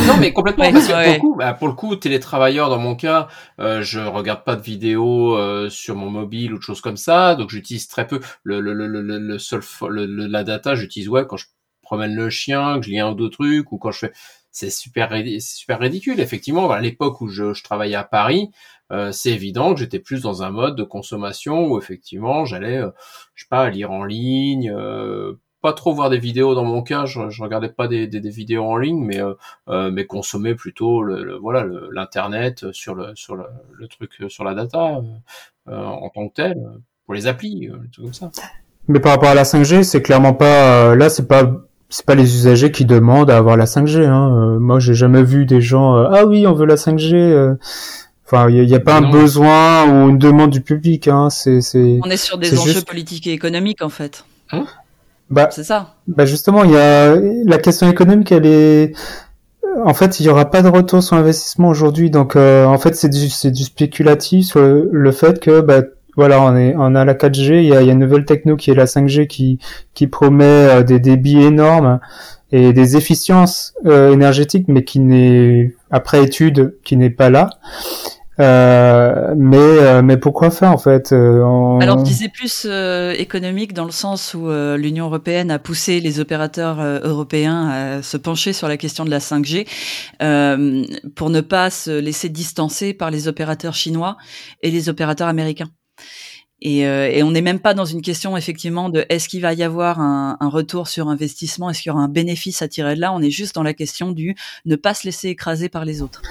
[0.08, 0.72] non, mais complètement.
[0.72, 3.28] parce que pour le coup, bah, pour le coup, télétravailleur, dans mon cas,
[3.60, 7.36] euh, je regarde pas de vidéos euh, sur mon mobile ou de choses comme ça,
[7.36, 10.76] donc j'utilise très peu le le le le, le seul le, la data.
[10.76, 11.48] J'utilise ouais quand je
[11.82, 14.14] promène le chien, que je lis un ou deux trucs, ou quand je fais
[14.60, 16.20] c'est super, super ridicule.
[16.20, 18.52] Effectivement, à l'époque où je, je, travaillais à Paris,
[18.92, 22.90] euh, c'est évident que j'étais plus dans un mode de consommation où effectivement j'allais, euh,
[23.36, 27.06] je sais pas, lire en ligne, euh, pas trop voir des vidéos dans mon cas.
[27.06, 29.20] Je, je regardais pas des, des, vidéos en ligne, mais
[29.92, 35.02] mais consommer plutôt le, voilà l'internet sur le sur le, le, truc sur la data
[35.68, 36.58] en tant que tel
[37.06, 38.32] pour les applis, tout comme ça.
[38.88, 42.36] Mais par rapport à la 5G, c'est clairement pas là, c'est pas c'est pas les
[42.36, 44.06] usagers qui demandent à avoir la 5G.
[44.06, 44.36] Hein.
[44.36, 47.16] Euh, moi, j'ai jamais vu des gens euh, ah oui, on veut la 5G.
[47.16, 47.56] Euh.
[48.26, 51.08] Enfin, il n'y a, pas un besoin ou une demande du public.
[51.08, 51.32] Hein.
[51.32, 52.00] C'est, c'est.
[52.04, 54.24] On est sur des enjeux politiques et économiques en fait.
[54.52, 54.66] Hein?
[55.32, 55.96] Bah, c'est ça.
[56.08, 58.94] Bah justement, il y a la question économique, elle est.
[59.84, 63.10] En fait, il y aura pas de retour sur investissement aujourd'hui, donc en fait, c'est
[63.10, 65.82] du, c'est du spéculatif sur le, fait que bah,
[66.20, 68.76] voilà, on, est, on a la 4G, il y a, une nouvelle techno qui est
[68.76, 72.02] la 5G qui, promet euh, des débits énormes
[72.52, 77.52] et des efficiences euh, énergétiques, mais qui n'est, après étude, qui n'est pas là.
[78.42, 82.66] Euh, mais mais pourquoi faire en fait Alors je disais plus
[83.18, 88.54] économique dans le sens où l'Union européenne a poussé les opérateurs européens à se pencher
[88.54, 89.68] sur la question de la 5G
[91.16, 94.16] pour ne pas se laisser distancer par les opérateurs chinois
[94.62, 95.70] et les opérateurs américains.
[96.62, 99.54] Et, euh, et, on n'est même pas dans une question effectivement de est-ce qu'il va
[99.54, 102.96] y avoir un, un retour sur investissement, est-ce qu'il y aura un bénéfice à tirer
[102.96, 103.14] de là.
[103.14, 104.36] On est juste dans la question du
[104.66, 106.22] ne pas se laisser écraser par les autres.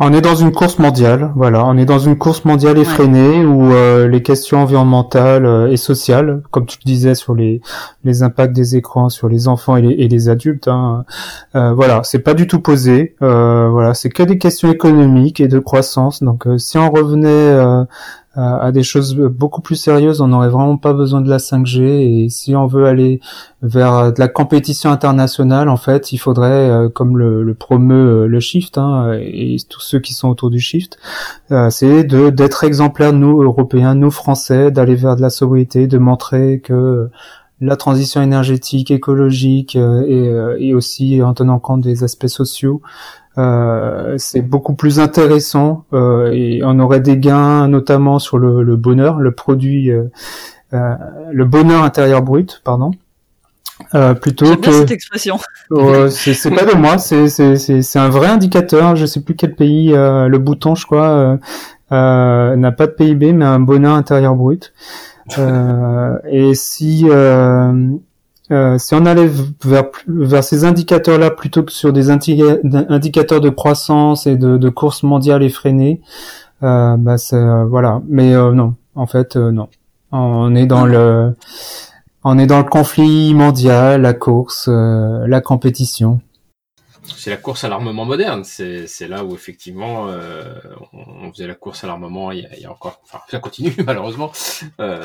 [0.00, 1.66] On est dans une course mondiale, voilà.
[1.66, 6.42] On est dans une course mondiale effrénée où euh, les questions environnementales euh, et sociales,
[6.50, 7.60] comme tu le disais sur les
[8.04, 11.04] les impacts des écrans sur les enfants et les, et les adultes, hein,
[11.52, 13.16] voilà, c'est pas du tout posé.
[13.20, 16.22] voilà, c'est que des questions économiques et de croissance.
[16.22, 17.86] Donc si on revenait
[18.36, 21.82] à des choses beaucoup plus sérieuses, on n'aurait vraiment pas besoin de la 5G.
[21.82, 23.20] Et si on veut aller
[23.62, 28.40] vers de la compétition internationale, en fait, il faudrait, euh, comme le, promeut euh, le
[28.40, 30.98] Shift hein, et tous ceux qui sont autour du Shift,
[31.52, 36.60] euh, c'est d'être exemplaires, nous Européens, nous Français, d'aller vers de la sobriété, de montrer
[36.60, 37.08] que
[37.60, 42.82] la transition énergétique, écologique et aussi en tenant compte des aspects sociaux,
[43.36, 48.76] euh, c'est beaucoup plus intéressant euh, et on aurait des gains notamment sur le, le
[48.76, 50.04] bonheur, le produit, euh,
[50.72, 50.94] euh
[51.32, 52.92] le bonheur intérieur brut, pardon.
[53.94, 55.38] Euh, plutôt que cette expression.
[56.10, 58.94] c'est pas de moi, c'est c'est un vrai indicateur.
[58.94, 59.88] Je sais plus quel pays.
[59.88, 61.38] le bouton, je crois,
[61.90, 64.72] n'a pas de PIB, mais un bonheur intérieur brut.
[66.30, 67.08] et si
[68.50, 69.30] euh, si on allait
[69.64, 76.02] vers, ces indicateurs-là plutôt que sur des indicateurs de croissance et de, course mondiale effrénée,
[76.62, 78.02] euh, bah euh, voilà.
[78.06, 79.68] Mais euh, non, en fait, non.
[80.12, 81.34] On est dans le,
[82.22, 86.20] on est dans le conflit mondial, la course, la compétition.
[87.16, 88.44] C'est la course à l'armement moderne.
[88.44, 90.54] C'est là où effectivement euh,
[90.92, 94.32] on, faisait la course à l'armement il, y a encore, enfin ça continue malheureusement.
[94.80, 95.02] Euh,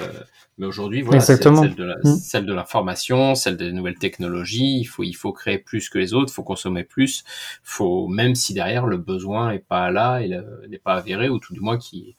[0.57, 2.15] mais aujourd'hui voilà, c'est celle de la, mm.
[2.15, 4.79] celle de l'information, celle des nouvelles technologies.
[4.79, 7.23] Il faut il faut créer plus que les autres, il faut consommer plus.
[7.63, 11.53] Faut même si derrière le besoin est pas là, il n'est pas avéré ou tout
[11.53, 12.15] du moins qui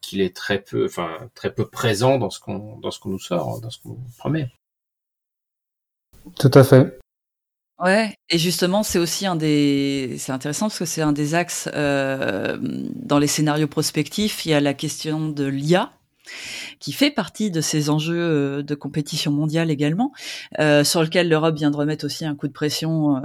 [0.00, 3.18] qu'il est très peu, enfin très peu présent dans ce qu'on dans ce qu'on nous
[3.18, 4.50] sort, dans ce qu'on promet.
[6.38, 6.98] Tout à fait.
[7.80, 11.68] Ouais, et justement, c'est aussi un des, c'est intéressant parce que c'est un des axes
[11.74, 14.46] euh, dans les scénarios prospectifs.
[14.46, 15.90] Il y a la question de l'IA
[16.78, 20.12] qui fait partie de ces enjeux euh, de compétition mondiale également,
[20.60, 23.20] euh, sur lequel l'Europe vient de remettre aussi un coup de pression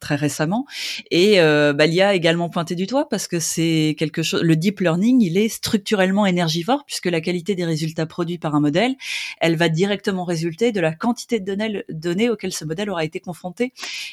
[0.00, 0.66] très récemment.
[1.10, 4.42] Et euh, bah, l'IA a également pointé du doigt parce que c'est quelque chose.
[4.42, 8.60] Le deep learning, il est structurellement énergivore puisque la qualité des résultats produits par un
[8.60, 8.94] modèle,
[9.40, 13.20] elle va directement résulter de la quantité de données, données auxquelles ce modèle aura été
[13.20, 13.72] confronté.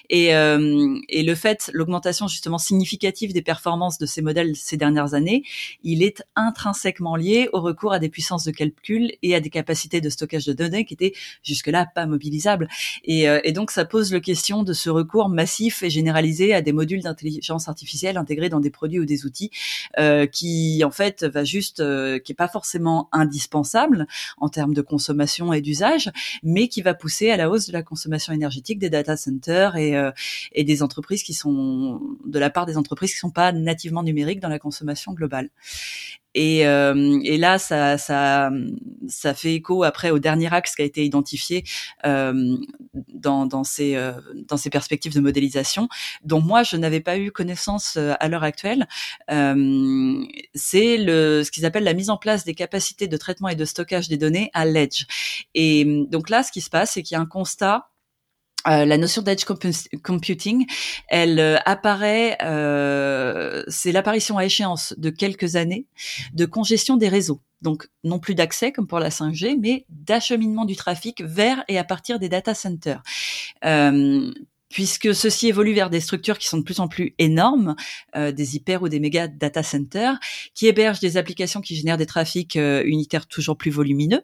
[0.09, 5.13] Et, euh, et le fait, l'augmentation justement significative des performances de ces modèles ces dernières
[5.13, 5.43] années,
[5.83, 10.01] il est intrinsèquement lié au recours à des puissances de calcul et à des capacités
[10.01, 11.13] de stockage de données qui étaient
[11.43, 12.67] jusque-là pas mobilisables.
[13.03, 16.61] Et, euh, et donc ça pose le question de ce recours massif et généralisé à
[16.61, 19.51] des modules d'intelligence artificielle intégrés dans des produits ou des outils
[19.99, 24.07] euh, qui en fait va juste euh, qui est pas forcément indispensable
[24.37, 26.11] en termes de consommation et d'usage,
[26.43, 29.95] mais qui va pousser à la hausse de la consommation énergétique des data centers et,
[29.95, 30.11] euh,
[30.51, 34.39] et des entreprises qui sont de la part des entreprises qui sont pas nativement numériques
[34.39, 35.49] dans la consommation globale.
[36.35, 38.51] Et, euh, et là, ça, ça,
[39.07, 41.63] ça fait écho après au dernier axe qui a été identifié
[42.05, 42.57] euh,
[43.13, 44.11] dans, dans, ces, euh,
[44.47, 45.87] dans ces perspectives de modélisation,
[46.23, 48.85] dont moi je n'avais pas eu connaissance euh, à l'heure actuelle.
[49.31, 53.65] Euh, c'est ce qu'ils appellent la mise en place des capacités de traitement et de
[53.65, 55.05] stockage des données à l'edge.
[55.53, 57.87] Et donc là, ce qui se passe, c'est qu'il y a un constat
[58.67, 59.45] euh, la notion d'edge
[60.03, 60.65] computing,
[61.07, 65.85] elle euh, apparaît, euh, c'est l'apparition à échéance de quelques années
[66.33, 67.41] de congestion des réseaux.
[67.61, 71.83] Donc non plus d'accès comme pour la 5G, mais d'acheminement du trafic vers et à
[71.83, 73.01] partir des data centers
[74.75, 77.77] puisque ceci évolue vers des structures qui sont de plus en plus énormes,
[78.17, 80.19] euh, des hyper ou des méga data centers,
[80.53, 84.21] qui hébergent des applications qui génèrent des trafics euh, unitaires toujours plus volumineux.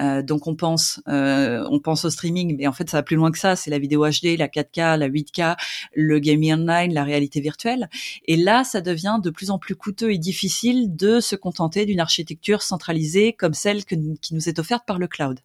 [0.00, 3.30] Euh, donc on pense, on pense au streaming, mais en fait ça va plus loin
[3.30, 3.56] que ça.
[3.56, 5.56] C'est la vidéo HD, la 4K, la 8K,
[5.94, 7.88] le gaming online, la réalité virtuelle.
[8.26, 12.00] Et là, ça devient de plus en plus coûteux et difficile de se contenter d'une
[12.00, 15.40] architecture centralisée comme celle qui nous est offerte par le cloud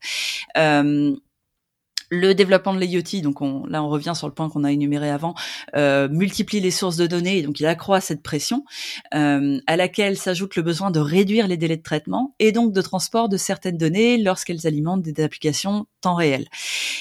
[2.10, 5.10] le développement de l'IoT, donc on, là on revient sur le point qu'on a énuméré
[5.10, 5.36] avant,
[5.76, 8.66] euh, multiplie les sources de données, et donc il accroît cette pression,
[9.14, 12.82] euh, à laquelle s'ajoute le besoin de réduire les délais de traitement et donc de
[12.82, 16.48] transport de certaines données lorsqu'elles alimentent des applications temps réel.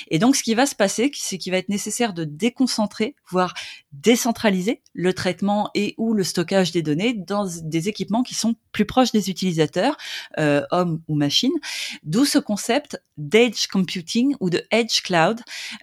[0.09, 3.55] Et donc ce qui va se passer, c'est qu'il va être nécessaire de déconcentrer, voire
[3.93, 8.85] décentraliser le traitement et ou le stockage des données dans des équipements qui sont plus
[8.85, 9.97] proches des utilisateurs,
[10.39, 11.59] euh, hommes ou machines.
[12.03, 15.41] D'où ce concept d'edge computing ou de edge cloud.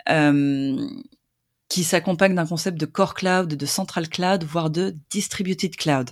[0.10, 0.88] Euh,
[1.76, 6.10] qui s'accompagne d'un concept de core cloud, de central cloud, voire de distributed cloud.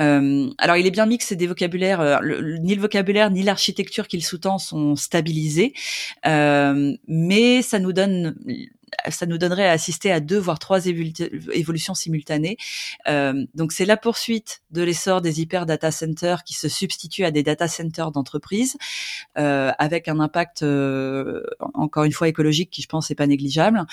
[0.00, 2.18] Euh, alors, il est bien mixé des vocabulaires, euh,
[2.60, 5.74] ni le vocabulaire ni l'architecture qu'il sous-tend sont stabilisés,
[6.26, 8.34] euh, mais ça nous donne
[9.08, 12.56] ça nous donnerait à assister à deux voire trois évolutions simultanées.
[13.08, 17.30] Euh, donc c'est la poursuite de l'essor des hyper data centers qui se substituent à
[17.30, 18.76] des data centers d'entreprise,
[19.38, 21.42] euh, avec un impact euh,
[21.74, 23.84] encore une fois écologique qui je pense n'est pas négligeable.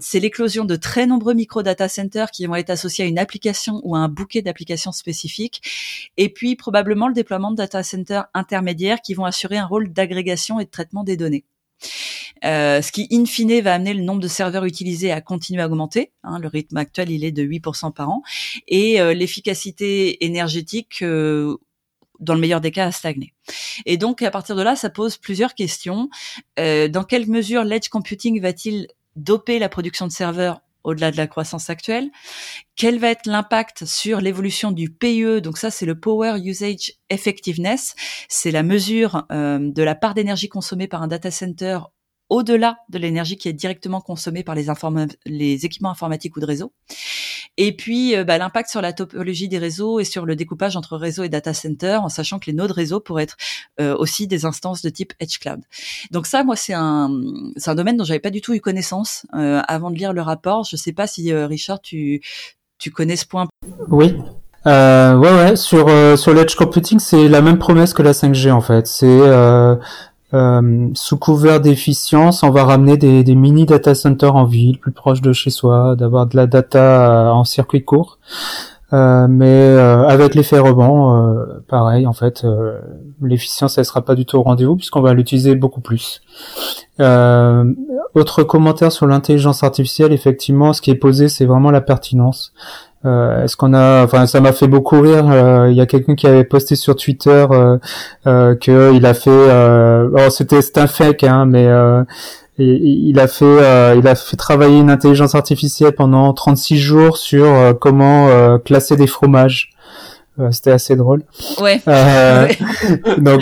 [0.00, 3.80] C'est l'éclosion de très nombreux micro data centers qui vont être associés à une application
[3.84, 5.62] ou à un bouquet d'applications spécifiques,
[6.16, 10.60] et puis probablement le déploiement de data centers intermédiaires qui vont assurer un rôle d'agrégation
[10.60, 11.44] et de traitement des données.
[12.44, 15.66] Euh, ce qui, in fine, va amener le nombre de serveurs utilisés à continuer à
[15.66, 16.12] augmenter.
[16.22, 18.22] Hein, le rythme actuel, il est de 8% par an.
[18.68, 21.56] Et euh, l'efficacité énergétique, euh,
[22.20, 23.34] dans le meilleur des cas, à stagner.
[23.84, 26.08] Et donc, à partir de là, ça pose plusieurs questions.
[26.56, 31.68] dans quelle mesure l'edge computing va-t-il doper la production de serveurs au-delà de la croissance
[31.68, 32.10] actuelle
[32.76, 37.94] Quel va être l'impact sur l'évolution du PUE Donc ça, c'est le Power Usage Effectiveness.
[38.28, 41.80] C'est la mesure euh, de la part d'énergie consommée par un data center
[42.28, 46.72] au-delà de l'énergie qui est directement consommée par les équipements informatiques ou de réseau.
[47.56, 50.96] Et puis, euh, bah, l'impact sur la topologie des réseaux et sur le découpage entre
[50.96, 53.36] réseau et data center, en sachant que les nodes réseau pourraient être
[53.80, 55.60] euh, aussi des instances de type edge cloud.
[56.10, 57.10] Donc ça, moi, c'est un,
[57.56, 60.22] c'est un domaine dont j'avais pas du tout eu connaissance euh, avant de lire le
[60.22, 60.64] rapport.
[60.64, 62.20] Je sais pas si Richard, tu,
[62.78, 63.46] tu connais ce point.
[63.88, 64.16] Oui.
[64.66, 65.56] Euh, ouais, ouais.
[65.56, 65.88] Sur
[66.18, 68.86] sur l'edge computing, c'est la même promesse que la 5G en fait.
[68.86, 69.06] C'est
[70.36, 75.20] euh, sous couvert d'efficience, on va ramener des, mini data centers en ville, plus proche
[75.20, 78.18] de chez soi, d'avoir de la data en circuit court.
[78.92, 82.46] Euh, mais euh, avec l'effet rebond, euh, pareil, en fait,
[83.20, 86.22] l'efficience elle sera pas du tout au rendez-vous puisqu'on va l'utiliser beaucoup plus.
[86.98, 92.52] autre commentaire sur l'intelligence artificielle, effectivement, ce qui est posé, c'est vraiment la pertinence.
[93.04, 95.26] Euh, Est-ce qu'on a, enfin, ça m'a fait beaucoup rire.
[95.68, 97.78] Il y a quelqu'un qui avait posté sur Twitter euh,
[98.26, 101.68] euh, que il a fait, oh, c'était c'est un fake, hein, mais
[102.58, 107.44] il a fait euh, il a fait travailler une intelligence artificielle pendant 36 jours sur
[107.44, 109.70] euh, comment euh, classer des fromages
[110.38, 111.22] euh, c'était assez drôle.
[111.62, 111.80] Ouais.
[111.88, 112.46] Euh,
[113.18, 113.40] donc,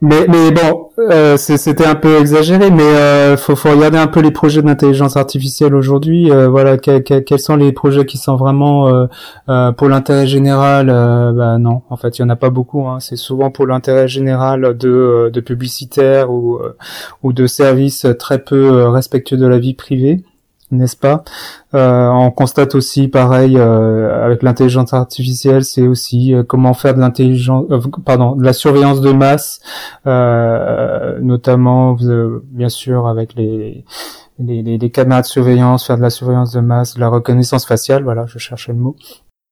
[0.00, 4.20] mais mais bon, euh, c'était un peu exagéré, mais euh, faut faut regarder un peu
[4.20, 6.30] les projets d'intelligence artificielle aujourd'hui.
[6.30, 9.08] Euh, voilà, quels sont les projets qui sont vraiment
[9.76, 12.86] pour l'intérêt général Bah non, en fait, il y en a pas beaucoup.
[12.86, 13.00] Hein.
[13.00, 16.60] C'est souvent pour l'intérêt général de de publicitaires ou
[17.22, 20.22] ou de services très peu respectueux de la vie privée
[20.70, 21.22] n'est-ce pas?
[21.74, 27.00] Euh, On constate aussi, pareil, euh, avec l'intelligence artificielle, c'est aussi euh, comment faire de
[27.00, 27.66] l'intelligence,
[28.04, 29.60] pardon, de la surveillance de masse,
[31.20, 31.96] notamment,
[32.50, 33.84] bien sûr, avec les
[34.38, 37.66] les, les, les caméras de surveillance, faire de la surveillance de masse, de la reconnaissance
[37.66, 38.96] faciale, voilà, je cherchais le mot.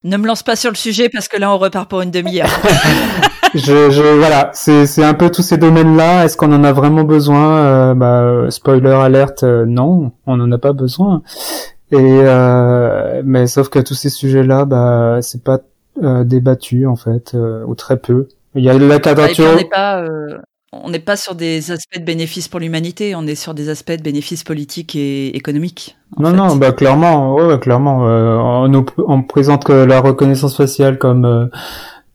[0.04, 2.46] Ne me lance pas sur le sujet parce que là on repart pour une demi-heure.
[3.54, 6.26] je, je, voilà, c'est, un peu tous ces domaines-là.
[6.26, 7.56] Est-ce qu'on en a vraiment besoin?
[7.56, 11.22] Euh, bah, Spoiler alerte, euh, non, on n'en a pas besoin.
[11.90, 15.60] Et euh, mais sauf que tous ces sujets-là, bah, c'est pas
[15.96, 17.34] débattu en fait,
[17.66, 18.28] ou très peu.
[18.54, 19.52] Il y a la quadrature.
[19.52, 20.04] on n'est pas,
[20.82, 23.92] on n'est pas sur des aspects de bénéfices pour l'humanité, on est sur des aspects
[23.92, 25.96] de bénéfices politiques et économiques.
[26.18, 31.24] Non, non, bah clairement, ouais, clairement, euh, on, on présente que la reconnaissance faciale comme
[31.24, 31.46] euh,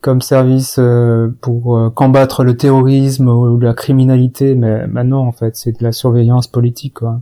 [0.02, 5.78] comme service euh, pour combattre le terrorisme ou la criminalité, mais maintenant en fait c'est
[5.78, 6.96] de la surveillance politique.
[6.96, 7.20] Quoi.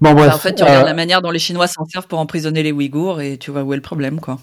[0.00, 0.28] Bon bref.
[0.28, 2.72] Bah, en fait, tu regardes la manière dont les Chinois s'en servent pour emprisonner les
[2.72, 4.38] Ouïghours et tu vois où est le problème, quoi.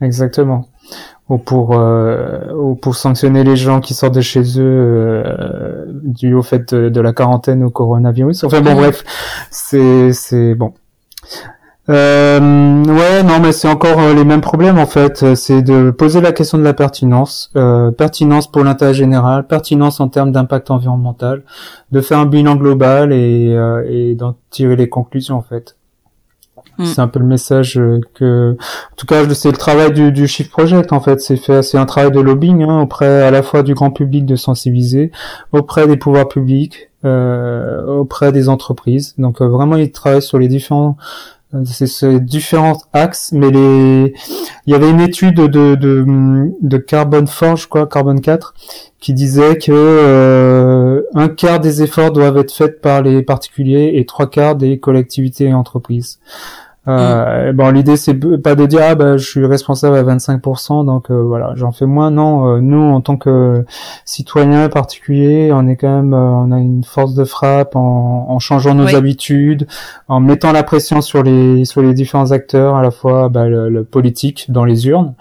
[0.00, 0.66] Exactement
[1.30, 6.34] ou pour euh, ou pour sanctionner les gens qui sortent de chez eux euh, dû
[6.34, 8.44] au fait de, la quarantaine au coronavirus.
[8.44, 9.04] Enfin bon, bref,
[9.50, 10.74] c'est c'est bon.
[11.88, 15.34] Euh, ouais, non, mais c'est encore euh, les mêmes problèmes en fait.
[15.34, 20.08] C'est de poser la question de la pertinence, euh, pertinence pour l'intérêt général, pertinence en
[20.08, 21.42] termes d'impact environnemental,
[21.92, 23.56] de faire un bilan global et,
[23.88, 25.76] et d'en tirer les conclusions en fait.
[26.80, 26.86] Mm.
[26.86, 30.26] C'est un peu le message euh, que, en tout cas, c'est le travail du, du
[30.26, 31.20] Shift Project en fait.
[31.20, 34.24] C'est fait, c'est un travail de lobbying hein, auprès à la fois du grand public
[34.24, 35.12] de sensibiliser,
[35.52, 39.14] auprès des pouvoirs publics, euh, auprès des entreprises.
[39.18, 40.96] Donc euh, vraiment, il travaille sur les différents
[41.64, 46.04] c'est ces différents axes, mais il y avait une étude de de,
[46.62, 48.54] de Carbon Forge, quoi, Carbon 4,
[49.00, 54.30] qui disait que un quart des efforts doivent être faits par les particuliers et trois
[54.30, 56.20] quarts des collectivités et entreprises.
[56.88, 57.56] Euh, mm.
[57.56, 61.22] Bon, l'idée c'est pas de dire ah bah je suis responsable à 25%, donc euh,
[61.22, 62.10] voilà, j'en fais moins.
[62.10, 63.64] Non, euh, nous en tant que
[64.04, 68.74] citoyens particuliers, on est quand même, on a une force de frappe en, en changeant
[68.74, 69.66] nos habitudes,
[70.08, 73.84] en mettant la pression sur les sur les différents acteurs, à la fois bah, le,
[73.84, 75.14] politique dans les urnes.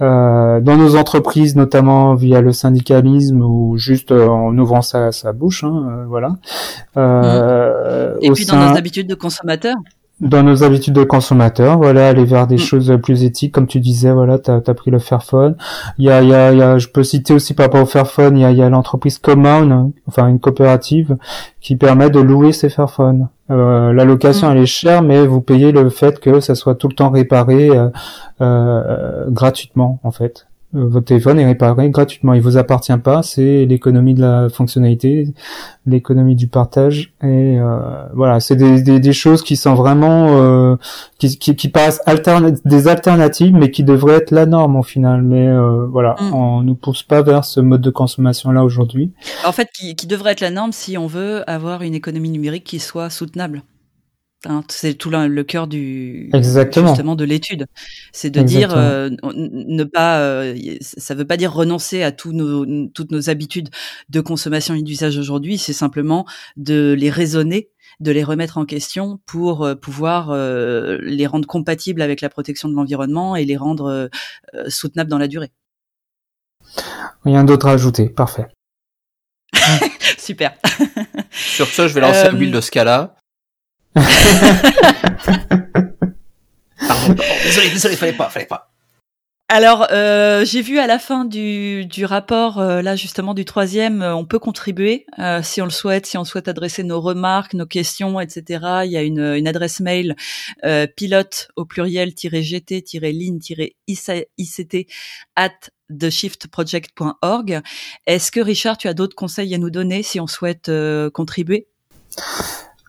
[0.00, 5.62] Euh, dans nos entreprises, notamment via le syndicalisme ou juste en ouvrant sa, sa bouche,
[5.62, 6.38] hein, voilà.
[6.96, 8.18] Mm.
[8.20, 9.76] Et puis dans nos habitudes de consommateurs
[10.22, 12.58] dans nos habitudes de consommateurs, voilà, aller vers des mm.
[12.58, 15.56] choses plus éthiques, comme tu disais, voilà, t'as as pris le Fairphone.
[15.98, 17.82] Il y a, il y a, il y a, je peux citer aussi par rapport
[17.82, 21.16] au Fairphone, il y a, il y a l'entreprise Common, enfin une coopérative
[21.60, 23.28] qui permet de louer ces Fairphones.
[23.50, 24.52] Euh, la location mm.
[24.52, 27.70] elle est chère, mais vous payez le fait que ça soit tout le temps réparé
[27.70, 27.88] euh,
[28.40, 30.46] euh, gratuitement en fait.
[30.74, 32.32] Euh, votre téléphone est réparé gratuitement.
[32.34, 33.22] Il vous appartient pas.
[33.22, 35.32] C'est l'économie de la fonctionnalité,
[35.86, 37.12] l'économie du partage.
[37.22, 40.76] Et euh, voilà, c'est des, des, des, choses qui sont vraiment euh,
[41.18, 42.00] qui, qui, qui passent
[42.64, 45.22] des alternatives, mais qui devraient être la norme au final.
[45.22, 46.34] Mais euh, voilà, mm.
[46.34, 49.12] on nous pousse pas vers ce mode de consommation là aujourd'hui.
[49.44, 52.64] En fait, qui, qui devrait être la norme si on veut avoir une économie numérique
[52.64, 53.62] qui soit soutenable.
[54.46, 56.88] Hein, c'est tout le cœur du Exactement.
[56.88, 57.66] justement de l'étude,
[58.12, 62.88] c'est de dire euh, ne pas, euh, ça veut pas dire renoncer à tous nos,
[62.88, 63.68] toutes nos habitudes
[64.08, 67.70] de consommation et d'usage aujourd'hui, c'est simplement de les raisonner,
[68.00, 72.74] de les remettre en question pour euh, pouvoir les rendre compatibles avec la protection de
[72.74, 74.10] l'environnement et les rendre
[74.66, 75.52] soutenables dans la durée.
[77.24, 78.48] Rien d'autre à ajouter, parfait.
[80.18, 80.54] Super.
[81.30, 83.14] Sur ce, je vais lancer l'huile de Scala.
[87.44, 88.72] Désolé, désolé, fallait pas, fallait pas.
[89.54, 94.00] Alors, euh, j'ai vu à la fin du, du rapport, euh, là justement du troisième,
[94.00, 95.04] euh, on peut contribuer
[95.42, 98.84] si on le souhaite, si on souhaite adresser nos remarques, nos questions, etc.
[98.86, 100.16] Il y a une, une adresse mail
[100.96, 103.40] pilote au pluriel gt ligne
[103.86, 104.86] ict
[105.36, 105.50] at
[106.00, 107.60] theshiftproject.org.
[108.06, 110.70] Est-ce que Richard, tu as d'autres conseils à nous donner si on souhaite
[111.12, 111.68] contribuer?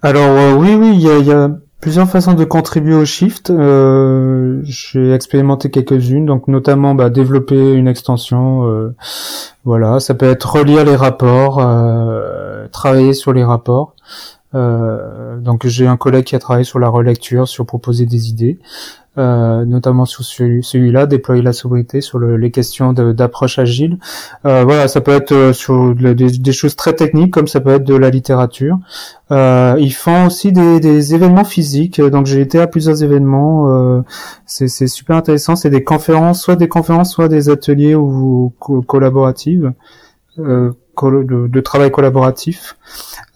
[0.04, 1.50] Alors oui, oui, il y a,
[1.84, 3.50] plusieurs façons de contribuer au shift.
[3.50, 8.66] Euh, j'ai expérimenté quelques-unes, donc notamment bah, développer une extension.
[8.66, 8.96] Euh,
[9.66, 13.96] voilà, ça peut être relire les rapports, euh, travailler sur les rapports.
[14.54, 18.60] Donc j'ai un collègue qui a travaillé sur la relecture, sur proposer des idées.
[19.20, 24.00] Euh, notamment sur celui-là, déployer la sobriété sur le, les questions d'approche agile.
[24.48, 27.84] Euh, voilà, ça peut être euh, sur des, choses très techniques, comme ça peut être
[27.84, 28.80] de la littérature.
[29.30, 33.68] Euh, ils font aussi des, événements physiques, donc j'ai été à plusieurs événements.
[33.70, 34.02] Euh,
[34.48, 35.56] c'est super intéressant.
[35.56, 38.52] C'est des conférences, soit des conférences, soit des ateliers ou
[38.88, 39.74] collaboratives.
[40.40, 40.72] Euh,
[41.02, 42.78] de, travail collaboratif.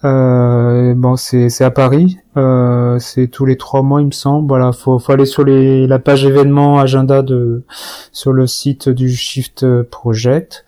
[0.04, 2.18] Euh, bon, c'est à Paris.
[2.36, 4.48] Euh, c'est tous les trois mois, il me semble.
[4.48, 7.62] Voilà, faut, faut aller sur les, la page événements agenda de
[8.12, 10.64] sur le site du Shift Project.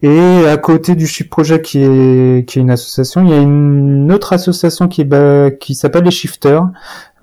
[0.00, 3.40] Et à côté du Shift Project, qui est qui est une association, il y a
[3.40, 6.68] une autre association qui est qui s'appelle les Shifters.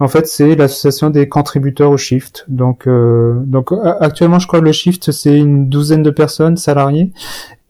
[0.02, 2.44] En fait, c'est l'association des contributeurs au Shift.
[2.50, 3.72] Donc, euh, donc
[4.02, 7.14] actuellement, je crois que le Shift c'est une douzaine de personnes salariées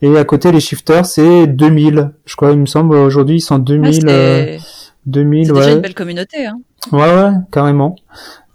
[0.06, 2.12] et à côté, les shifters, c'est 2000.
[2.26, 4.06] Je crois, il me semble, aujourd'hui, ils sont 2000.
[4.06, 4.60] Ouais,
[5.08, 5.60] 2000, ouais.
[5.60, 6.60] déjà une belle communauté, hein.
[6.92, 7.96] Ouais, ouais, carrément.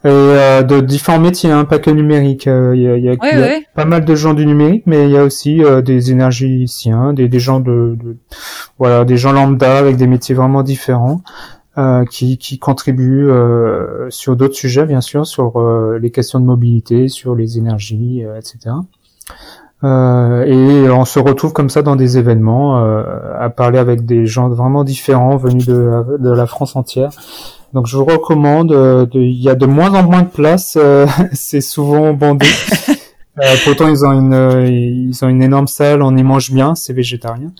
[0.05, 2.47] Et euh, de différents métiers, hein, pas que numérique.
[2.47, 5.07] Euh, il y a, y a, y a pas mal de gens du numérique, mais
[5.07, 8.17] il y a aussi euh, des énergéticiens, des, des gens de, de,
[8.79, 11.23] voilà, des gens lambda avec des métiers vraiment différents.
[11.79, 15.61] Euh, qui, qui contribuent euh, sur d'autres sujets, bien sûr, sur
[16.01, 18.75] les questions de mobilité, sur les énergies, etc.
[19.83, 23.03] Euh, et on se retrouve comme ça dans des événements euh,
[23.39, 27.11] à parler avec des gens vraiment différents venus de, de la France entière.
[27.73, 28.73] Donc je vous recommande.
[28.73, 30.77] Euh, il y a de moins en moins de places.
[31.33, 32.47] c'est souvent bandé.
[33.65, 36.03] pourtant ils ont une ils ont une énorme salle.
[36.03, 36.75] On y mange bien.
[36.75, 37.53] C'est végétarien.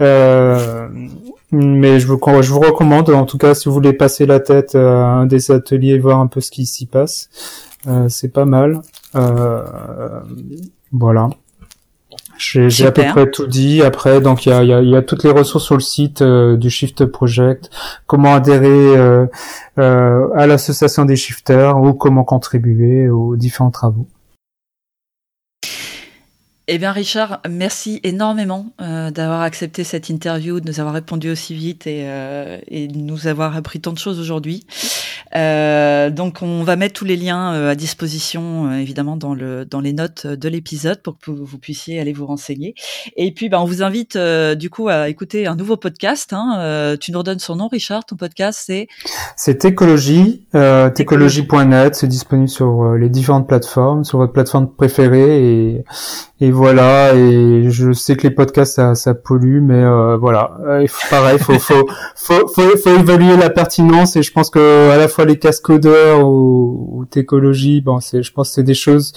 [0.00, 3.10] mais je vous je vous recommande.
[3.10, 6.26] En tout cas, si vous voulez passer la tête à un des ateliers, voir un
[6.26, 7.28] peu ce qui s'y passe,
[8.08, 8.80] c'est pas mal.
[10.92, 11.28] voilà.
[12.38, 13.82] J'ai à peu près tout dit.
[13.82, 16.22] Après, donc il y a, y, a, y a, toutes les ressources sur le site
[16.22, 17.70] euh, du Shift Project.
[18.06, 19.26] Comment adhérer euh,
[19.78, 24.06] euh, à l'association des shifters ou comment contribuer aux différents travaux.
[26.68, 31.54] Eh bien, Richard, merci énormément euh, d'avoir accepté cette interview, de nous avoir répondu aussi
[31.54, 34.66] vite et, euh, et de nous avoir appris tant de choses aujourd'hui.
[35.36, 39.92] Euh, donc, on va mettre tous les liens à disposition, évidemment, dans, le, dans les
[39.92, 42.74] notes de l'épisode pour que vous puissiez aller vous renseigner.
[43.16, 46.32] Et puis, ben, on vous invite du coup à écouter un nouveau podcast.
[46.32, 46.96] Hein.
[47.00, 48.04] tu nous redonnes son nom, Richard.
[48.06, 48.88] Ton podcast, c'est
[49.36, 51.94] C'est Écologie, euh, écologie.net.
[51.94, 55.84] C'est disponible sur les différentes plateformes, sur votre plateforme préférée et
[56.40, 60.56] et voilà et je sais que les podcasts ça, ça pollue mais euh, voilà.
[60.66, 64.50] Euh, il faut, pareil faut faut, faut faut, faut évaluer la pertinence et je pense
[64.50, 68.62] que à la fois les cascodeurs ou, ou t'écologie bon c'est je pense que c'est
[68.62, 69.12] des choses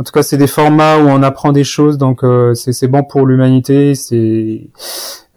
[0.00, 2.88] en tout cas c'est des formats où on apprend des choses donc euh, c'est c'est
[2.88, 4.70] bon pour l'humanité c'est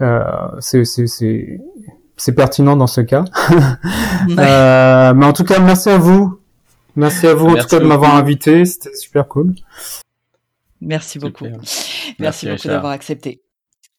[0.01, 0.23] euh,
[0.59, 1.59] c'est c'est c'est
[2.15, 3.25] c'est pertinent dans ce cas.
[4.39, 6.39] Euh, mais en tout cas merci à vous.
[6.95, 9.53] Merci à vous en tout cas de m'avoir invité c'était super cool
[10.83, 11.47] Merci beaucoup.
[12.19, 13.41] Merci, beaucoup d'avoir accepté.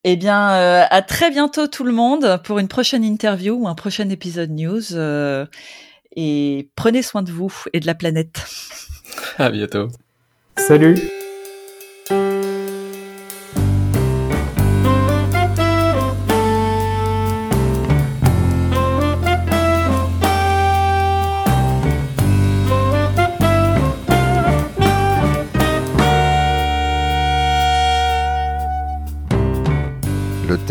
[0.05, 3.75] Eh bien, euh, à très bientôt tout le monde pour une prochaine interview ou un
[3.75, 4.95] prochain épisode news.
[4.95, 5.47] Euh,
[6.15, 8.45] et prenez soin de vous et de la planète.
[9.39, 9.89] À bientôt.
[10.59, 10.97] Salut.